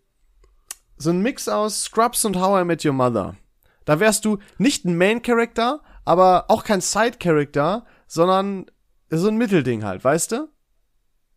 so 0.96 1.10
ein 1.10 1.20
Mix 1.22 1.48
aus 1.48 1.84
Scrubs 1.84 2.24
und 2.24 2.36
How 2.36 2.62
I 2.62 2.64
Met 2.64 2.84
Your 2.84 2.92
Mother. 2.92 3.36
Da 3.84 4.00
wärst 4.00 4.24
du 4.24 4.38
nicht 4.58 4.84
ein 4.84 4.96
Main 4.96 5.22
Character, 5.22 5.80
aber 6.04 6.46
auch 6.48 6.64
kein 6.64 6.80
Side 6.80 7.18
Character, 7.20 7.86
sondern 8.06 8.66
so 9.10 9.28
ein 9.28 9.36
Mittelding 9.36 9.84
halt, 9.84 10.04
weißt 10.04 10.32
du? 10.32 10.48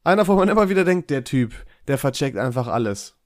Einer, 0.04 0.28
wo 0.28 0.36
man 0.36 0.50
immer 0.50 0.70
wieder 0.70 0.84
denkt, 0.84 1.10
der 1.10 1.24
Typ, 1.24 1.54
der 1.88 1.98
vercheckt 1.98 2.38
einfach 2.38 2.68
alles. 2.68 3.18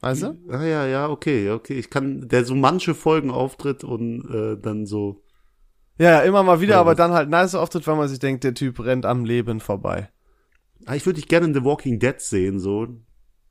Weißt 0.00 0.24
du? 0.24 0.38
Ah, 0.50 0.62
ja, 0.64 0.86
ja, 0.86 1.08
okay, 1.08 1.50
okay. 1.50 1.74
Ich 1.74 1.88
kann, 1.88 2.28
der 2.28 2.44
so 2.44 2.54
manche 2.54 2.94
Folgen 2.94 3.30
auftritt 3.30 3.82
und 3.82 4.28
äh, 4.30 4.60
dann 4.60 4.86
so. 4.86 5.22
Ja, 5.98 6.10
ja, 6.10 6.20
immer 6.20 6.42
mal 6.42 6.60
wieder, 6.60 6.74
Ja, 6.74 6.80
aber 6.80 6.94
dann 6.94 7.12
halt 7.12 7.30
nice 7.30 7.54
auftritt, 7.54 7.86
weil 7.86 7.96
man 7.96 8.08
sich 8.08 8.18
denkt, 8.18 8.44
der 8.44 8.54
Typ 8.54 8.80
rennt 8.80 9.06
am 9.06 9.24
Leben 9.24 9.60
vorbei. 9.60 10.10
Ah, 10.84 10.94
ich 10.94 11.06
würde 11.06 11.20
dich 11.20 11.28
gerne 11.28 11.46
in 11.46 11.54
The 11.54 11.64
Walking 11.64 11.98
Dead 11.98 12.20
sehen, 12.20 12.58
so. 12.58 12.88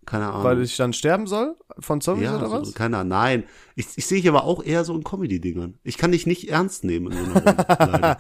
Keine 0.06 0.28
Ahnung. 0.28 0.44
Weil 0.44 0.62
ich 0.62 0.78
dann 0.78 0.94
sterben 0.94 1.26
soll? 1.28 1.56
Von 1.80 2.00
Zombies 2.02 2.26
ja, 2.26 2.38
oder 2.38 2.48
so, 2.50 2.62
was? 2.62 2.74
keine 2.74 2.98
Ahnung. 2.98 3.10
Nein. 3.10 3.44
Ich, 3.76 3.88
ich 3.96 4.06
sehe 4.06 4.20
dich 4.20 4.30
aber 4.30 4.44
auch 4.44 4.64
eher 4.64 4.86
so 4.86 4.96
in 4.96 5.04
Comedy-Dingern. 5.04 5.80
Ich 5.84 5.98
kann 5.98 6.12
dich 6.12 6.26
nicht 6.28 6.50
ernst 6.50 6.84
nehmen 6.84 7.12
in 7.12 7.26
so 7.26 7.34
einer 7.40 7.56
leider. 7.80 8.18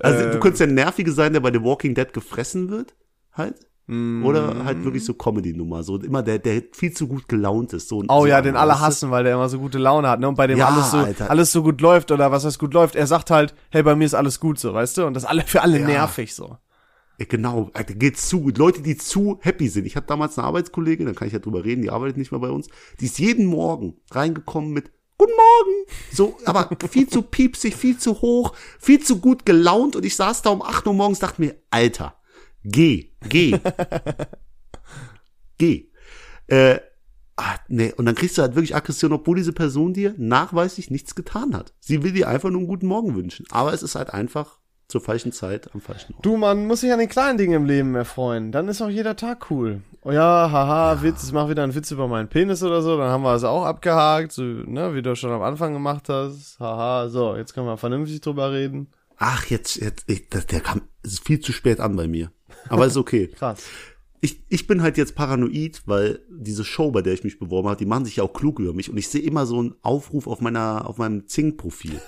also 0.00 0.24
Ähm. 0.24 0.32
du 0.32 0.40
könntest 0.40 0.60
der 0.60 0.66
Nervige 0.68 1.12
sein, 1.12 1.32
der 1.32 1.40
bei 1.40 1.52
The 1.52 1.62
Walking 1.62 1.94
Dead 1.94 2.12
gefressen 2.12 2.70
wird, 2.70 2.94
halt. 3.32 3.56
Mm. 3.86 4.24
Oder 4.24 4.64
halt 4.64 4.82
wirklich 4.84 5.04
so 5.04 5.12
Comedy-Nummer. 5.12 5.82
So 5.82 5.98
immer 5.98 6.22
der, 6.22 6.38
der 6.38 6.62
viel 6.72 6.92
zu 6.94 7.06
gut 7.06 7.28
gelaunt 7.28 7.74
ist. 7.74 7.88
So, 7.88 8.02
Oh 8.08 8.20
so 8.20 8.26
ja, 8.26 8.40
den 8.40 8.56
alle 8.56 8.80
hassen, 8.80 9.10
weil 9.10 9.24
der 9.24 9.34
immer 9.34 9.48
so 9.50 9.58
gute 9.58 9.76
Laune 9.78 10.08
hat, 10.08 10.20
ne? 10.20 10.28
Und 10.28 10.36
bei 10.36 10.46
dem 10.46 10.56
Ja, 10.56 10.68
alles 10.68 10.90
so, 10.90 10.96
Alter. 10.98 11.30
alles 11.30 11.52
so 11.52 11.62
gut 11.62 11.82
läuft 11.82 12.10
oder 12.10 12.30
was 12.32 12.46
heißt 12.46 12.58
gut 12.58 12.72
läuft. 12.72 12.96
Er 12.96 13.06
sagt 13.06 13.30
halt, 13.30 13.54
hey, 13.70 13.82
bei 13.82 13.94
mir 13.94 14.06
ist 14.06 14.14
alles 14.14 14.40
gut 14.40 14.58
so, 14.58 14.72
weißt 14.72 14.96
du? 14.96 15.06
Und 15.06 15.12
das 15.14 15.26
alle 15.26 15.42
für 15.42 15.60
alle 15.60 15.80
Ja. 15.80 15.86
nervig 15.86 16.34
so. 16.34 16.56
Ja, 17.24 17.28
genau, 17.30 17.70
Alter, 17.72 17.94
geht 17.94 18.18
zu. 18.18 18.50
Leute, 18.50 18.82
die 18.82 18.98
zu 18.98 19.38
happy 19.40 19.68
sind. 19.68 19.86
Ich 19.86 19.96
hatte 19.96 20.08
damals 20.08 20.36
eine 20.36 20.46
Arbeitskollegin, 20.46 21.06
da 21.06 21.14
kann 21.14 21.26
ich 21.26 21.32
ja 21.32 21.38
drüber 21.38 21.64
reden, 21.64 21.80
die 21.80 21.88
arbeitet 21.88 22.18
nicht 22.18 22.32
mehr 22.32 22.40
bei 22.40 22.50
uns. 22.50 22.68
Die 23.00 23.06
ist 23.06 23.18
jeden 23.18 23.46
Morgen 23.46 23.96
reingekommen 24.10 24.72
mit 24.72 24.92
Guten 25.16 25.32
Morgen. 25.32 25.86
So, 26.12 26.36
aber 26.44 26.68
viel 26.90 27.08
zu 27.08 27.22
piepsig, 27.22 27.76
viel 27.76 27.96
zu 27.96 28.20
hoch, 28.20 28.54
viel 28.78 29.00
zu 29.00 29.20
gut 29.20 29.46
gelaunt 29.46 29.96
und 29.96 30.04
ich 30.04 30.16
saß 30.16 30.42
da 30.42 30.50
um 30.50 30.60
8 30.60 30.86
Uhr 30.86 30.92
morgens, 30.92 31.20
dachte 31.20 31.40
mir, 31.40 31.54
Alter, 31.70 32.14
geh, 32.62 33.12
geh. 33.26 33.58
geh. 35.58 35.88
Äh, 36.48 36.80
ah, 37.36 37.56
nee, 37.68 37.94
und 37.96 38.04
dann 38.04 38.16
kriegst 38.16 38.36
du 38.36 38.42
halt 38.42 38.54
wirklich 38.54 38.74
Aggression, 38.74 39.12
obwohl 39.12 39.36
diese 39.36 39.54
Person 39.54 39.94
dir 39.94 40.14
nachweislich 40.18 40.90
nichts 40.90 41.14
getan 41.14 41.54
hat. 41.54 41.72
Sie 41.80 42.02
will 42.02 42.12
dir 42.12 42.28
einfach 42.28 42.50
nur 42.50 42.58
einen 42.58 42.68
guten 42.68 42.86
Morgen 42.86 43.14
wünschen. 43.14 43.46
Aber 43.50 43.72
es 43.72 43.82
ist 43.82 43.94
halt 43.94 44.12
einfach 44.12 44.58
zur 44.88 45.00
falschen 45.00 45.32
Zeit 45.32 45.72
am 45.74 45.80
falschen 45.80 46.14
Ort. 46.14 46.24
Du, 46.24 46.36
man 46.36 46.66
muss 46.66 46.80
sich 46.80 46.92
an 46.92 46.98
den 46.98 47.08
kleinen 47.08 47.38
Dingen 47.38 47.54
im 47.54 47.64
Leben 47.64 47.94
erfreuen. 47.94 48.52
Dann 48.52 48.68
ist 48.68 48.82
auch 48.82 48.88
jeder 48.88 49.16
Tag 49.16 49.50
cool. 49.50 49.82
Oh 50.02 50.12
ja, 50.12 50.50
haha, 50.50 51.02
Witz, 51.02 51.24
ich 51.24 51.32
mach 51.32 51.48
wieder 51.48 51.62
einen 51.62 51.74
Witz 51.74 51.90
über 51.90 52.06
meinen 52.08 52.28
Penis 52.28 52.62
oder 52.62 52.82
so, 52.82 52.98
dann 52.98 53.08
haben 53.08 53.22
wir 53.22 53.34
es 53.34 53.42
auch 53.42 53.64
abgehakt, 53.64 54.32
so, 54.32 54.42
ne, 54.42 54.94
wie 54.94 55.00
du 55.00 55.16
schon 55.16 55.30
am 55.30 55.40
Anfang 55.40 55.72
gemacht 55.72 56.10
hast. 56.10 56.60
Haha, 56.60 57.08
so, 57.08 57.34
jetzt 57.36 57.54
können 57.54 57.66
wir 57.66 57.78
vernünftig 57.78 58.20
drüber 58.20 58.52
reden. 58.52 58.88
Ach, 59.16 59.46
jetzt, 59.46 59.76
jetzt, 59.76 60.04
ich, 60.06 60.28
das, 60.28 60.46
der 60.46 60.60
kam, 60.60 60.82
viel 61.24 61.40
zu 61.40 61.52
spät 61.52 61.80
an 61.80 61.96
bei 61.96 62.06
mir. 62.06 62.30
Aber 62.68 62.84
ist 62.84 62.98
okay. 62.98 63.28
Krass. 63.38 63.64
ich, 64.20 64.44
ich 64.50 64.66
bin 64.66 64.82
halt 64.82 64.98
jetzt 64.98 65.14
paranoid, 65.14 65.82
weil 65.86 66.20
diese 66.28 66.64
Show, 66.64 66.90
bei 66.90 67.00
der 67.00 67.14
ich 67.14 67.24
mich 67.24 67.38
beworben 67.38 67.68
habe, 67.68 67.78
die 67.78 67.86
machen 67.86 68.04
sich 68.04 68.16
ja 68.16 68.24
auch 68.24 68.34
klug 68.34 68.60
über 68.60 68.74
mich 68.74 68.90
und 68.90 68.98
ich 68.98 69.08
sehe 69.08 69.22
immer 69.22 69.46
so 69.46 69.58
einen 69.58 69.74
Aufruf 69.80 70.26
auf 70.26 70.42
meiner, 70.42 70.86
auf 70.86 70.98
meinem 70.98 71.26
Zing-Profil. 71.28 71.98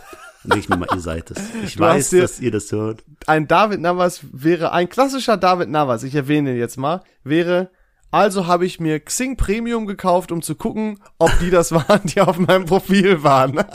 Denke 0.46 0.59
ich 0.61 0.68
mir 0.68 0.76
mal, 0.76 0.88
ihr 0.94 1.00
seid 1.00 1.30
es. 1.30 1.38
Ich 1.64 1.74
Du 1.76 1.80
weiß, 1.80 2.11
dass 2.11 2.40
ihr 2.40 2.50
das 2.50 2.70
hört. 2.72 3.02
Ein 3.26 3.48
David 3.48 3.80
Navas 3.80 4.20
wäre, 4.32 4.72
ein 4.72 4.88
klassischer 4.88 5.37
David 5.37 5.68
Navas, 5.68 6.02
ich 6.02 6.14
erwähne 6.14 6.52
ihn 6.52 6.59
jetzt 6.59 6.76
mal, 6.76 7.02
wäre, 7.24 7.70
also 8.11 8.46
habe 8.46 8.64
ich 8.64 8.80
mir 8.80 9.00
Xing 9.00 9.37
Premium 9.37 9.87
gekauft, 9.87 10.32
um 10.32 10.40
zu 10.40 10.54
gucken, 10.54 11.00
ob 11.18 11.30
die 11.40 11.50
das 11.50 11.72
waren, 11.72 12.02
die 12.04 12.20
auf 12.20 12.38
meinem 12.38 12.64
Profil 12.64 13.22
waren. 13.22 13.64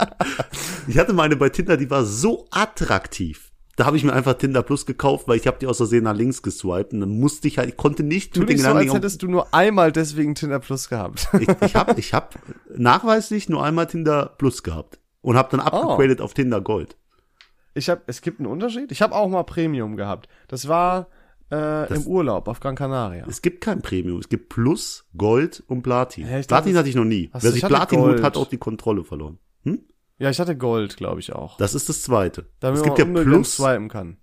Ich 0.88 0.98
hatte 0.98 1.12
meine 1.12 1.36
bei 1.36 1.48
Tinder, 1.48 1.76
die 1.76 1.88
war 1.90 2.04
so 2.04 2.48
attraktiv. 2.50 3.52
Da 3.76 3.86
habe 3.86 3.96
ich 3.96 4.02
mir 4.02 4.12
einfach 4.12 4.34
Tinder 4.34 4.64
Plus 4.64 4.84
gekauft, 4.84 5.28
weil 5.28 5.36
ich 5.36 5.46
habe 5.46 5.58
die 5.60 5.68
aus 5.68 5.76
Versehen 5.76 6.02
nach 6.02 6.14
links 6.16 6.42
geswiped 6.42 6.92
und 6.92 7.00
dann 7.00 7.20
musste 7.20 7.46
ich 7.46 7.56
halt, 7.58 7.68
ich 7.68 7.76
konnte 7.76 8.02
nicht 8.02 8.34
Tu 8.34 8.40
mit 8.40 8.48
den 8.48 8.56
nicht 8.56 8.64
so, 8.64 8.72
als 8.72 8.92
hättest 8.92 9.22
du 9.22 9.28
nur 9.28 9.54
einmal 9.54 9.92
deswegen 9.92 10.34
Tinder 10.34 10.58
Plus 10.58 10.88
gehabt. 10.88 11.28
ich, 11.38 11.48
ich 11.60 11.76
habe 11.76 11.98
ich 12.00 12.14
hab 12.14 12.34
nachweislich 12.76 13.48
nur 13.48 13.64
einmal 13.64 13.86
Tinder 13.86 14.34
Plus 14.38 14.64
gehabt 14.64 14.98
und 15.22 15.36
habe 15.36 15.56
dann 15.56 15.60
Oh. 15.60 15.64
abgegradet 15.92 16.20
auf 16.20 16.34
Tinder 16.34 16.60
Gold. 16.60 16.96
Ich 17.74 17.88
habe, 17.88 18.02
es 18.06 18.20
gibt 18.20 18.38
einen 18.38 18.48
Unterschied. 18.48 18.92
Ich 18.92 19.00
habe 19.00 19.14
auch 19.14 19.28
mal 19.28 19.44
Premium 19.44 19.96
gehabt. 19.96 20.28
Das 20.48 20.68
war 20.68 21.08
äh, 21.50 21.92
im 21.94 22.06
Urlaub 22.06 22.48
auf 22.48 22.60
Gran 22.60 22.74
Canaria. 22.76 23.24
Es 23.28 23.40
gibt 23.40 23.62
kein 23.62 23.80
Premium, 23.80 24.18
es 24.18 24.28
gibt 24.28 24.48
Plus, 24.50 25.06
Gold 25.16 25.62
und 25.68 25.82
Platin. 25.82 26.26
Hä, 26.26 26.40
ich 26.40 26.46
dachte, 26.46 26.62
Platin 26.64 26.78
hatte 26.78 26.88
ich 26.90 26.94
noch 26.94 27.04
nie. 27.04 27.30
Wer 27.32 27.44
ich 27.50 27.60
sich 27.60 27.64
Platin 27.64 28.00
holt, 28.00 28.22
hat 28.22 28.36
auch 28.36 28.48
die 28.48 28.58
Kontrolle 28.58 29.04
verloren. 29.04 29.38
Hm? 29.64 29.80
Ja, 30.18 30.30
ich 30.30 30.38
hatte 30.38 30.56
Gold, 30.56 30.96
glaube 30.96 31.20
ich 31.20 31.32
auch. 31.32 31.56
Das 31.56 31.74
ist 31.74 31.88
das 31.88 32.02
zweite. 32.02 32.46
Damit 32.60 32.78
es 32.78 32.84
gibt 32.84 32.98
man 32.98 33.16
ja 33.16 33.22
Plus. 33.22 33.56
kann. 33.88 34.18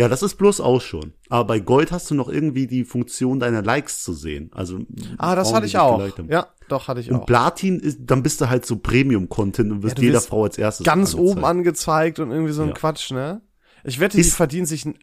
Ja, 0.00 0.08
das 0.08 0.22
ist 0.22 0.34
Plus 0.36 0.60
auch 0.60 0.80
schon. 0.80 1.12
Aber 1.28 1.44
bei 1.44 1.60
Gold 1.60 1.92
hast 1.92 2.10
du 2.10 2.14
noch 2.14 2.28
irgendwie 2.28 2.66
die 2.66 2.84
Funktion 2.84 3.38
deiner 3.40 3.62
Likes 3.62 4.02
zu 4.02 4.12
sehen. 4.14 4.50
Also 4.54 4.78
Ah, 5.18 5.34
das 5.34 5.48
Frauen, 5.48 5.56
hatte 5.56 5.66
die 5.66 5.70
ich 5.70 5.78
auch. 5.78 6.02
Ja, 6.28 6.48
doch, 6.68 6.88
hatte 6.88 7.00
ich 7.00 7.10
Und 7.10 7.20
auch. 7.20 7.26
Platin 7.26 7.78
ist, 7.78 7.98
dann 8.02 8.22
bist 8.22 8.40
du 8.40 8.48
halt 8.48 8.64
so 8.66 8.76
Premium-Content 8.78 9.70
und 9.72 9.82
wirst 9.82 9.98
Ja, 9.98 10.04
jeder 10.04 10.20
Frau 10.20 10.44
als 10.44 10.58
erstes 10.58 10.84
Ganz 10.86 11.14
angezeigt. 11.14 11.36
oben 11.36 11.44
angezeigt 11.44 12.18
und 12.18 12.30
irgendwie 12.30 12.52
so 12.52 12.62
ein 12.62 12.68
Ja. 12.68 12.74
Quatsch, 12.74 13.10
ne? 13.12 13.42
Ich 13.84 14.00
wette, 14.00 14.16
die 14.16 14.20
Ist- 14.22 14.34
verdienen 14.34 14.66
sich 14.66 14.86
eine 14.86 14.94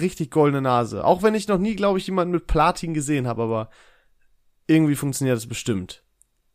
richtig 0.00 0.30
goldene 0.30 0.62
Nase. 0.62 1.04
Auch 1.04 1.22
wenn 1.22 1.34
ich 1.34 1.48
noch 1.48 1.58
nie, 1.58 1.76
glaube 1.76 1.98
ich, 1.98 2.06
jemanden 2.06 2.32
mit 2.32 2.46
Platin 2.46 2.94
gesehen 2.94 3.26
habe, 3.26 3.42
aber 3.42 3.70
irgendwie 4.66 4.94
funktioniert 4.96 5.36
das 5.36 5.46
bestimmt. 5.46 6.02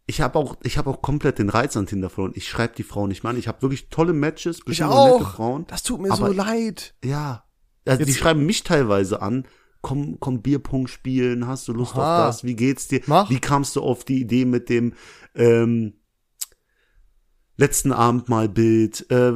ich 0.08 0.22
habe 0.22 0.40
auch, 0.40 0.56
ich 0.64 0.80
habe 0.80 0.90
auch 0.90 1.04
komplett 1.04 1.38
den 1.38 1.50
Reiz 1.50 1.78
an 1.78 1.86
Tinder 1.86 2.10
verloren. 2.10 2.34
Ich 2.36 2.48
schreibe 2.50 2.74
die 2.76 2.82
Frauen 2.82 3.10
nicht 3.10 3.24
mal 3.24 3.30
an. 3.30 3.38
Ich 3.38 3.48
habe 3.48 3.62
wirklich 3.62 3.90
tolle 3.90 4.12
Matches, 4.14 4.58
Ich 4.58 4.66
bestimmt 4.66 4.90
auch 4.90 5.20
nette. 5.20 5.30
Frauen. 5.30 5.66
Das 5.68 5.84
tut 5.84 6.02
mir 6.02 6.12
so 6.16 6.26
leid. 6.26 6.96
Ja. 7.06 7.44
Also 7.86 8.06
die 8.06 8.14
schreiben 8.14 8.46
mich 8.46 8.64
teilweise 8.64 9.22
an. 9.22 9.46
Komm, 9.82 10.20
komm 10.20 10.42
Bierpong 10.42 10.88
spielen. 10.88 11.48
Hast 11.48 11.68
du 11.68 11.74
Lust 11.74 11.94
Aha. 11.96 12.28
auf 12.28 12.28
das? 12.28 12.44
Wie 12.44 12.56
geht's 12.56 12.88
dir? 12.88 13.02
Mach. 13.08 13.30
Wie 13.30 13.40
kamst 13.40 13.76
du 13.76 13.82
auf 13.82 14.04
die 14.04 14.20
Idee 14.22 14.46
mit 14.46 14.70
dem 14.70 14.94
ähm, 15.36 15.94
letzten 17.58 17.92
Abendmahlbild? 17.92 19.10
Äh, 19.10 19.34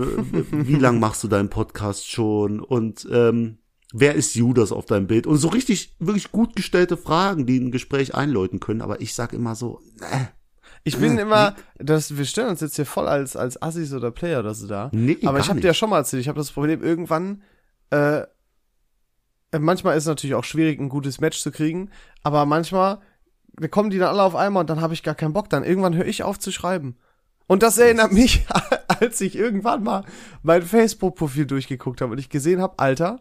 wie 0.52 0.76
lang 0.76 1.00
machst 1.00 1.24
du 1.24 1.28
deinen 1.28 1.50
Podcast 1.50 2.10
schon? 2.10 2.60
Und 2.60 3.08
ähm, 3.12 3.60
wer 3.94 4.16
ist 4.16 4.36
Judas 4.36 4.72
auf 4.72 4.86
deinem 4.86 5.08
Bild? 5.08 5.28
Und 5.28 5.38
so 5.38 5.48
richtig, 5.48 5.96
wirklich 6.00 6.32
gut 6.32 6.56
gestellte 6.56 6.98
Fragen, 6.98 7.46
die 7.46 7.58
ein 7.60 7.72
Gespräch 7.72 8.14
einläuten 8.16 8.60
können. 8.60 8.82
Aber 8.82 9.00
ich 9.02 9.14
sag 9.14 9.32
immer 9.34 9.56
so, 9.56 9.80
äh, 10.02 10.26
Ich 10.84 10.98
bin 10.98 11.18
immer, 11.18 11.56
das, 11.78 12.18
wir 12.18 12.26
stellen 12.26 12.50
uns 12.50 12.60
jetzt 12.60 12.76
hier 12.76 12.86
voll 12.86 13.08
als, 13.08 13.38
als 13.38 13.62
Assis 13.62 13.94
oder 13.94 14.12
Player 14.12 14.40
oder 14.42 14.54
so 14.54 14.68
da. 14.68 14.90
nee, 14.94 15.18
Aber 15.24 15.40
ich 15.40 15.48
habe 15.50 15.62
dir 15.62 15.68
ja 15.68 15.74
schon 15.74 15.90
mal 15.90 16.00
erzählt, 16.00 16.20
ich 16.22 16.28
habe 16.28 16.40
das 16.40 16.52
Problem, 16.52 16.84
irgendwann, 16.84 17.42
äh, 17.92 18.20
äh, 18.20 18.28
manchmal 19.60 19.98
ist 19.98 20.04
es 20.04 20.08
natürlich 20.08 20.36
auch 20.36 20.44
schwierig, 20.44 20.80
ein 20.80 20.90
gutes 20.90 21.20
Match 21.22 21.40
zu 21.42 21.52
kriegen, 21.52 21.90
aber 22.24 22.46
manchmal 22.46 23.00
kommen 23.72 23.90
die 23.90 24.00
dann 24.00 24.10
alle 24.10 24.24
auf 24.24 24.36
einmal 24.36 24.62
und 24.62 24.70
dann 24.70 24.82
habe 24.82 24.94
ich 24.94 25.04
gar 25.04 25.16
keinen 25.16 25.34
Bock. 25.34 25.50
Dann 25.50 25.64
irgendwann 25.64 25.96
höre 25.96 26.06
ich 26.08 26.24
auf 26.24 26.40
zu 26.40 26.52
schreiben. 26.52 26.98
Und 27.48 27.62
das 27.62 27.78
erinnert 27.78 28.12
mich, 28.12 28.46
als 28.88 29.22
ich 29.22 29.36
irgendwann 29.36 29.84
mal 29.84 30.04
mein 30.42 30.62
Facebook-Profil 30.64 31.46
durchgeguckt 31.46 32.02
habe 32.02 32.14
und 32.14 32.18
ich 32.18 32.30
gesehen 32.30 32.62
habe, 32.62 32.80
Alter, 32.80 33.20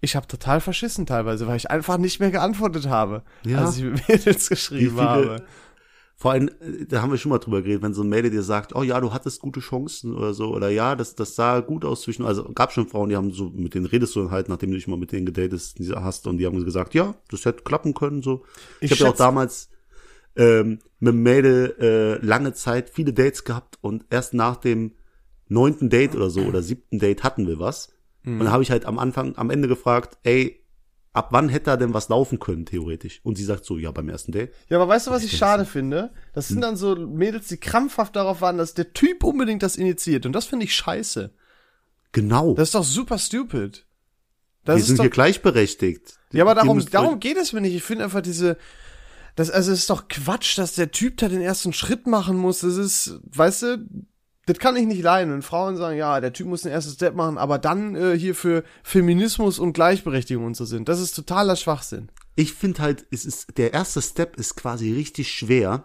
ich 0.00 0.14
habe 0.14 0.26
total 0.26 0.60
verschissen 0.60 1.06
teilweise, 1.06 1.46
weil 1.46 1.56
ich 1.56 1.70
einfach 1.70 1.96
nicht 1.96 2.20
mehr 2.20 2.30
geantwortet 2.30 2.88
habe, 2.88 3.22
Ja. 3.44 3.64
als 3.64 3.78
ich 3.78 3.84
mit 3.84 4.08
Mädels 4.08 4.48
geschrieben 4.48 5.00
habe. 5.00 5.42
Vor 6.18 6.32
allem, 6.32 6.48
äh, 6.48 6.86
da 6.88 7.02
haben 7.02 7.10
wir 7.10 7.18
schon 7.18 7.30
mal 7.30 7.38
drüber 7.38 7.60
geredet, 7.60 7.82
wenn 7.82 7.92
so 7.92 8.02
ein 8.02 8.08
Mädel 8.08 8.30
dir 8.30 8.42
sagt, 8.42 8.74
oh 8.74 8.82
ja, 8.82 8.98
du 9.00 9.12
hattest 9.12 9.40
gute 9.40 9.60
Chancen 9.60 10.14
oder 10.14 10.32
so, 10.32 10.48
oder 10.54 10.70
ja, 10.70 10.96
das, 10.96 11.14
das 11.14 11.34
sah 11.34 11.60
gut 11.60 11.84
aus 11.84 12.02
zwischen, 12.02 12.24
also 12.24 12.50
gab 12.54 12.72
schon 12.72 12.88
Frauen, 12.88 13.10
die 13.10 13.16
haben 13.16 13.32
so, 13.32 13.50
mit 13.54 13.74
denen 13.74 13.84
redest 13.84 14.16
du 14.16 14.22
dann 14.22 14.30
halt, 14.30 14.48
nachdem 14.48 14.70
du 14.70 14.76
dich 14.76 14.88
mal 14.88 14.96
mit 14.96 15.12
denen 15.12 15.26
gedatet 15.26 15.74
hast, 15.94 16.26
und 16.26 16.38
die 16.38 16.46
haben 16.46 16.64
gesagt, 16.64 16.94
ja, 16.94 17.14
das 17.30 17.44
hätte 17.44 17.62
klappen 17.64 17.92
können, 17.92 18.22
so. 18.22 18.44
Ich, 18.80 18.90
Ich 18.90 18.98
habe 18.98 19.08
ja 19.08 19.10
auch 19.10 19.16
damals 19.16 19.68
ähm, 20.36 20.78
mit 21.00 21.12
einem 21.12 21.22
Mädel 21.22 21.74
äh, 21.78 22.26
lange 22.26 22.54
Zeit 22.54 22.88
viele 22.88 23.12
Dates 23.12 23.44
gehabt 23.44 23.78
und 23.82 24.06
erst 24.08 24.32
nach 24.32 24.56
dem 24.56 24.92
neunten 25.48 25.90
Date 25.90 26.16
oder 26.16 26.30
so 26.30 26.40
oder 26.48 26.62
siebten 26.62 26.98
Date 26.98 27.24
hatten 27.24 27.46
wir 27.46 27.58
was. 27.58 27.92
Und 28.24 28.38
dann 28.40 28.50
habe 28.50 28.62
ich 28.62 28.70
halt 28.72 28.86
am 28.86 28.98
Anfang, 28.98 29.36
am 29.36 29.50
Ende 29.50 29.68
gefragt, 29.68 30.18
ey, 30.24 30.60
ab 31.16 31.28
wann 31.30 31.48
hätte 31.48 31.70
er 31.70 31.76
denn 31.76 31.94
was 31.94 32.08
laufen 32.08 32.38
können, 32.38 32.66
theoretisch? 32.66 33.20
Und 33.22 33.36
sie 33.36 33.44
sagt 33.44 33.64
so, 33.64 33.78
ja, 33.78 33.90
beim 33.90 34.08
ersten 34.08 34.32
Date. 34.32 34.52
Ja, 34.68 34.76
aber 34.76 34.88
weißt 34.88 35.06
du, 35.06 35.10
was 35.10 35.24
ich 35.24 35.36
schade 35.36 35.64
finde? 35.64 36.10
Das 36.34 36.48
sind 36.48 36.60
dann 36.60 36.76
so 36.76 36.94
Mädels, 36.94 37.48
die 37.48 37.56
krampfhaft 37.56 38.14
darauf 38.16 38.42
warten, 38.42 38.58
dass 38.58 38.74
der 38.74 38.92
Typ 38.92 39.24
unbedingt 39.24 39.62
das 39.62 39.76
initiiert. 39.76 40.26
Und 40.26 40.32
das 40.32 40.44
finde 40.44 40.66
ich 40.66 40.74
scheiße. 40.74 41.32
Genau. 42.12 42.54
Das 42.54 42.68
ist 42.68 42.74
doch 42.74 42.84
super 42.84 43.18
stupid. 43.18 43.86
Das 44.64 44.76
wir 44.76 44.84
sind 44.84 44.98
doch, 44.98 45.04
hier 45.04 45.10
gleichberechtigt. 45.10 46.18
ja, 46.32 46.44
aber 46.44 46.54
darum, 46.54 46.84
darum 46.90 47.18
geht 47.18 47.36
es 47.36 47.52
mir 47.52 47.60
nicht. 47.60 47.74
Ich 47.74 47.82
finde 47.82 48.04
einfach 48.04 48.20
diese, 48.20 48.58
das, 49.36 49.50
also 49.50 49.72
es 49.72 49.80
ist 49.80 49.90
doch 49.90 50.08
Quatsch, 50.08 50.58
dass 50.58 50.74
der 50.74 50.90
Typ 50.90 51.16
da 51.16 51.28
den 51.28 51.40
ersten 51.40 51.72
Schritt 51.72 52.06
machen 52.06 52.36
muss. 52.36 52.60
Das 52.60 52.76
ist, 52.76 53.20
weißt 53.24 53.62
du, 53.62 53.88
das 54.46 54.58
kann 54.58 54.76
ich 54.76 54.86
nicht 54.86 55.02
leiden. 55.02 55.32
Wenn 55.32 55.42
Frauen 55.42 55.76
sagen, 55.76 55.98
ja, 55.98 56.20
der 56.20 56.32
Typ 56.32 56.46
muss 56.46 56.62
den 56.62 56.72
ersten 56.72 56.92
Step 56.92 57.14
machen, 57.14 57.36
aber 57.36 57.58
dann 57.58 57.94
äh, 57.96 58.16
hier 58.18 58.34
für 58.34 58.62
Feminismus 58.82 59.58
und 59.58 59.72
Gleichberechtigung 59.72 60.44
und 60.44 60.56
so 60.56 60.64
sind. 60.64 60.88
Das 60.88 61.00
ist 61.00 61.12
totaler 61.14 61.56
Schwachsinn. 61.56 62.08
Ich 62.36 62.54
finde 62.54 62.82
halt, 62.82 63.06
es 63.10 63.24
ist, 63.24 63.58
der 63.58 63.74
erste 63.74 64.00
Step 64.00 64.36
ist 64.36 64.56
quasi 64.56 64.92
richtig 64.92 65.32
schwer. 65.32 65.84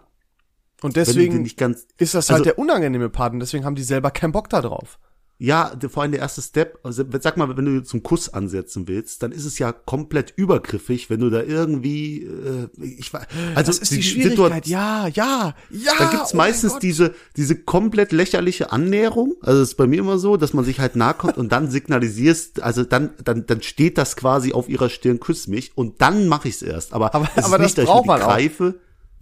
Und 0.80 0.96
deswegen 0.96 1.44
ganz, 1.56 1.86
ist 1.98 2.14
das 2.14 2.28
also- 2.28 2.34
halt 2.34 2.46
der 2.46 2.58
unangenehme 2.58 3.08
Part 3.08 3.32
und 3.34 3.40
deswegen 3.40 3.64
haben 3.64 3.76
die 3.76 3.82
selber 3.82 4.10
keinen 4.10 4.32
Bock 4.32 4.48
da 4.48 4.60
drauf. 4.62 4.98
Ja, 5.44 5.72
vor 5.88 6.02
allem 6.04 6.12
der 6.12 6.20
erste 6.20 6.40
Step, 6.40 6.78
also 6.84 7.04
sag 7.20 7.36
mal, 7.36 7.56
wenn 7.56 7.64
du 7.64 7.82
zum 7.82 8.04
Kuss 8.04 8.28
ansetzen 8.32 8.86
willst, 8.86 9.22
dann 9.24 9.32
ist 9.32 9.44
es 9.44 9.58
ja 9.58 9.72
komplett 9.72 10.32
übergriffig, 10.36 11.10
wenn 11.10 11.18
du 11.18 11.30
da 11.30 11.42
irgendwie, 11.42 12.22
äh, 12.22 12.68
ich 12.80 13.12
weiß, 13.12 13.26
also 13.56 13.70
Das 13.72 13.78
ist 13.80 13.90
die, 13.90 14.02
Schwierigkeit. 14.04 14.64
Situa- 14.64 14.68
Ja, 14.70 15.08
ja, 15.08 15.54
ja. 15.70 15.92
Da 15.98 16.10
gibt's 16.12 16.32
oh 16.32 16.36
meistens 16.36 16.78
diese, 16.78 17.14
diese 17.36 17.56
komplett 17.56 18.12
lächerliche 18.12 18.70
Annäherung. 18.70 19.34
Also 19.40 19.58
das 19.60 19.70
ist 19.70 19.74
bei 19.76 19.88
mir 19.88 19.98
immer 19.98 20.18
so, 20.18 20.36
dass 20.36 20.52
man 20.52 20.64
sich 20.64 20.78
halt 20.78 20.94
nahe 20.94 21.14
kommt 21.14 21.36
und 21.38 21.50
dann 21.50 21.68
signalisierst, 21.70 22.62
also 22.62 22.84
dann, 22.84 23.10
dann, 23.24 23.44
dann 23.46 23.62
steht 23.62 23.98
das 23.98 24.14
quasi 24.14 24.52
auf 24.52 24.68
ihrer 24.68 24.90
Stirn, 24.90 25.18
küss 25.18 25.48
mich 25.48 25.72
und 25.76 26.00
dann 26.02 26.28
mache 26.28 26.48
ich's 26.48 26.62
erst. 26.62 26.92
Aber, 26.92 27.14
Aber- 27.14 27.28
es 27.34 27.44
aber 27.44 27.46
ist 27.46 27.52
das 27.52 27.60
nicht, 27.60 27.78
dass 27.78 27.84
ich 27.96 28.02
die 28.02 28.06
man 28.06 28.22
auch. 28.22 28.28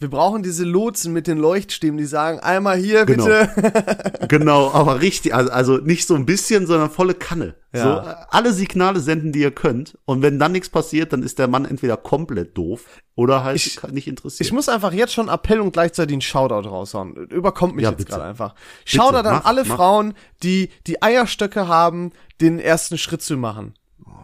Wir 0.01 0.09
brauchen 0.11 0.43
diese 0.43 0.65
Lotsen 0.65 1.13
mit 1.13 1.27
den 1.27 1.37
Leuchtstäben, 1.39 1.99
die 1.99 2.07
sagen, 2.07 2.41
einmal 2.41 2.77
hier 2.79 3.05
Genau. 3.05 3.27
bitte. 3.27 4.13
Genau, 4.29 4.71
aber 4.73 5.01
richtig, 5.01 5.35
also, 5.35 5.51
also 5.51 5.77
nicht 5.79 6.07
so 6.07 6.15
ein 6.15 6.25
bisschen, 6.25 6.67
sondern 6.67 6.91
volle 6.91 7.15
Kanne. 7.15 7.55
Ja. 7.75 7.83
So, 7.83 8.27
alle 8.31 8.53
Signale 8.53 9.01
senden, 9.01 9.33
die 9.33 9.41
ihr 9.41 9.51
könnt. 9.51 9.99
Und 10.07 10.23
wenn 10.23 10.39
dann 10.39 10.53
nichts 10.53 10.69
passiert, 10.69 11.13
dann 11.13 11.23
ist 11.23 11.39
der 11.39 11.49
Mann 11.49 11.65
entweder 11.65 11.97
komplett 11.97 12.57
doof 12.57 12.85
oder 13.15 13.45
halt 13.45 13.57
Ich- 13.57 13.83
nicht 13.93 14.09
interessiert. 14.09 14.47
Ich 14.47 14.53
muss 14.53 14.69
einfach 14.69 14.93
jetzt 14.93 15.13
schon 15.13 15.29
Appell 15.29 15.61
und 15.61 15.73
gleichzeitig 15.73 16.15
einen 16.15 16.23
Shoutout 16.23 16.69
raushauen. 16.69 17.15
Überkommt 17.29 17.75
mich 17.77 17.83
Ja, 17.85 17.91
jetzt 17.91 17.99
bitte. 17.99 18.13
gerade 18.13 18.25
einfach. 18.25 18.55
Shoutout 18.85 19.29
an 19.29 19.35
mach, 19.37 19.45
alle 19.45 19.65
mach. 19.65 19.77
Frauen, 19.77 20.15
die 20.43 20.71
die 20.87 21.03
Eierstöcke 21.03 21.69
haben, 21.69 22.13
den 22.41 22.59
ersten 22.59 22.97
Schritt 22.99 23.23
zu 23.23 23.37
machen. 23.37 23.75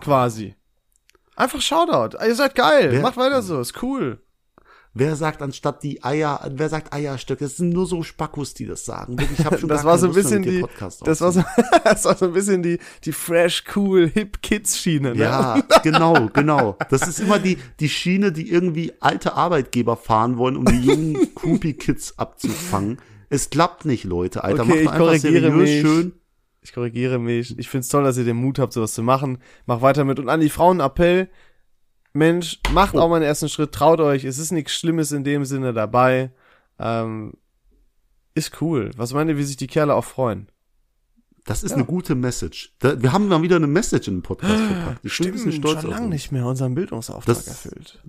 Quasi. 0.01 0.55
Einfach 1.37 1.61
Shoutout. 1.61 2.17
Ihr 2.25 2.35
seid 2.35 2.55
geil. 2.55 2.89
Wer- 2.93 3.03
Macht 3.03 3.17
weiter 3.19 3.43
so. 3.43 3.61
Ist 3.61 3.83
cool. 3.83 4.21
Wer 4.99 5.15
sagt 5.15 5.43
anstatt 5.43 5.83
die 5.83 6.03
Eier, 6.03 6.41
wer 6.55 6.69
sagt 6.69 6.93
Eierstöcke? 6.93 7.45
Das 7.45 7.57
sind 7.57 7.71
nur 7.71 7.87
so 7.87 8.03
Spackos, 8.03 8.55
die 8.55 8.67
das 8.67 8.85
sagen. 8.85 9.17
Ich 9.37 9.45
hab 9.45 9.59
schon 9.61 9.69
Das 9.69 9.85
war 9.85 9.99
so 9.99 10.09
ein 10.09 10.15
bisschen 10.15 10.43
die, 10.43 10.65
das 11.05 11.21
war 11.21 11.33
so, 11.33 11.45
das 11.85 12.05
war 12.05 12.17
so 12.17 12.25
ein 12.27 12.33
bisschen 12.33 12.63
die, 12.63 12.79
die 13.05 13.13
fresh, 13.13 13.65
cool, 13.77 14.09
hip 14.09 14.43
Kids 14.43 14.79
Schiene, 14.79 15.15
ne? 15.15 15.23
Ja, 15.23 15.63
genau, 15.83 16.29
genau. 16.33 16.77
Das 16.91 17.07
ist 17.07 17.21
immer 17.21 17.39
die, 17.39 17.59
die 17.81 17.89
Schiene, 17.89 18.33
die 18.33 18.51
irgendwie 18.51 18.93
alte 19.01 19.35
Arbeitgeber 19.35 19.97
fahren 19.97 20.39
wollen, 20.39 20.57
um 20.57 20.65
die 20.65 20.81
jungen 20.81 21.15
Groupie-Kids 21.35 22.19
abzufangen. 22.19 22.99
Es 23.29 23.51
klappt 23.51 23.85
nicht, 23.85 24.05
Leute, 24.05 24.45
Alter. 24.45 24.63
Okay, 24.63 24.69
Macht 24.69 24.81
ich 24.81 24.89
einfach 24.89 24.99
korrigiere 24.99 25.51
seriös 25.51 25.71
mich. 25.71 25.81
schön. 25.81 26.13
Ich 26.63 26.73
korrigiere 26.73 27.19
mich. 27.19 27.59
Ich 27.59 27.69
find's 27.69 27.89
toll, 27.89 28.03
dass 28.05 28.17
ihr 28.17 28.25
den 28.25 28.37
Mut 28.37 28.59
habt, 28.59 28.73
sowas 28.73 28.95
zu 28.95 29.03
machen. 29.03 29.39
Mach 29.67 29.83
weiter 29.83 30.05
mit. 30.05 30.19
Und 30.19 30.29
an 30.29 30.41
die 30.41 30.49
Frauen 30.51 30.81
Appell. 30.81 31.29
Mensch, 32.17 32.61
macht 32.73 32.95
Oh. 32.95 33.01
auch 33.01 33.09
mal 33.09 33.21
den 33.21 33.29
ersten 33.29 33.49
Schritt, 33.49 33.73
traut 33.73 34.01
euch. 34.01 34.25
Es 34.25 34.39
ist 34.39 34.51
nichts 34.53 34.73
Schlimmes 34.73 35.13
in 35.13 35.25
dem 35.25 35.45
Sinne 35.45 35.73
dabei. 35.73 36.31
Ähm, 36.79 37.35
ist 38.35 38.61
cool. 38.61 38.91
Was 38.97 39.13
meint 39.13 39.31
ihr, 39.31 39.39
wie 39.39 39.45
sich 39.45 39.57
die 39.57 39.67
Kerle 39.67 39.95
auch 39.95 40.05
freuen? 40.05 40.49
Das 41.45 41.63
ist 41.63 41.73
eine 41.73 41.85
gute 41.85 42.15
Message. 42.17 42.75
Da, 42.81 43.01
wir 43.01 43.13
haben 43.13 43.29
mal 43.29 43.41
wieder 43.41 43.57
eine 43.57 43.69
Message 43.69 44.09
in 44.09 44.17
den 44.17 44.23
Podcast 44.23 44.61
verpackt. 44.61 45.05
Ich 45.05 45.17
bin 45.19 45.29
ein 45.29 45.33
bisschen 45.33 45.53
stolz 45.53 45.81
schon 45.83 45.91
lange 45.91 46.09
nicht 46.09 46.33
mehr 46.33 46.45
unseren 46.45 46.75
Bildungsauftrag 46.75 47.37
Das- 47.37 47.47
erfüllt. 47.47 48.03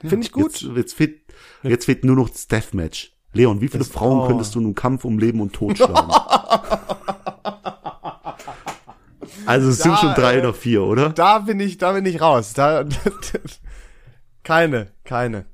Finde 0.00 0.24
ich 0.26 0.32
gut. 0.32 0.60
Jetzt, 0.62 0.76
jetzt, 0.76 0.94
fehlt, 0.94 1.20
jetzt 1.62 1.84
fehlt 1.86 2.04
nur 2.04 2.16
noch 2.16 2.28
das 2.28 2.46
Deathmatch. 2.48 3.12
Leon, 3.34 3.60
wie 3.60 3.68
viele 3.68 3.80
Das- 3.84 3.88
Frauen 3.92 4.20
oh. 4.20 4.26
könntest 4.28 4.54
du 4.54 4.60
nun 4.60 4.74
Kampf 4.74 5.04
um 5.04 5.18
Leben 5.18 5.40
und 5.40 5.52
Tod 5.52 5.76
schlagen? 5.76 6.12
also 9.46 9.68
es 9.68 9.78
sind 9.78 9.92
Da, 9.92 9.96
schon 9.98 10.14
drei 10.14 10.36
äh, 10.36 10.38
oder 10.40 10.54
vier, 10.54 10.82
oder? 10.82 11.10
Da 11.10 11.40
bin 11.40 11.60
ich, 11.60 11.78
da 11.78 11.92
bin 11.92 12.06
ich 12.06 12.20
raus. 12.20 12.52
Da, 12.54 12.84
keine, 14.44 14.88
keine. 15.04 15.46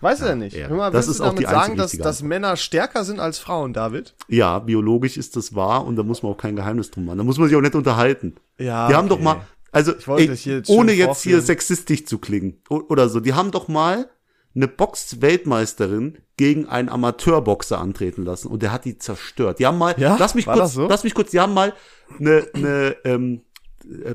Weißt 0.00 0.20
du 0.22 0.26
denn 0.26 0.38
nicht? 0.38 0.56
ja. 0.56 0.66
Hör 0.66 0.76
mal, 0.76 0.90
Das 0.90 1.06
ist 1.06 1.20
du 1.20 1.24
auch 1.24 1.34
die 1.34 1.44
damit 1.44 1.56
sagen, 1.56 1.80
einzig 1.80 2.00
dass, 2.00 2.18
dass 2.18 2.22
Männer 2.22 2.56
stärker 2.56 3.04
sind 3.04 3.20
als 3.20 3.38
Frauen, 3.38 3.72
David? 3.72 4.16
Ja, 4.26 4.58
biologisch 4.58 5.16
ist 5.16 5.36
das 5.36 5.54
wahr 5.54 5.86
und 5.86 5.94
da 5.94 6.02
muss 6.02 6.24
man 6.24 6.32
auch 6.32 6.36
kein 6.36 6.56
Geheimnis 6.56 6.90
drum 6.90 7.04
machen. 7.04 7.18
Da 7.18 7.24
muss 7.24 7.38
man 7.38 7.48
sich 7.48 7.56
auch 7.56 7.60
nicht 7.60 7.76
unterhalten. 7.76 8.34
Ja. 8.58 8.88
Die 8.88 8.94
haben 8.94 9.08
doch 9.08 9.20
mal, 9.20 9.42
also 9.70 9.92
ey, 10.16 10.26
jetzt 10.32 10.68
ohne 10.68 10.92
jetzt 10.92 11.22
hier 11.22 11.40
sexistisch 11.40 12.04
zu 12.06 12.18
klingen 12.18 12.60
oder 12.68 13.08
so, 13.08 13.20
die 13.20 13.32
haben 13.32 13.52
doch 13.52 13.68
mal 13.68 14.08
eine 14.54 14.68
Box-Weltmeisterin 14.68 16.18
gegen 16.36 16.66
einen 16.68 16.88
Amateurboxer 16.88 17.78
antreten 17.78 18.24
lassen 18.24 18.48
und 18.48 18.62
der 18.62 18.72
hat 18.72 18.84
die 18.84 18.98
zerstört. 18.98 19.58
Die 19.58 19.66
haben 19.66 19.78
mal, 19.78 19.94
Ja? 19.98 20.16
lass 20.18 20.34
mich 20.34 20.46
War 20.46 20.58
kurz, 20.58 20.72
so? 20.74 20.86
lass 20.88 21.04
mich 21.04 21.14
kurz, 21.14 21.30
die 21.30 21.40
haben 21.40 21.54
mal 21.54 21.72
eine, 22.18 22.46
eine 22.54 22.96
ähm, 23.04 23.42
äh, 23.84 24.14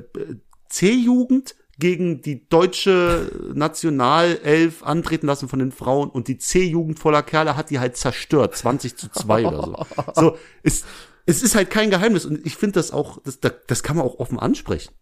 C-Jugend 0.68 1.54
gegen 1.78 2.22
die 2.22 2.48
deutsche 2.48 3.30
Nationalelf 3.54 4.82
antreten 4.82 5.26
lassen 5.26 5.48
von 5.48 5.58
den 5.60 5.72
Frauen 5.72 6.10
und 6.10 6.28
die 6.28 6.38
C-Jugend 6.38 6.98
voller 6.98 7.22
Kerle 7.22 7.56
hat 7.56 7.70
die 7.70 7.78
halt 7.78 7.96
zerstört, 7.96 8.56
20 8.56 8.96
zu 8.96 9.08
2 9.10 9.46
oder 9.46 9.62
so. 9.62 9.86
So, 10.14 10.36
es, 10.62 10.84
es 11.26 11.42
ist 11.42 11.54
halt 11.54 11.70
kein 11.70 11.90
Geheimnis 11.90 12.26
und 12.26 12.44
ich 12.44 12.56
finde 12.56 12.74
das 12.74 12.90
auch, 12.90 13.18
das, 13.22 13.38
das 13.66 13.82
kann 13.82 13.96
man 13.96 14.04
auch 14.06 14.18
offen 14.18 14.38
ansprechen. 14.38 14.92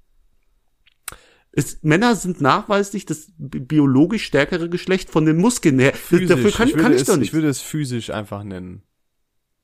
Es, 1.58 1.82
Männer 1.82 2.14
sind 2.14 2.40
nachweislich 2.40 3.06
das 3.06 3.32
bi- 3.38 3.60
biologisch 3.60 4.24
stärkere 4.26 4.68
Geschlecht 4.68 5.08
von 5.10 5.24
den 5.24 5.38
Muskeln 5.38 5.78
her. 5.78 5.94
Physisch. 5.94 6.28
dafür 6.28 6.52
kann, 6.52 6.68
ich, 6.68 6.74
würde 6.74 6.82
kann 6.82 6.92
ich 6.92 7.00
es, 7.00 7.06
doch 7.06 7.16
nicht. 7.16 7.28
ich 7.28 7.32
würde 7.32 7.48
es 7.48 7.60
physisch 7.60 8.10
einfach 8.10 8.44
nennen. 8.44 8.82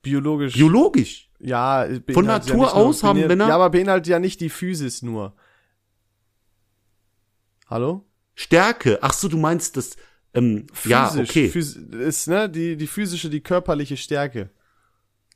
Biologisch. 0.02 0.54
biologisch. 0.54 1.30
ja, 1.38 1.82
beinhaltet 1.84 2.14
Von 2.14 2.24
ja 2.24 2.32
Natur 2.38 2.56
nur- 2.56 2.74
aus 2.74 3.02
haben 3.04 3.20
Männer- 3.26 3.46
Ja, 3.48 3.54
aber 3.54 3.70
beinhaltet 3.70 4.08
ja 4.08 4.18
nicht 4.18 4.40
die 4.40 4.48
Physis 4.50 5.02
nur. 5.02 5.36
Hallo? 7.68 8.04
Stärke. 8.34 8.98
Ach 9.02 9.12
so, 9.12 9.28
du 9.28 9.38
meinst 9.38 9.76
das, 9.76 9.96
Ähm, 10.34 10.66
ja, 10.86 11.08
Physisch, 11.08 11.28
okay. 11.30 11.48
phys 11.50 11.76
ist, 11.76 12.26
ne, 12.26 12.48
die, 12.48 12.76
die 12.78 12.86
physische, 12.86 13.28
die 13.28 13.42
körperliche 13.42 13.98
Stärke. 13.98 14.48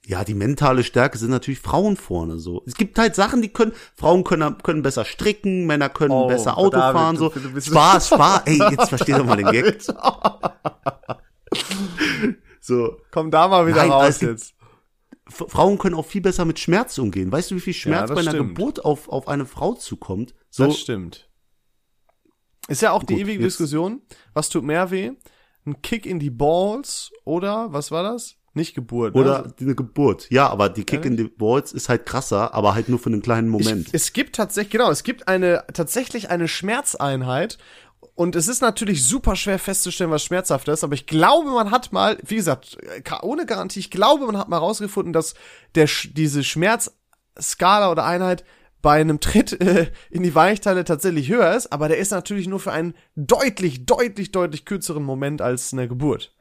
Ja, 0.09 0.23
die 0.23 0.35
mentale 0.35 0.85
Stärke 0.85 1.19
sind 1.19 1.31
natürlich 1.31 1.59
Frauen 1.59 1.97
vorne 1.97 2.39
so. 2.39 2.63
Es 2.65 2.77
gibt 2.77 2.97
halt 2.97 3.17
Sachen, 3.17 3.43
die 3.43 3.49
können, 3.49 3.73
Frauen 3.97 4.23
können, 4.23 4.57
können 4.63 4.83
besser 4.83 5.05
stricken, 5.05 5.67
Männer 5.67 5.89
können 5.89 6.13
Oh, 6.13 6.29
besser 6.29 6.57
Auto 6.57 6.77
David, 6.79 6.97
fahren, 7.01 7.17
du- 7.17 7.23
so. 7.23 7.29
du 7.31 7.53
bist- 7.53 7.67
Spaß, 7.67 8.07
Spaß, 8.15 8.43
ey, 8.45 8.59
jetzt 8.71 8.89
versteht 8.89 9.17
doch 9.19 9.25
mal 9.27 9.37
den 9.37 9.51
Gag. 9.51 9.79
So. 12.61 12.97
Komm 13.13 13.31
da 13.31 13.47
mal 13.49 13.67
wieder 13.67 13.77
Nein, 13.83 13.91
raus 13.93 14.19
gibt- 14.19 14.33
jetzt. 14.33 14.55
Frauen 15.29 15.79
können 15.79 15.95
auch 15.97 16.07
viel 16.07 16.21
besser 16.21 16.45
mit 16.45 16.59
Schmerz 16.61 16.99
umgehen. 16.99 17.31
Weißt 17.33 17.51
du, 17.51 17.57
wie 17.57 17.61
viel 17.61 17.75
Schmerz 17.75 18.09
das 18.09 18.15
bei 18.15 18.21
einer 18.23 18.31
stimmt. 18.31 18.57
Geburt 18.57 18.85
auf, 18.85 19.09
auf 19.09 19.27
eine 19.29 19.45
Frau 19.47 19.75
zukommt? 19.75 20.35
So, 20.51 20.67
Das 20.67 20.79
stimmt. 20.79 21.29
Ist 22.69 22.83
ja 22.83 22.93
auch 22.93 23.03
die 23.03 23.15
Gut, 23.15 23.23
ewige 23.23 23.43
jetzt- 23.43 23.53
Diskussion. 23.55 24.03
Was 24.35 24.49
tut 24.49 24.63
mehr 24.65 24.91
weh? 24.91 25.13
Ein 25.65 25.83
Kick 25.83 26.07
in 26.07 26.19
die 26.21 26.31
Balls 26.31 27.11
oder, 27.25 27.73
was 27.73 27.91
war 27.91 28.03
das? 28.05 28.37
Nicht 28.57 28.75
Geburt. 28.75 29.15
ne? 29.15 29.21
oder 29.21 29.53
eine 29.61 29.75
Geburt. 29.75 30.29
Ja, 30.31 30.49
aber 30.49 30.71
die 30.71 30.85
Kick 30.85 31.05
in 31.05 31.19
the 31.19 31.25
Balls 31.25 31.73
ist 31.73 31.91
halt 31.91 32.07
krasser, 32.07 32.55
aber 32.55 32.75
halt 32.75 32.89
nur 32.89 32.99
für 32.99 33.11
einen 33.11 33.21
kleinen 33.21 33.49
Moment. 33.49 33.89
Ich, 33.89 33.95
es 33.95 34.13
gibt 34.15 34.35
tatsächlich, 34.35 34.73
genau, 34.73 34.91
es 34.91 35.03
gibt 35.03 35.29
eine, 35.29 35.65
tatsächlich 35.75 36.31
eine 36.31 36.49
Schmerzeinheit. 36.49 37.59
Und 38.15 38.35
es 38.35 38.49
ist 38.49 38.63
natürlich 38.63 39.05
super 39.05 39.37
schwer 39.37 39.59
festzustellen, 39.59 40.11
was 40.11 40.25
schmerzhaft 40.25 40.69
ist, 40.69 40.85
aber 40.85 40.95
ich 40.95 41.07
glaube, 41.07 41.51
man 41.51 41.71
hat 41.71 41.93
mal, 41.93 42.17
wie 42.25 42.37
gesagt, 42.37 42.79
ohne 43.21 43.45
Garantie, 43.45 43.81
ich 43.81 43.91
glaube, 43.91 44.25
man 44.25 44.39
hat 44.39 44.49
mal 44.49 44.57
rausgefunden, 44.57 45.13
dass 45.13 45.35
der, 45.75 45.87
diese 46.15 46.43
Schmerzskala 46.43 47.91
oder 47.91 48.07
Einheit 48.07 48.45
bei 48.81 49.01
einem 49.01 49.21
Tritt 49.21 49.61
äh, 49.61 49.91
in 50.11 50.23
die 50.23 50.35
Weichteile 50.35 50.85
tatsächlich 50.85 51.29
höher 51.29 51.55
ist, 51.55 51.73
aber 51.73 51.89
der 51.89 51.99
ist 51.99 52.13
natürlich 52.13 52.47
nur 52.47 52.61
für 52.61 52.73
einen 52.73 52.95
deutlich, 53.17 53.85
deutlich, 53.85 54.33
deutlich 54.33 54.65
kürzeren 54.65 55.03
Moment 55.03 55.43
als 55.43 55.75
eine 55.75 55.87
Geburt. 55.87 56.36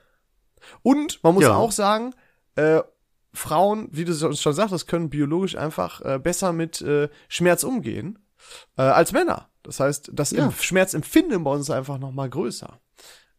Und 0.81 1.23
man 1.23 1.33
muss 1.35 1.43
Ja. 1.43 1.55
auch 1.55 1.71
sagen, 1.71 2.13
äh, 2.55 2.81
Frauen, 3.33 3.89
wie 3.91 4.05
du 4.05 4.13
so- 4.13 4.31
schon 4.33 4.53
sagtest, 4.53 4.87
können 4.87 5.09
biologisch 5.09 5.55
einfach 5.57 6.01
äh, 6.01 6.19
besser 6.19 6.53
mit 6.53 6.81
äh, 6.81 7.09
Schmerz 7.27 7.63
umgehen 7.63 8.19
äh, 8.77 8.81
als 8.83 9.11
Männer. 9.11 9.49
Das 9.63 9.79
heißt, 9.79 10.11
das 10.13 10.31
Ja. 10.31 10.45
Em- 10.45 10.51
Schmerzempfinden 10.51 11.43
bei 11.43 11.51
uns 11.51 11.63
ist 11.63 11.71
einfach 11.75 11.97
noch 11.97 12.11
mal 12.11 12.29
größer. 12.29 12.79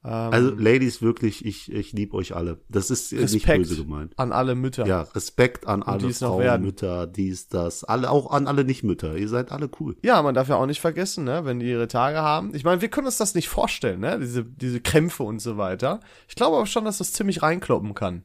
Ähm, 0.06 0.32
Also, 0.32 0.54
Ladies, 0.54 1.02
wirklich, 1.02 1.44
ich, 1.44 1.72
ich 1.72 1.92
liebe 1.92 2.14
euch 2.16 2.36
alle. 2.36 2.60
Das 2.68 2.90
ist 2.90 3.12
äh, 3.12 3.16
nicht 3.16 3.34
Respekt 3.34 3.58
böse 3.68 3.82
gemeint. 3.84 4.16
an 4.16 4.30
alle 4.30 4.54
Mütter. 4.54 4.86
Ja, 4.86 5.02
Respekt 5.02 5.66
an 5.66 5.82
alle 5.82 5.98
die 5.98 6.06
es 6.06 6.20
noch 6.20 6.38
Frauen. 6.40 6.62
Mütter, 6.62 7.08
dies, 7.08 7.48
das, 7.48 7.82
alle, 7.82 8.10
auch 8.10 8.30
an 8.30 8.46
alle 8.46 8.64
Nicht-Mütter. 8.64 9.16
Ihr 9.16 9.28
seid 9.28 9.50
alle 9.50 9.68
cool. 9.80 9.96
Ja, 10.02 10.22
man 10.22 10.34
darf 10.34 10.48
ja 10.48 10.56
auch 10.56 10.66
nicht 10.66 10.80
vergessen, 10.80 11.24
ne, 11.24 11.44
wenn 11.44 11.58
die 11.58 11.68
ihre 11.68 11.88
Tage 11.88 12.18
haben. 12.18 12.54
Ich 12.54 12.62
meine, 12.62 12.80
wir 12.80 12.88
können 12.88 13.06
uns 13.08 13.18
das 13.18 13.34
nicht 13.34 13.48
vorstellen, 13.48 14.00
ne, 14.00 14.20
diese, 14.20 14.44
diese 14.44 14.80
Krämpfe 14.80 15.24
und 15.24 15.40
so 15.40 15.56
weiter. 15.56 16.00
Ich 16.28 16.36
glaube 16.36 16.56
aber 16.56 16.66
schon, 16.66 16.84
dass 16.84 16.98
das 16.98 17.12
ziemlich 17.12 17.42
reinkloppen 17.42 17.94
kann. 17.94 18.22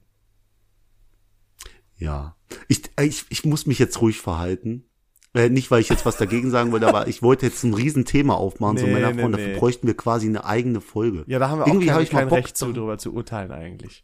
Ja. 1.97 2.35
Ich, 2.67 2.81
äh, 2.97 3.05
ich, 3.05 3.25
ich 3.29 3.43
muss 3.45 3.65
mich 3.65 3.79
jetzt 3.79 4.01
ruhig 4.01 4.19
verhalten. 4.19 4.85
Äh, 5.33 5.49
nicht, 5.49 5.71
weil 5.71 5.79
ich 5.79 5.87
jetzt 5.89 6.05
was 6.05 6.17
dagegen 6.17 6.51
sagen 6.51 6.71
wollte, 6.73 6.87
aber 6.87 7.07
ich 7.07 7.21
wollte 7.21 7.45
jetzt 7.45 7.63
ein 7.63 7.73
Riesenthema 7.73 8.33
aufmachen, 8.33 8.77
so 8.77 8.85
Nee, 8.85 8.93
Männerfrauen, 8.93 9.31
nee, 9.31 9.37
dafür 9.37 9.53
nee. 9.53 9.57
bräuchten 9.59 9.87
wir 9.87 9.95
quasi 9.95 10.27
eine 10.27 10.43
eigene 10.45 10.81
Folge. 10.81 11.23
Ja, 11.27 11.39
da 11.39 11.49
haben 11.49 11.59
wir 11.59 11.63
auch 11.63 11.67
Irgendwie 11.67 11.85
kein, 11.87 11.95
hab 11.95 12.01
ich 12.01 12.09
kein 12.09 12.27
Bock 12.27 12.37
Recht 12.39 12.57
zu, 12.57 12.65
drauf. 12.65 12.73
drüber 12.75 12.97
zu 12.97 13.13
urteilen 13.13 13.51
eigentlich. 13.51 14.03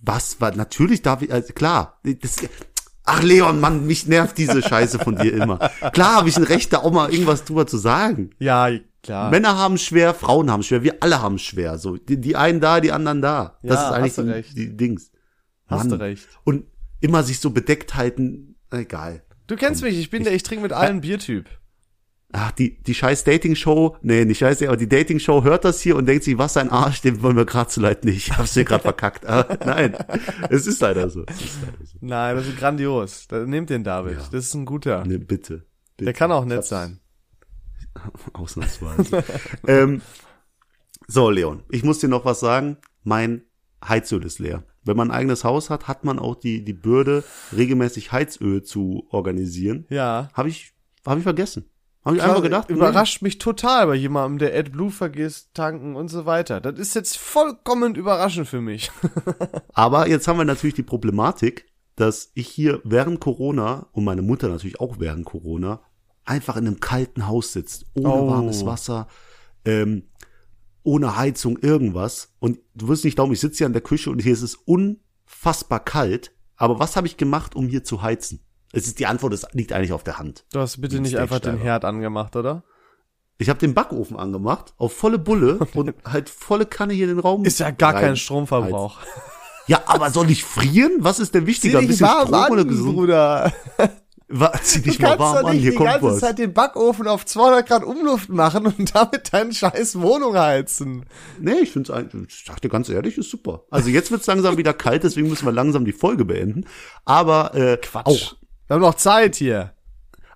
Was 0.00 0.40
war, 0.40 0.54
natürlich 0.54 1.02
darf 1.02 1.22
ich, 1.22 1.32
also 1.32 1.52
klar, 1.54 1.98
das, 2.04 2.36
ach 3.04 3.22
Leon, 3.22 3.58
Mann, 3.60 3.86
mich 3.86 4.06
nervt 4.06 4.38
diese 4.38 4.62
Scheiße 4.62 4.98
von 5.00 5.16
dir 5.16 5.32
immer. 5.32 5.58
Klar 5.92 6.16
habe 6.16 6.28
ich 6.28 6.36
ein 6.36 6.44
Recht, 6.44 6.72
da 6.72 6.78
auch 6.78 6.92
mal 6.92 7.10
irgendwas 7.10 7.44
drüber 7.44 7.66
zu 7.66 7.76
sagen. 7.78 8.30
Ja, 8.38 8.68
klar. 9.02 9.30
Männer 9.30 9.56
haben 9.58 9.76
schwer, 9.78 10.14
Frauen 10.14 10.52
haben 10.52 10.62
schwer, 10.62 10.82
wir 10.84 11.02
alle 11.02 11.20
haben 11.20 11.38
schwer. 11.38 11.78
So, 11.78 11.96
die, 11.96 12.20
die 12.20 12.36
einen 12.36 12.60
da, 12.60 12.80
die 12.80 12.92
anderen 12.92 13.22
da. 13.22 13.58
Das 13.62 13.76
Ja, 13.80 13.86
ist 13.88 13.92
eigentlich 13.92 14.10
hast 14.10 14.18
du 14.18 14.22
die, 14.24 14.30
recht. 14.30 14.56
die 14.56 14.76
Dings. 14.76 15.10
Hast 15.66 15.86
du 15.86 15.90
Mann. 15.90 16.00
recht. 16.00 16.28
Und 16.44 16.66
immer 17.00 17.22
sich 17.24 17.40
so 17.40 17.50
bedeckt 17.50 17.94
halten, 17.96 18.54
egal. 18.70 19.23
Du 19.46 19.56
kennst 19.56 19.82
mich, 19.82 19.98
ich 19.98 20.10
bin 20.10 20.24
der, 20.24 20.34
ich 20.34 20.42
trinke 20.42 20.62
mit 20.62 20.72
allen 20.72 21.00
Biertyp. 21.00 21.46
Ach, 22.36 22.50
die, 22.50 22.82
die 22.82 22.94
scheiß 22.94 23.22
Dating-Show, 23.24 23.96
nee, 24.02 24.24
nicht 24.24 24.38
scheiße, 24.38 24.66
aber 24.66 24.76
die 24.76 24.88
Dating-Show 24.88 25.44
hört 25.44 25.64
das 25.64 25.80
hier 25.80 25.94
und 25.94 26.06
denkt 26.06 26.24
sich, 26.24 26.36
was 26.36 26.56
ein 26.56 26.68
Arsch, 26.68 27.00
den 27.00 27.22
wollen 27.22 27.36
wir 27.36 27.44
gerade 27.44 27.70
zu 27.70 27.80
leid 27.80 28.04
nicht. 28.04 28.16
Ich 28.16 28.36
hab's 28.36 28.54
dir 28.54 28.64
gerade 28.64 28.82
verkackt. 28.82 29.24
Ah, 29.24 29.56
nein, 29.64 29.96
es 30.50 30.66
ist 30.66 30.80
leider 30.80 31.08
so. 31.10 31.24
Es 31.26 31.40
ist 31.40 31.58
leider 31.62 31.86
so. 31.86 31.98
Nein, 32.00 32.34
das 32.36 32.48
ist 32.48 32.58
grandios. 32.58 33.28
Da, 33.28 33.46
nehmt 33.46 33.70
den 33.70 33.84
David. 33.84 34.18
Ja. 34.18 34.28
Das 34.32 34.46
ist 34.46 34.54
ein 34.54 34.64
guter. 34.64 35.04
Nee, 35.06 35.18
bitte, 35.18 35.64
bitte. 35.96 36.04
Der 36.06 36.12
kann 36.12 36.32
auch 36.32 36.42
Ich 36.42 36.48
nett 36.48 36.64
sein. 36.64 36.98
Ausnahmsweise. 38.32 39.22
ähm, 39.68 40.02
so, 41.06 41.30
Leon, 41.30 41.62
ich 41.70 41.84
muss 41.84 42.00
dir 42.00 42.08
noch 42.08 42.24
was 42.24 42.40
sagen. 42.40 42.78
Mein 43.04 43.42
Heizöl 43.86 44.24
ist 44.24 44.40
leer. 44.40 44.64
Wenn 44.84 44.96
man 44.96 45.10
ein 45.10 45.16
eigenes 45.16 45.44
Haus 45.44 45.70
hat, 45.70 45.88
hat 45.88 46.04
man 46.04 46.18
auch 46.18 46.34
die, 46.34 46.64
die 46.64 46.72
Bürde, 46.72 47.24
regelmäßig 47.56 48.12
Heizöl 48.12 48.62
zu 48.62 49.06
organisieren. 49.10 49.86
Ja. 49.88 50.28
Habe 50.34 50.48
ich, 50.48 50.72
habe 51.06 51.18
ich 51.18 51.24
vergessen. 51.24 51.64
Habe 52.04 52.16
ich 52.16 52.22
einfach 52.22 52.42
gedacht. 52.42 52.68
Überrascht 52.68 53.22
mich 53.22 53.38
total 53.38 53.86
bei 53.86 53.94
jemandem, 53.94 54.38
der 54.38 54.58
AdBlue 54.58 54.90
vergisst, 54.90 55.54
tanken 55.54 55.96
und 55.96 56.08
so 56.08 56.26
weiter. 56.26 56.60
Das 56.60 56.78
ist 56.78 56.94
jetzt 56.94 57.16
vollkommen 57.16 57.94
überraschend 57.94 58.46
für 58.46 58.60
mich. 58.60 58.90
Aber 59.72 60.06
jetzt 60.06 60.28
haben 60.28 60.36
wir 60.36 60.44
natürlich 60.44 60.74
die 60.74 60.82
Problematik, 60.82 61.64
dass 61.96 62.30
ich 62.34 62.48
hier 62.48 62.80
während 62.84 63.20
Corona 63.20 63.86
und 63.92 64.04
meine 64.04 64.20
Mutter 64.20 64.48
natürlich 64.48 64.80
auch 64.80 64.96
während 64.98 65.24
Corona 65.24 65.80
einfach 66.26 66.56
in 66.56 66.66
einem 66.66 66.80
kalten 66.80 67.26
Haus 67.26 67.52
sitzt, 67.52 67.86
ohne 67.94 68.08
Oh. 68.08 68.28
warmes 68.30 68.66
Wasser, 68.66 69.08
ähm, 69.64 70.04
ohne 70.84 71.16
Heizung, 71.16 71.58
irgendwas. 71.58 72.30
Und 72.38 72.58
du 72.74 72.86
wirst 72.88 73.04
nicht 73.04 73.16
glauben, 73.16 73.32
ich 73.32 73.40
sitze 73.40 73.58
hier 73.58 73.66
an 73.66 73.72
der 73.72 73.82
Küche 73.82 74.10
und 74.10 74.22
hier 74.22 74.32
ist 74.32 74.42
es 74.42 74.54
unfassbar 74.54 75.80
kalt. 75.80 76.32
Aber 76.56 76.78
was 76.78 76.94
habe 76.96 77.06
ich 77.08 77.16
gemacht, 77.16 77.56
um 77.56 77.66
hier 77.66 77.82
zu 77.82 78.02
heizen? 78.02 78.40
Es 78.72 78.86
ist 78.86 78.98
die 79.00 79.06
Antwort, 79.06 79.32
es 79.32 79.46
liegt 79.52 79.72
eigentlich 79.72 79.92
auf 79.92 80.04
der 80.04 80.18
Hand. 80.18 80.44
Du 80.52 80.60
hast 80.60 80.80
bitte 80.80 81.00
nicht 81.00 81.16
einfach 81.16 81.40
den. 81.40 81.58
Herd 81.58 81.84
angemacht, 81.84 82.36
oder? 82.36 82.62
Ich 83.38 83.48
habe 83.48 83.58
den 83.58 83.74
Backofen 83.74 84.16
angemacht, 84.16 84.74
auf 84.76 84.96
volle 84.96 85.18
Bulle 85.18 85.58
und 85.74 85.92
halt 86.04 86.28
volle 86.30 86.66
Kanne 86.66 86.92
hier 86.94 87.04
in 87.08 87.16
den 87.16 87.18
Raum. 87.18 87.44
Ist 87.44 87.58
ja 87.58 87.70
gar 87.70 87.94
rein- 87.94 88.02
kein 88.02 88.16
Stromverbrauch. 88.16 88.98
Ja, 89.66 89.82
aber 89.86 90.10
soll 90.10 90.30
ich 90.30 90.44
frieren? 90.44 90.92
Was 90.98 91.18
ist 91.18 91.34
denn 91.34 91.46
wichtiger? 91.46 91.78
Ein 91.78 91.86
bisschen 91.86 92.06
Strom 92.06 92.50
oder 92.52 92.64
gesund? 92.66 92.94
Bruder. 92.94 93.52
Wa- 94.36 94.52
Zieh 94.62 94.80
dich 94.82 94.96
Du 94.96 95.02
mal 95.02 95.08
kannst 95.10 95.20
warm 95.20 95.42
doch 95.42 95.48
an, 95.50 95.54
nicht 95.54 95.62
hier 95.62 95.70
die 95.72 95.76
kommt 95.76 95.90
ganze 95.90 96.06
was. 96.06 96.18
Zeit 96.20 96.38
den 96.38 96.52
Backofen 96.52 97.06
auf 97.06 97.24
200 97.24 97.66
Grad 97.68 97.84
Umluft 97.84 98.28
machen 98.30 98.66
und 98.66 98.94
damit 98.94 99.32
deine 99.32 99.52
scheiß 99.52 100.00
Wohnung 100.00 100.36
heizen. 100.36 101.04
Nee, 101.40 101.60
ich 101.62 101.70
find's 101.70 101.90
eigentlich, 101.90 102.34
ich 102.40 102.44
sag 102.44 102.60
dir 102.60 102.68
ganz 102.68 102.88
ehrlich, 102.88 103.16
ist 103.16 103.30
super. 103.30 103.62
Also 103.70 103.90
jetzt 103.90 104.10
wird's 104.10 104.26
langsam 104.26 104.56
wieder 104.56 104.72
kalt, 104.72 105.04
deswegen 105.04 105.28
müssen 105.28 105.44
wir 105.46 105.52
langsam 105.52 105.84
die 105.84 105.92
Folge 105.92 106.24
beenden. 106.24 106.64
Aber 107.04 107.54
äh, 107.54 107.78
auch, 108.04 108.36
Wir 108.66 108.74
haben 108.74 108.80
noch 108.82 108.94
Zeit 108.94 109.36
hier. 109.36 109.72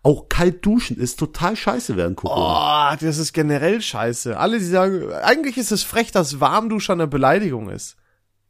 auch 0.03 0.29
kalt 0.29 0.65
duschen 0.65 0.97
ist 0.97 1.19
total 1.19 1.57
scheiße 1.57 1.97
während 1.97 2.17
Corona. 2.17 2.93
Oh, 2.93 2.97
das 3.01 3.19
ist 3.19 3.33
generell 3.33 3.81
scheiße. 3.81 4.39
Alle, 4.39 4.59
die 4.59 4.65
sagen, 4.65 5.13
eigentlich 5.13 5.57
ist 5.57 5.73
es 5.73 5.83
frech, 5.83 6.13
dass 6.13 6.39
Warmduscher 6.41 6.93
eine 6.93 7.07
Beleidigung 7.09 7.69
ist. 7.69 7.97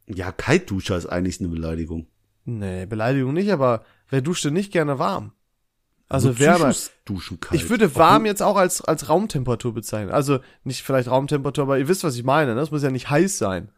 Ja, 0.07 0.31
Kaltduscher 0.31 0.95
ist 0.97 1.05
eigentlich 1.07 1.39
eine 1.39 1.49
Beleidigung. 1.49 2.07
Nee, 2.45 2.85
Beleidigung 2.85 3.33
nicht, 3.33 3.51
aber 3.51 3.83
wer 4.09 4.21
duscht 4.21 4.43
denn 4.45 4.53
nicht 4.53 4.71
gerne 4.71 4.97
warm? 4.99 5.33
Also 6.09 6.39
wärmer. 6.39 6.73
Duschen 7.05 7.39
kalt. 7.39 7.61
Ich 7.61 7.69
würde 7.69 7.95
warm 7.95 8.25
jetzt 8.25 8.41
auch 8.41 8.57
als, 8.57 8.81
als 8.81 9.09
Raumtemperatur 9.09 9.73
bezeichnen. 9.73 10.11
Also 10.11 10.39
nicht 10.63 10.81
vielleicht 10.81 11.09
Raumtemperatur, 11.09 11.63
aber 11.63 11.77
ihr 11.77 11.87
wisst, 11.87 12.03
was 12.03 12.15
ich 12.15 12.23
meine. 12.23 12.55
Ne? 12.55 12.59
Das 12.59 12.71
muss 12.71 12.83
ja 12.83 12.89
nicht 12.89 13.09
heiß 13.09 13.37
sein. 13.37 13.71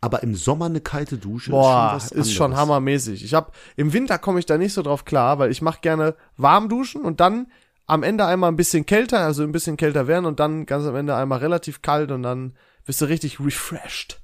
Aber 0.00 0.22
im 0.22 0.34
Sommer 0.34 0.66
eine 0.66 0.80
kalte 0.80 1.18
Dusche 1.18 1.50
Boah, 1.50 1.94
ist 1.96 2.12
ist 2.12 2.12
schon 2.12 2.18
was 2.18 2.32
schon, 2.32 2.56
hammermäßig. 2.56 3.24
Ich 3.24 3.34
hab 3.34 3.54
im 3.76 3.92
Winter 3.92 4.18
komme 4.18 4.38
ich 4.38 4.46
da 4.46 4.58
nicht 4.58 4.72
so 4.72 4.82
drauf 4.82 5.04
klar, 5.04 5.38
weil 5.38 5.50
ich 5.50 5.62
mache 5.62 5.80
gerne 5.80 6.14
warm 6.36 6.68
duschen 6.68 7.02
und 7.02 7.20
dann 7.20 7.46
am 7.86 8.02
Ende 8.02 8.26
einmal 8.26 8.50
ein 8.50 8.56
bisschen 8.56 8.86
kälter, 8.86 9.20
also 9.20 9.42
ein 9.42 9.50
bisschen 9.50 9.76
kälter 9.76 10.06
werden 10.06 10.26
und 10.26 10.38
dann 10.40 10.66
ganz 10.66 10.84
am 10.84 10.94
Ende 10.94 11.16
einmal 11.16 11.38
relativ 11.38 11.82
kalt 11.82 12.12
und 12.12 12.22
dann 12.22 12.54
bist 12.84 13.00
du 13.00 13.06
richtig 13.06 13.40
refreshed. 13.40 14.20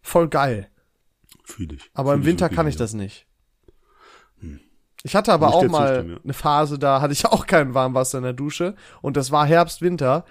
Voll 0.00 0.28
geil. 0.28 0.68
Fühl 1.44 1.72
ich. 1.72 1.90
Aber 1.94 2.12
Fühl 2.12 2.20
im 2.20 2.26
Winter 2.26 2.44
wirklich 2.46 2.56
kann 2.56 2.68
ich 2.68 2.76
das 2.76 2.92
nicht. 2.92 3.26
Ich 5.02 5.14
hatte 5.14 5.32
aber 5.32 5.54
auch 5.54 5.64
mal 5.64 5.88
zustimmen, 5.88 6.10
ja. 6.10 6.20
eine 6.24 6.32
Phase, 6.32 6.78
da 6.78 7.00
hatte 7.00 7.12
ich 7.12 7.26
auch 7.32 7.46
kein 7.46 7.74
Warmwasser 7.74 8.18
in 8.18 8.24
der 8.24 8.32
Dusche 8.32 8.74
und 9.02 9.16
das 9.16 9.30
war 9.30 9.46
Herbst, 9.46 9.82
Winter. 9.82 10.24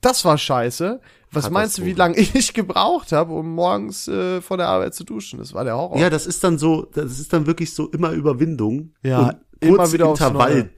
Das 0.00 0.24
war 0.24 0.36
scheiße. 0.36 1.00
Was 1.30 1.50
meinst 1.50 1.78
du, 1.78 1.84
wie 1.84 1.94
lange 1.94 2.16
ich 2.18 2.52
gebraucht 2.52 3.12
habe, 3.12 3.32
um 3.32 3.54
morgens 3.54 4.06
äh, 4.06 4.40
vor 4.40 4.56
der 4.56 4.68
Arbeit 4.68 4.94
zu 4.94 5.04
duschen? 5.04 5.38
Das 5.38 5.54
war 5.54 5.64
der 5.64 5.76
Horror. 5.76 5.98
Ja, 5.98 6.10
das 6.10 6.26
ist 6.26 6.44
dann 6.44 6.58
so, 6.58 6.82
das 6.92 7.18
ist 7.18 7.32
dann 7.32 7.46
wirklich 7.46 7.74
so 7.74 7.88
immer 7.88 8.10
Überwindung. 8.10 8.92
Ja, 9.02 9.28
und 9.28 9.36
immer 9.60 9.92
wieder 9.92 10.08
aufs 10.08 10.20
Neue. 10.20 10.70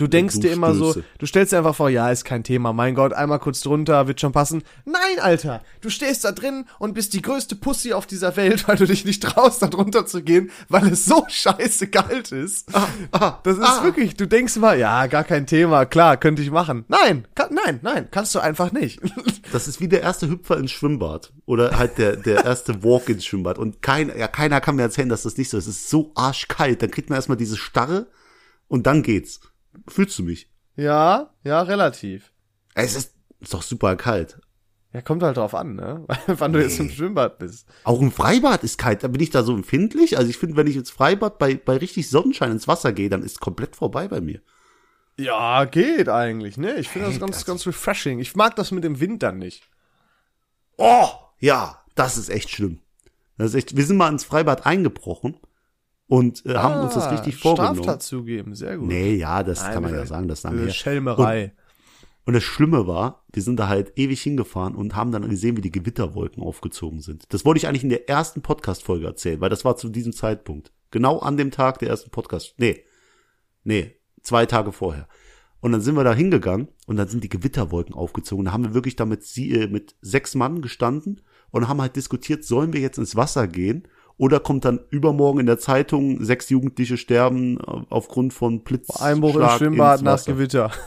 Du 0.00 0.06
denkst 0.06 0.36
Du 0.36 0.40
dir 0.40 0.52
immer 0.52 0.72
so, 0.72 0.94
du 1.18 1.26
stellst 1.26 1.52
dir 1.52 1.58
einfach 1.58 1.74
vor, 1.74 1.90
ja, 1.90 2.10
ist 2.10 2.24
kein 2.24 2.42
Thema, 2.42 2.72
mein 2.72 2.94
Gott, 2.94 3.12
einmal 3.12 3.38
kurz 3.38 3.60
drunter, 3.60 4.08
wird 4.08 4.18
schon 4.18 4.32
passen. 4.32 4.62
Nein, 4.86 5.20
Alter, 5.20 5.62
du 5.82 5.90
stehst 5.90 6.24
da 6.24 6.32
drin 6.32 6.64
und 6.78 6.94
bist 6.94 7.12
die 7.12 7.20
größte 7.20 7.54
Pussy 7.54 7.92
auf 7.92 8.06
dieser 8.06 8.34
Welt, 8.36 8.66
weil 8.68 8.76
du 8.76 8.86
dich 8.86 9.04
nicht 9.04 9.22
traust, 9.22 9.60
da 9.60 9.66
drunter 9.66 10.06
zu 10.06 10.22
gehen, 10.22 10.50
weil 10.70 10.86
es 10.88 11.04
so 11.04 11.26
scheiße 11.28 11.88
kalt 11.88 12.32
ist. 12.32 12.74
ah, 13.12 13.40
Das 13.42 13.58
ist 13.58 13.62
ah. 13.62 13.84
wirklich, 13.84 14.16
du 14.16 14.26
denkst 14.26 14.56
immer, 14.56 14.72
ja, 14.72 15.06
gar 15.06 15.24
kein 15.24 15.46
Thema, 15.46 15.84
klar, 15.84 16.16
könnte 16.16 16.40
ich 16.40 16.50
machen. 16.50 16.86
Nein, 16.88 17.28
kann, 17.34 17.52
nein, 17.52 17.80
nein, 17.82 18.08
kannst 18.10 18.34
du 18.34 18.38
einfach 18.40 18.72
nicht. 18.72 19.00
Das 19.52 19.66
ist 19.66 19.80
wie 19.80 19.88
der 19.88 20.02
erste 20.02 20.28
Hüpfer 20.28 20.58
ins 20.58 20.70
Schwimmbad. 20.70 21.32
Oder 21.44 21.76
halt 21.76 21.98
der, 21.98 22.14
der 22.14 22.44
erste 22.44 22.84
Walk 22.84 23.08
ins 23.08 23.24
Schwimmbad. 23.24 23.58
Und 23.58 23.82
kein, 23.82 24.16
ja, 24.16 24.28
keiner 24.28 24.60
kann 24.60 24.76
mir 24.76 24.82
erzählen, 24.82 25.08
dass 25.08 25.24
das 25.24 25.36
nicht 25.36 25.50
so 25.50 25.58
ist. 25.58 25.66
Es 25.66 25.74
ist 25.74 25.90
so 25.90 26.12
arschkalt. 26.14 26.82
Dann 26.82 26.92
kriegt 26.92 27.10
man 27.10 27.16
erstmal 27.16 27.36
diese 27.36 27.56
Starre 27.56 28.06
und 28.68 28.86
dann 28.86 29.02
geht's. 29.02 29.40
Fühlst 29.88 30.18
du 30.18 30.22
mich? 30.24 30.50
ja, 30.76 31.30
ja, 31.44 31.62
relativ. 31.62 32.32
Es 32.74 32.94
ist, 32.94 33.14
ist 33.40 33.52
doch 33.52 33.62
super 33.62 33.96
kalt. 33.96 34.40
Ja, 34.92 35.02
kommt 35.02 35.22
halt 35.22 35.36
drauf 35.36 35.54
an, 35.54 35.76
ne? 35.76 36.04
Wann 36.26 36.52
du 36.52 36.60
jetzt 36.60 36.80
im 36.80 36.90
Schwimmbad 36.90 37.38
bist. 37.38 37.68
Auch 37.84 38.00
ein 38.00 38.10
Freibad 38.10 38.64
ist 38.64 38.78
kalt. 38.78 39.04
Da 39.04 39.08
bin 39.08 39.20
ich 39.20 39.30
da 39.30 39.42
so 39.42 39.54
empfindlich. 39.54 40.18
Also 40.18 40.30
ich 40.30 40.38
finde, 40.38 40.56
wenn 40.56 40.66
ich 40.66 40.76
ins 40.76 40.90
Freibad 40.90 41.38
bei, 41.38 41.54
bei 41.54 41.76
richtig 41.76 42.08
Sonnenschein 42.08 42.50
ins 42.50 42.66
Wasser 42.66 42.92
gehe, 42.92 43.08
dann 43.08 43.22
ist 43.22 43.40
komplett 43.40 43.76
vorbei 43.76 44.08
bei 44.08 44.20
mir. 44.20 44.40
Ja, 45.16 45.64
geht 45.66 46.08
eigentlich, 46.08 46.56
ne? 46.56 46.74
Ich 46.76 46.88
finde 46.88 47.06
das 47.06 47.14
Geht 47.16 47.20
ganz, 47.20 47.36
das? 47.36 47.44
ganz 47.44 47.66
refreshing. 47.66 48.18
Ich 48.20 48.34
mag 48.34 48.56
das 48.56 48.70
mit 48.70 48.82
dem 48.84 49.00
Wind 49.00 49.22
dann 49.22 49.38
nicht. 49.38 49.68
Oh, 50.76 51.08
ja, 51.38 51.84
das 51.94 52.16
ist 52.16 52.30
echt 52.30 52.50
schlimm. 52.50 52.80
Das 53.36 53.50
ist 53.50 53.54
echt, 53.54 53.76
wir 53.76 53.84
sind 53.84 53.96
mal 53.96 54.08
ins 54.10 54.24
Freibad 54.24 54.66
eingebrochen 54.66 55.36
und 56.10 56.44
äh, 56.44 56.56
haben 56.56 56.82
uns 56.82 56.94
das 56.94 57.04
Ah, 57.04 57.10
richtig 57.10 57.36
vorgenommen. 57.36 57.76
Straftat 57.76 58.02
zugeben, 58.02 58.56
sehr 58.56 58.76
gut. 58.78 58.88
Nee, 58.88 59.14
ja, 59.14 59.44
das 59.44 59.62
Nein, 59.62 59.72
kann 59.74 59.82
man 59.84 59.94
ja 59.94 60.04
sagen, 60.06 60.26
das 60.26 60.42
Diese 60.42 60.56
her. 60.56 60.70
Schelmerei. 60.70 61.52
Und 62.26 62.34
das 62.34 62.42
Schlimme 62.42 62.88
war, 62.88 63.24
wir 63.32 63.42
sind 63.42 63.60
da 63.60 63.68
halt 63.68 63.92
ewig 63.96 64.20
hingefahren 64.20 64.74
und 64.74 64.96
haben 64.96 65.12
dann 65.12 65.28
gesehen, 65.30 65.56
wie 65.56 65.60
die 65.60 65.70
Gewitterwolken 65.70 66.42
aufgezogen 66.42 67.00
sind. 67.00 67.32
Das 67.32 67.44
wollte 67.44 67.58
ich 67.58 67.68
eigentlich 67.68 67.84
in 67.84 67.90
der 67.90 68.08
ersten 68.08 68.42
Podcast-Folge 68.42 69.06
erzählen, 69.06 69.40
weil 69.40 69.50
das 69.50 69.64
war 69.64 69.76
zu 69.76 69.88
diesem 69.88 70.12
Zeitpunkt. 70.12 70.72
Genau 70.90 71.20
an 71.20 71.36
dem 71.36 71.52
Tag 71.52 71.78
der 71.78 71.88
ersten 71.88 72.10
Podcast. 72.10 72.54
Nee. 72.58 72.82
Nee, 73.62 73.94
zwei 74.22 74.46
Tage 74.46 74.72
vorher. 74.72 75.06
Und 75.60 75.70
dann 75.70 75.80
sind 75.80 75.94
wir 75.94 76.02
da 76.04 76.12
hingegangen 76.14 76.68
und 76.86 76.96
dann 76.96 77.06
sind 77.06 77.22
die 77.22 77.28
Gewitterwolken 77.28 77.94
aufgezogen. 77.94 78.46
Da 78.46 78.52
haben 78.52 78.64
wir 78.64 78.74
wirklich 78.74 78.96
damit 78.96 79.22
sie, 79.22 79.52
äh, 79.52 79.68
mit 79.68 79.94
sechs 80.00 80.34
Mann 80.34 80.60
gestanden 80.60 81.20
und 81.52 81.68
haben 81.68 81.80
halt 81.80 81.94
diskutiert, 81.94 82.44
sollen 82.44 82.72
wir 82.72 82.80
jetzt 82.80 82.98
ins 82.98 83.14
Wasser 83.14 83.46
gehen 83.46 83.86
oder 84.20 84.38
kommt 84.38 84.66
dann 84.66 84.80
übermorgen 84.90 85.40
in 85.40 85.46
der 85.46 85.58
Zeitung, 85.58 86.22
sechs 86.22 86.50
Jugendliche 86.50 86.98
sterben 86.98 87.56
äh, 87.56 87.62
aufgrund 87.88 88.34
von 88.34 88.60
Blitz. 88.60 89.00
Einbruch 89.00 89.34
im 89.34 89.48
Schwimmbad 89.48 90.02
nach 90.02 90.22
Gewitter. 90.24 90.70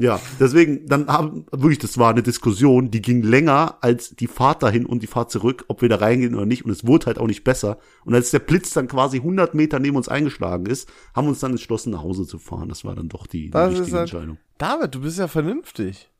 Ja, 0.00 0.20
deswegen, 0.38 0.86
dann 0.86 1.06
haben, 1.06 1.46
wirklich, 1.50 1.78
das 1.78 1.96
war 1.96 2.10
eine 2.10 2.22
Diskussion, 2.22 2.90
die 2.90 3.00
ging 3.00 3.22
länger 3.22 3.78
als 3.80 4.14
die 4.14 4.26
Fahrt 4.26 4.62
dahin 4.62 4.84
und 4.84 5.02
die 5.02 5.06
Fahrt 5.06 5.30
zurück, 5.30 5.64
ob 5.68 5.80
wir 5.80 5.88
da 5.88 5.96
reingehen 5.96 6.34
oder 6.34 6.44
nicht. 6.44 6.66
Und 6.66 6.72
es 6.72 6.86
wurde 6.86 7.06
halt 7.06 7.18
auch 7.18 7.26
nicht 7.26 7.42
besser. 7.42 7.78
Und 8.04 8.14
als 8.14 8.32
der 8.32 8.40
Blitz 8.40 8.74
dann 8.74 8.86
quasi 8.86 9.18
100 9.18 9.54
Meter 9.54 9.78
neben 9.78 9.96
uns 9.96 10.08
eingeschlagen 10.08 10.66
ist, 10.66 10.90
haben 11.14 11.26
wir 11.26 11.30
uns 11.30 11.40
dann 11.40 11.52
entschlossen, 11.52 11.92
nach 11.92 12.02
Hause 12.02 12.26
zu 12.26 12.38
fahren. 12.38 12.68
Das 12.68 12.84
war 12.84 12.94
dann 12.94 13.08
doch 13.08 13.26
die, 13.26 13.50
die 13.50 13.56
richtige 13.56 13.96
halt- 13.96 14.12
Entscheidung. 14.12 14.36
David, 14.58 14.94
du 14.94 15.00
bist 15.00 15.18
ja 15.18 15.28
vernünftig. 15.28 16.10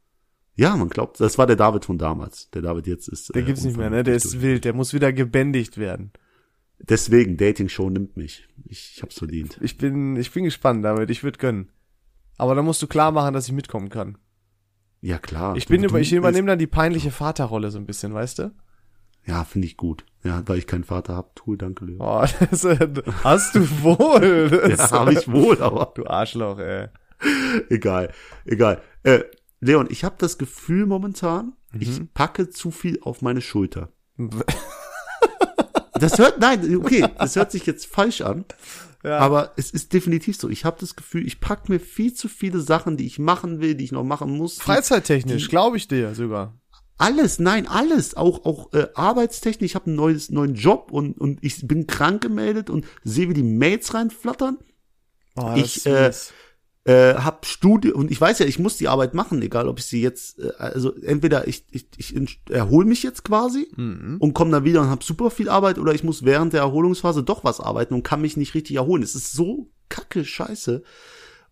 Ja, 0.55 0.75
man 0.77 0.89
glaubt, 0.89 1.21
das 1.21 1.37
war 1.37 1.47
der 1.47 1.57
David 1.57 1.85
von 1.85 1.99
damals. 1.99 2.49
Der 2.53 2.63
David 2.63 2.87
jetzt 2.87 3.09
ist. 3.09 3.35
Der 3.35 3.43
äh, 3.43 3.45
gibt's 3.45 3.65
nicht 3.65 3.77
mehr, 3.77 3.91
ne? 3.91 4.03
Der 4.03 4.15
ist 4.15 4.41
wild, 4.41 4.65
der 4.65 4.73
muss 4.73 4.95
wieder 4.95 5.13
gebändigt 5.13 5.77
werden. 5.77 6.13
Deswegen, 6.89 7.37
Dating 7.37 7.69
Show 7.69 7.91
nimmt 7.91 8.17
mich. 8.17 8.49
Ich, 8.65 8.95
ich 8.97 9.03
hab's 9.03 9.19
verdient. 9.19 9.59
Ich 9.61 9.79
bin, 9.79 10.17
ich 10.17 10.33
bin 10.33 10.45
gespannt, 10.45 10.85
David, 10.85 11.11
ich 11.11 11.23
würde 11.23 11.39
gönnen. 11.39 11.71
Aber 12.39 12.55
da 12.55 12.63
musst 12.63 12.83
du 12.83 12.87
klar 12.87 13.13
machen, 13.13 13.35
dass 13.35 13.47
ich 13.47 13.53
mitkommen 13.53 13.89
kann. 13.89 14.19
Ja, 15.01 15.19
klar. 15.19 15.57
Ich 15.57 15.67
bin 15.67 15.83
du 15.83 15.89
über, 15.89 16.01
ich 16.01 16.13
übernehme 16.13 16.49
dann 16.49 16.59
die 16.59 16.67
peinliche 16.67 17.11
Vaterrolle 17.11 17.71
so 17.71 17.79
ein 17.79 17.87
bisschen, 17.87 18.15
weißt 18.15 18.39
du? 18.41 18.53
Ja, 19.25 19.45
finde 19.45 19.67
ich 19.67 19.77
gut. 19.77 20.05
Ja, 20.25 20.43
weil 20.47 20.59
ich 20.59 20.67
keinen 20.67 20.85
Vater 20.85 21.15
hab. 21.17 21.41
Cool, 21.47 21.57
danke, 21.57 21.85
Leo. 21.85 21.99
Oh, 22.01 22.25
das, 22.51 22.65
äh, 22.65 22.89
hast 23.23 23.55
du 23.55 23.61
wohl. 23.83 24.71
Ja, 24.77 24.91
habe 24.91 25.13
ich 25.13 25.31
wohl, 25.31 25.61
aber. 25.63 25.93
Du 25.95 26.07
Arschloch, 26.07 26.59
ey. 26.59 26.89
egal, 27.71 28.13
egal. 28.45 28.83
Äh, 29.05 29.21
Leon, 29.61 29.87
ich 29.91 30.03
habe 30.03 30.17
das 30.19 30.39
Gefühl 30.39 30.87
momentan, 30.87 31.53
Mhm. 31.73 31.81
ich 31.81 32.15
packe 32.15 32.51
zu 32.51 32.71
viel 32.71 32.99
auf 33.03 33.23
meine 33.23 33.41
Schulter. 33.41 33.89
Das 36.03 36.19
hört, 36.19 36.39
nein, 36.41 36.77
okay, 36.77 37.07
das 37.19 37.37
hört 37.37 37.51
sich 37.53 37.65
jetzt 37.67 37.87
falsch 37.87 38.21
an, 38.21 38.45
Ja. 39.05 39.19
aber 39.19 39.53
es 39.57 39.71
ist 39.73 39.93
definitiv 39.93 40.37
so. 40.37 40.49
Ich 40.49 40.65
habe 40.65 40.77
das 40.79 40.95
Gefühl, 40.95 41.27
ich 41.27 41.41
packe 41.41 41.73
mir 41.73 41.81
viel 41.81 42.15
zu 42.15 42.29
viele 42.29 42.61
Sachen, 42.61 42.97
die 42.97 43.07
ich 43.07 43.19
machen 43.19 43.61
will, 43.61 43.75
die 43.75 43.85
ich 43.85 43.91
noch 43.93 44.05
machen 44.05 44.37
muss. 44.37 44.59
Freizeittechnisch, 44.61 45.49
glaube 45.49 45.77
ich 45.77 45.89
dir 45.89 46.15
sogar. 46.15 46.55
Alles, 46.99 47.41
nein, 47.41 47.67
alles, 47.67 48.17
auch 48.17 48.45
auch 48.45 48.73
äh, 48.75 48.87
arbeitstechnisch. 48.95 49.71
Ich 49.73 49.75
habe 49.75 49.87
einen 49.87 49.97
neues, 49.97 50.31
neuen 50.31 50.55
Job 50.55 50.93
und 50.93 51.19
und 51.19 51.39
ich 51.43 51.67
bin 51.67 51.89
krank 51.89 52.23
gemeldet 52.23 52.71
und 52.71 52.87
sehe, 53.03 53.29
wie 53.29 53.35
die 53.35 53.43
Mails 53.43 53.93
reinflattern. 53.93 54.59
Oh, 55.35 55.55
Ich, 55.57 55.85
äh, 55.85 56.13
äh, 56.85 57.15
hab 57.15 57.47
Studie 57.47 57.93
und 57.93 58.11
ich 58.11 58.21
weiß 58.21 58.41
ja, 58.41 58.47
ich 58.47 58.59
muss 58.59 58.77
die 58.77 58.89
Arbeit 58.89 59.15
machen, 59.15 59.41
egal 59.41 59.69
ob 59.69 59.79
ich 59.79 59.85
sie 59.85 60.03
jetzt, 60.03 60.41
äh, 60.41 60.51
also 60.59 60.93
entweder 60.97 61.47
ich, 61.47 61.65
ich, 61.71 61.87
ich 61.97 62.41
erhole 62.51 62.87
mich 62.87 63.03
jetzt 63.03 63.25
quasi 63.25 63.69
Mhm. 63.77 64.17
und 64.19 64.35
komme 64.35 64.51
dann 64.51 64.65
wieder 64.65 64.81
und 64.81 64.91
hab 64.91 65.05
super 65.05 65.31
viel 65.31 65.49
Arbeit 65.49 65.79
oder 65.79 65.95
ich 65.95 66.03
muss 66.03 66.25
während 66.25 66.53
der 66.53 66.63
Erholungsphase 66.63 67.23
doch 67.23 67.45
was 67.45 67.61
arbeiten 67.61 67.95
und 67.95 68.03
kann 68.03 68.21
mich 68.21 68.37
nicht 68.37 68.55
richtig 68.55 68.77
erholen. 68.77 69.03
Es 69.03 69.15
ist 69.15 69.33
so 69.33 69.71
kacke 69.89 70.25
scheiße. 70.25 70.83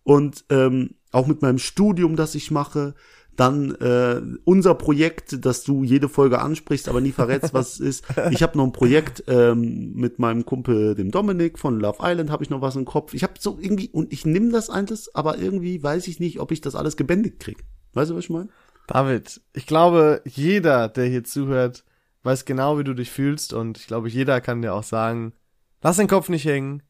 Und 0.03 0.45
ähm, 0.49 0.95
auch 1.11 1.27
mit 1.27 1.41
meinem 1.41 1.59
Studium, 1.59 2.15
das 2.15 2.35
ich 2.35 2.51
mache, 2.51 2.95
dann 3.35 3.73
äh, 3.75 4.21
unser 4.43 4.75
Projekt, 4.75 5.45
das 5.45 5.63
du 5.63 5.83
jede 5.83 6.09
Folge 6.09 6.41
ansprichst, 6.41 6.89
aber 6.89 7.01
nie 7.01 7.11
verrätst, 7.11 7.53
was 7.53 7.73
es 7.73 7.79
ist. 7.79 8.05
Ich 8.31 8.43
habe 8.43 8.57
noch 8.57 8.65
ein 8.65 8.71
Projekt 8.71 9.23
ähm, 9.27 9.93
mit 9.93 10.19
meinem 10.19 10.45
Kumpel, 10.45 10.95
dem 10.95 11.11
Dominik 11.11 11.57
von 11.57 11.79
Love 11.79 11.99
Island, 12.01 12.29
habe 12.29 12.43
ich 12.43 12.49
noch 12.49 12.61
was 12.61 12.75
im 12.75 12.85
Kopf. 12.85 13.13
Ich 13.13 13.23
habe 13.23 13.33
so 13.39 13.57
irgendwie, 13.59 13.89
und 13.89 14.11
ich 14.13 14.25
nehme 14.25 14.51
das 14.51 14.69
alles, 14.69 15.13
aber 15.15 15.37
irgendwie 15.37 15.81
weiß 15.81 16.07
ich 16.07 16.19
nicht, 16.19 16.39
ob 16.39 16.51
ich 16.51 16.61
das 16.61 16.75
alles 16.75 16.97
gebändigt 16.97 17.39
krieg. 17.39 17.63
Weißt 17.93 18.11
du, 18.11 18.15
was 18.15 18.25
ich 18.25 18.29
meine? 18.29 18.49
David, 18.87 19.41
ich 19.53 19.65
glaube, 19.65 20.21
jeder, 20.25 20.89
der 20.89 21.05
hier 21.05 21.23
zuhört, 21.23 21.83
weiß 22.23 22.45
genau, 22.45 22.77
wie 22.77 22.83
du 22.83 22.93
dich 22.93 23.11
fühlst 23.11 23.53
und 23.53 23.77
ich 23.77 23.87
glaube, 23.87 24.09
jeder 24.09 24.41
kann 24.41 24.61
dir 24.61 24.73
auch 24.73 24.83
sagen, 24.83 25.33
lass 25.81 25.97
den 25.97 26.07
Kopf 26.07 26.29
nicht 26.29 26.45
hängen. 26.45 26.83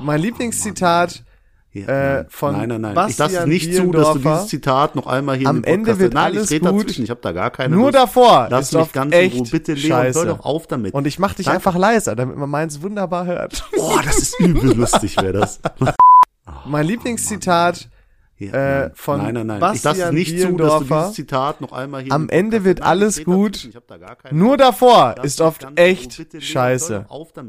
mein 0.00 0.20
Lieblingszitat, 0.20 1.24
Ja, 1.82 1.88
Äh, 1.88 2.14
nein. 2.16 2.26
von 2.28 2.52
nein, 2.56 2.68
nein, 2.68 2.80
nein. 2.80 2.92
ich 3.08 3.18
lasse 3.18 3.18
Bastian 3.18 3.48
nicht 3.48 3.74
zu, 3.74 3.90
dass 3.90 4.12
du 4.14 4.18
dieses 4.18 4.46
Zitat 4.48 4.94
noch 4.96 5.06
einmal 5.06 5.36
hier 5.36 5.48
Am 5.48 5.56
in 5.56 5.62
den 5.62 5.74
Ende 5.74 5.98
wird 5.98 6.14
Nein, 6.14 6.24
alles 6.36 6.50
ich 6.50 6.60
gut. 6.60 6.80
dazwischen. 6.80 7.04
Ich 7.04 7.10
habe 7.10 7.20
da 7.22 7.32
gar 7.32 7.50
keine 7.50 7.74
nur 7.74 7.86
Lust. 7.86 7.94
davor 7.96 8.48
Lass 8.50 8.72
mich 8.72 8.92
ganz 8.92 9.14
in 9.14 9.20
echt 9.20 9.36
Ruhe. 9.40 9.46
Bitte, 9.50 9.74
Leon, 9.74 9.88
scheiße. 9.88 10.18
hör 10.20 10.26
doch 10.26 10.44
auf 10.44 10.66
damit. 10.66 10.94
Und 10.94 11.06
ich 11.06 11.18
mach 11.18 11.34
dich 11.34 11.46
Danke. 11.46 11.56
einfach 11.58 11.76
leiser, 11.76 12.16
damit 12.16 12.36
man 12.36 12.48
meins 12.50 12.82
wunderbar 12.82 13.26
hört. 13.26 13.64
Oh, 13.78 13.98
das 14.04 14.18
ist 14.18 14.40
übel 14.40 14.74
lustig, 14.74 15.16
wäre 15.20 15.32
das. 15.34 15.60
mein 16.66 16.86
Lieblingszitat, 16.86 17.88
Ja, 18.38 18.52
Äh, 18.84 18.90
von 18.94 19.18
nein, 19.18 19.32
nein, 19.34 19.46
nein. 19.46 19.56
ich 19.74 19.82
lasse 19.82 19.82
Bastian 20.00 20.14
nicht 20.14 20.38
zu, 20.38 20.52
dass 20.56 20.78
du 20.80 20.84
dieses 20.84 21.12
Zitat 21.14 21.60
noch 21.62 21.72
einmal 21.72 22.02
hier 22.02 22.12
Am 22.12 22.28
Ende 22.28 22.64
wird 22.64 22.80
Nein, 22.80 22.88
alles 22.88 23.24
gut. 23.24 23.70
da 23.86 23.96
nur 24.30 24.56
davor 24.58 25.14
Lass 25.16 25.24
ist 25.26 25.40
oft 25.40 25.66
echt 25.76 26.18
Bitte, 26.18 26.40
scheiße. 26.42 27.06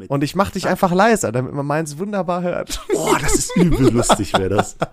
Und 0.08 0.24
ich 0.24 0.36
mach 0.36 0.52
dich 0.52 0.68
einfach 0.68 0.94
leiser, 0.94 1.32
damit 1.34 1.54
man 1.54 1.66
meins 1.66 1.98
wunderbar 1.98 2.42
hört. 2.42 2.82
oh, 2.96 3.16
das 3.22 3.36
ist 3.36 3.56
übel 3.58 3.92
lustig, 3.92 4.34
wäre 4.34 4.50
das. 4.50 4.78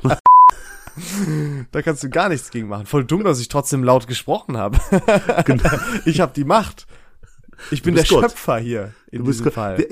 Da 1.72 1.82
kannst 1.82 2.04
du 2.04 2.08
gar 2.08 2.28
nichts 2.28 2.50
gegen 2.50 2.68
machen. 2.68 2.86
Voll 2.86 3.04
dumm, 3.04 3.24
dass 3.24 3.40
ich 3.40 3.48
trotzdem 3.48 3.82
laut 3.82 4.06
gesprochen 4.06 4.56
habe. 4.56 4.78
Genau. 5.44 5.68
ich 6.04 6.20
habe 6.20 6.32
die 6.34 6.44
Macht. 6.44 6.86
Ich 7.72 7.82
bin 7.82 7.94
der 7.96 8.04
Gott. 8.04 8.30
Schöpfer 8.30 8.58
hier 8.58 8.92
in 9.10 9.24
Du 9.24 9.24
diesem 9.30 9.50
Fall. 9.50 9.84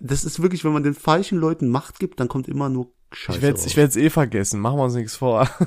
Das 0.00 0.24
ist 0.24 0.42
wirklich, 0.42 0.64
wenn 0.64 0.72
man 0.72 0.82
den 0.82 0.94
falschen 0.94 1.38
Leuten 1.38 1.68
Macht 1.70 1.98
gibt, 1.98 2.20
dann 2.20 2.28
kommt 2.28 2.46
immer 2.48 2.68
nur 2.68 2.92
Scheiße 3.12 3.38
Ich 3.38 3.42
werd's, 3.42 3.60
raus. 3.62 3.66
ich 3.66 3.76
werd's 3.76 3.96
eh 3.96 4.08
vergessen. 4.10 4.60
Machen 4.60 4.78
wir 4.78 4.84
uns 4.84 4.94
nichts 4.94 5.16
vor. 5.16 5.48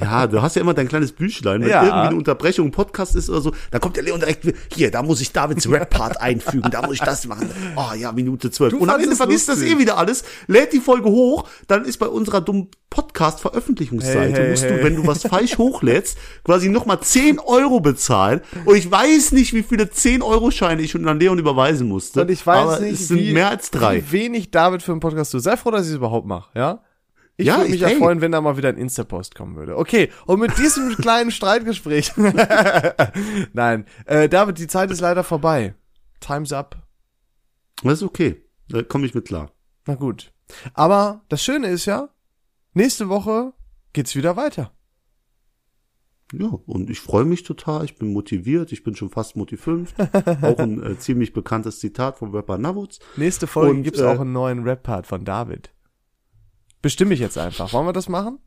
Ja, 0.00 0.26
du 0.26 0.42
hast 0.42 0.54
ja 0.56 0.62
immer 0.62 0.74
dein 0.74 0.88
kleines 0.88 1.12
Büchlein. 1.12 1.60
Wenn 1.62 1.68
Ja. 1.70 1.82
irgendwie 1.84 2.06
eine 2.08 2.16
Unterbrechung, 2.16 2.66
ein 2.68 2.70
Podcast 2.72 3.14
ist 3.16 3.28
oder 3.30 3.40
so, 3.40 3.52
dann 3.70 3.80
kommt 3.80 3.96
der 3.96 4.02
Leon 4.04 4.20
direkt, 4.20 4.46
hier, 4.74 4.90
da 4.90 5.02
muss 5.02 5.20
ich 5.20 5.32
Davids 5.32 5.68
Rap-Part 5.70 6.20
einfügen, 6.20 6.70
da 6.70 6.82
muss 6.82 6.94
ich 6.94 7.00
das 7.00 7.26
machen. 7.26 7.50
Oh 7.76 7.94
ja, 7.96 8.12
Minute 8.12 8.50
zwölf. 8.50 8.72
Du 8.72 8.78
Und 8.78 8.90
am 8.90 9.00
Ende 9.00 9.12
es 9.12 9.18
vergisst 9.18 9.48
das 9.48 9.62
eh 9.62 9.78
wieder 9.78 9.96
alles, 9.98 10.24
lädt 10.46 10.72
die 10.72 10.80
Folge 10.80 11.08
hoch, 11.08 11.48
dann 11.68 11.84
ist 11.84 11.98
bei 11.98 12.06
unserer 12.06 12.40
dummen 12.40 12.68
Podcast-Veröffentlichungsseite, 12.90 14.18
Hey, 14.20 14.32
hey, 14.32 14.50
musst 14.50 14.64
hey. 14.64 14.78
du, 14.78 14.84
wenn 14.84 14.96
du 14.96 15.06
was 15.06 15.22
falsch 15.22 15.58
hochlädst, 15.58 16.16
quasi 16.44 16.68
nochmal 16.68 17.00
10 17.00 17.38
Euro 17.40 17.80
bezahlen. 17.80 18.40
Und 18.64 18.76
ich 18.76 18.90
weiß 18.90 19.32
nicht, 19.32 19.52
wie 19.52 19.62
viele 19.62 19.84
10-Euro-Scheine 19.84 20.80
ich 20.82 20.90
schon 20.92 21.06
an 21.08 21.18
Leon 21.18 21.38
überweisen 21.38 21.88
musste. 21.88 22.22
Und 22.22 22.30
ich 22.30 22.46
weiß 22.46 22.56
aber 22.68 22.80
nicht, 22.80 23.00
es 23.00 23.08
sind 23.08 23.18
wie, 23.18 23.32
mehr 23.32 23.48
als 23.50 23.70
drei. 23.70 23.96
wie 23.98 24.12
wenig 24.12 24.50
David 24.50 24.82
für 24.82 24.92
einen 24.92 25.00
Podcast 25.00 25.32
tut. 25.32 25.42
Sei 25.42 25.56
froh, 25.56 25.70
dass 25.70 25.82
ich 25.86 25.90
es 25.90 25.96
überhaupt 25.96 26.26
mache, 26.26 26.50
ja? 26.54 26.80
Ich 27.36 27.46
Ja, 27.46 27.56
würde 27.56 27.64
mich 27.70 27.74
ich- 27.76 27.80
ja 27.80 27.88
ey. 27.88 27.96
freuen, 27.98 28.20
wenn 28.20 28.30
da 28.32 28.40
mal 28.40 28.56
wieder 28.56 28.68
ein 28.68 28.76
Insta-Post 28.78 29.34
kommen 29.34 29.56
würde. 29.56 29.76
Okay, 29.76 30.10
und 30.26 30.40
mit 30.40 30.56
diesem 30.58 30.94
kleinen 30.96 31.30
Streitgespräch. 31.30 32.12
Nein, 33.52 33.86
äh, 34.06 34.28
David, 34.28 34.58
die 34.58 34.66
Zeit 34.68 34.90
ist 34.90 35.00
leider 35.00 35.24
vorbei. 35.24 35.74
Time's 36.20 36.52
up. 36.52 36.76
Das 37.82 37.94
ist 37.94 38.02
okay. 38.02 38.44
Da 38.68 38.82
komme 38.82 39.06
ich 39.06 39.14
mit 39.14 39.26
klar. 39.26 39.50
Na 39.86 39.94
gut. 39.94 40.32
Aber 40.74 41.22
das 41.28 41.42
Schöne 41.42 41.68
ist 41.68 41.86
ja, 41.86 42.08
nächste 42.72 43.08
Woche 43.08 43.52
geht's 43.92 44.14
wieder 44.14 44.36
weiter. 44.36 44.72
Ja, 46.32 46.46
und 46.66 46.90
ich 46.90 47.00
freue 47.00 47.24
mich 47.24 47.42
total, 47.42 47.84
ich 47.84 47.96
bin 47.96 48.12
motiviert, 48.12 48.72
ich 48.72 48.82
bin 48.82 48.96
schon 48.96 49.10
fast 49.10 49.36
motiviert. 49.36 49.94
auch 50.42 50.58
ein 50.58 50.82
äh, 50.82 50.98
ziemlich 50.98 51.32
bekanntes 51.32 51.78
Zitat 51.80 52.16
vom 52.16 52.34
Rapper 52.34 52.58
Navutz. 52.58 52.98
Nächste 53.16 53.46
Folge 53.46 53.70
Und, 53.76 53.82
gibt's 53.82 54.00
äh, 54.00 54.04
auch 54.06 54.20
einen 54.20 54.32
neuen 54.32 54.62
Rap-Part 54.64 55.06
von 55.06 55.24
David. 55.24 55.70
Bestimme 56.84 57.14
ich 57.14 57.20
jetzt 57.20 57.38
einfach. 57.38 57.72
Wollen 57.72 57.86
wir 57.86 57.94
das 57.94 58.10
machen? 58.10 58.40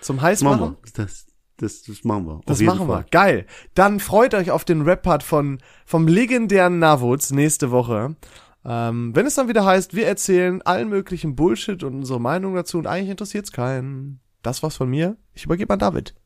Zum 0.00 0.20
Heißmachen? 0.20 0.60
Machen 0.60 0.76
wir. 0.82 1.04
Das, 1.04 1.28
das, 1.58 1.82
das 1.84 2.02
machen 2.02 2.26
wir. 2.26 2.40
Das 2.44 2.60
machen 2.60 2.88
wir. 2.88 2.94
Fall. 2.94 3.06
Geil. 3.12 3.46
Dann 3.74 4.00
freut 4.00 4.34
euch 4.34 4.50
auf 4.50 4.64
den 4.64 4.82
Rap-Part 4.82 5.22
von, 5.22 5.58
vom 5.86 6.08
legendären 6.08 6.80
Navutz 6.80 7.30
nächste 7.30 7.70
Woche. 7.70 8.16
Ähm, 8.64 9.14
wenn 9.14 9.26
es 9.26 9.36
dann 9.36 9.46
wieder 9.46 9.64
heißt, 9.64 9.94
wir 9.94 10.08
erzählen 10.08 10.60
allen 10.62 10.88
möglichen 10.88 11.36
Bullshit 11.36 11.84
und 11.84 11.94
unsere 11.94 12.20
Meinung 12.20 12.56
dazu 12.56 12.78
und 12.78 12.88
eigentlich 12.88 13.10
interessiert's 13.10 13.52
keinen. 13.52 14.18
Das 14.42 14.64
war's 14.64 14.74
von 14.74 14.90
mir. 14.90 15.16
Ich 15.32 15.44
übergebe 15.44 15.72
an 15.72 15.78
David. 15.78 16.16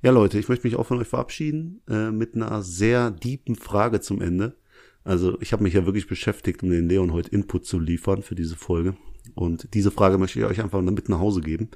Ja, 0.00 0.10
Leute, 0.10 0.38
ich 0.38 0.48
möchte 0.48 0.66
mich 0.66 0.76
auch 0.76 0.86
von 0.86 1.00
euch 1.00 1.08
verabschieden 1.08 1.82
äh, 1.86 2.10
mit 2.10 2.34
einer 2.34 2.62
sehr 2.62 3.10
deepen 3.10 3.56
Frage 3.56 4.00
zum 4.00 4.22
Ende. 4.22 4.56
Also 5.04 5.40
ich 5.40 5.52
habe 5.52 5.62
mich 5.62 5.74
ja 5.74 5.84
wirklich 5.84 6.06
beschäftigt, 6.06 6.62
um 6.62 6.70
den 6.70 6.88
Leon 6.88 7.12
heute 7.12 7.30
Input 7.30 7.66
zu 7.66 7.78
liefern 7.78 8.22
für 8.22 8.34
diese 8.34 8.56
Folge. 8.56 8.96
Und 9.34 9.74
diese 9.74 9.90
Frage 9.90 10.18
möchte 10.18 10.38
ich 10.38 10.44
euch 10.44 10.60
einfach 10.62 10.80
mit 10.80 11.08
nach 11.08 11.18
Hause 11.18 11.40
geben. 11.40 11.70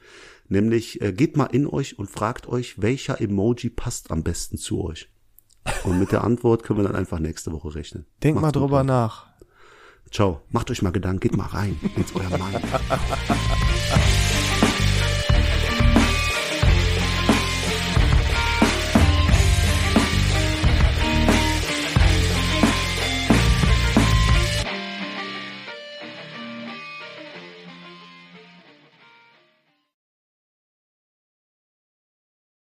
Nämlich, 0.48 1.00
äh, 1.00 1.12
geht 1.12 1.36
mal 1.36 1.46
in 1.46 1.66
euch 1.66 1.98
und 1.98 2.10
fragt 2.10 2.48
euch, 2.48 2.80
welcher 2.80 3.20
Emoji 3.20 3.70
passt 3.70 4.10
am 4.10 4.22
besten 4.22 4.58
zu 4.58 4.82
euch. 4.82 5.08
Und 5.84 5.98
mit 5.98 6.12
der 6.12 6.22
Antwort 6.22 6.62
können 6.62 6.78
wir 6.78 6.84
dann 6.84 6.94
einfach 6.96 7.18
nächste 7.18 7.52
Woche 7.52 7.74
rechnen. 7.74 8.06
Denkt 8.22 8.40
Macht's 8.40 8.54
mal 8.54 8.60
gut, 8.60 8.68
drüber 8.68 8.78
Leute. 8.78 8.86
nach. 8.86 9.26
Ciao. 10.10 10.42
Macht 10.50 10.70
euch 10.70 10.82
mal 10.82 10.92
Gedanken, 10.92 11.20
geht 11.20 11.36
mal 11.36 11.46
rein 11.46 11.78
ins 11.96 12.14
euer 12.14 12.30
Mind. 12.30 12.62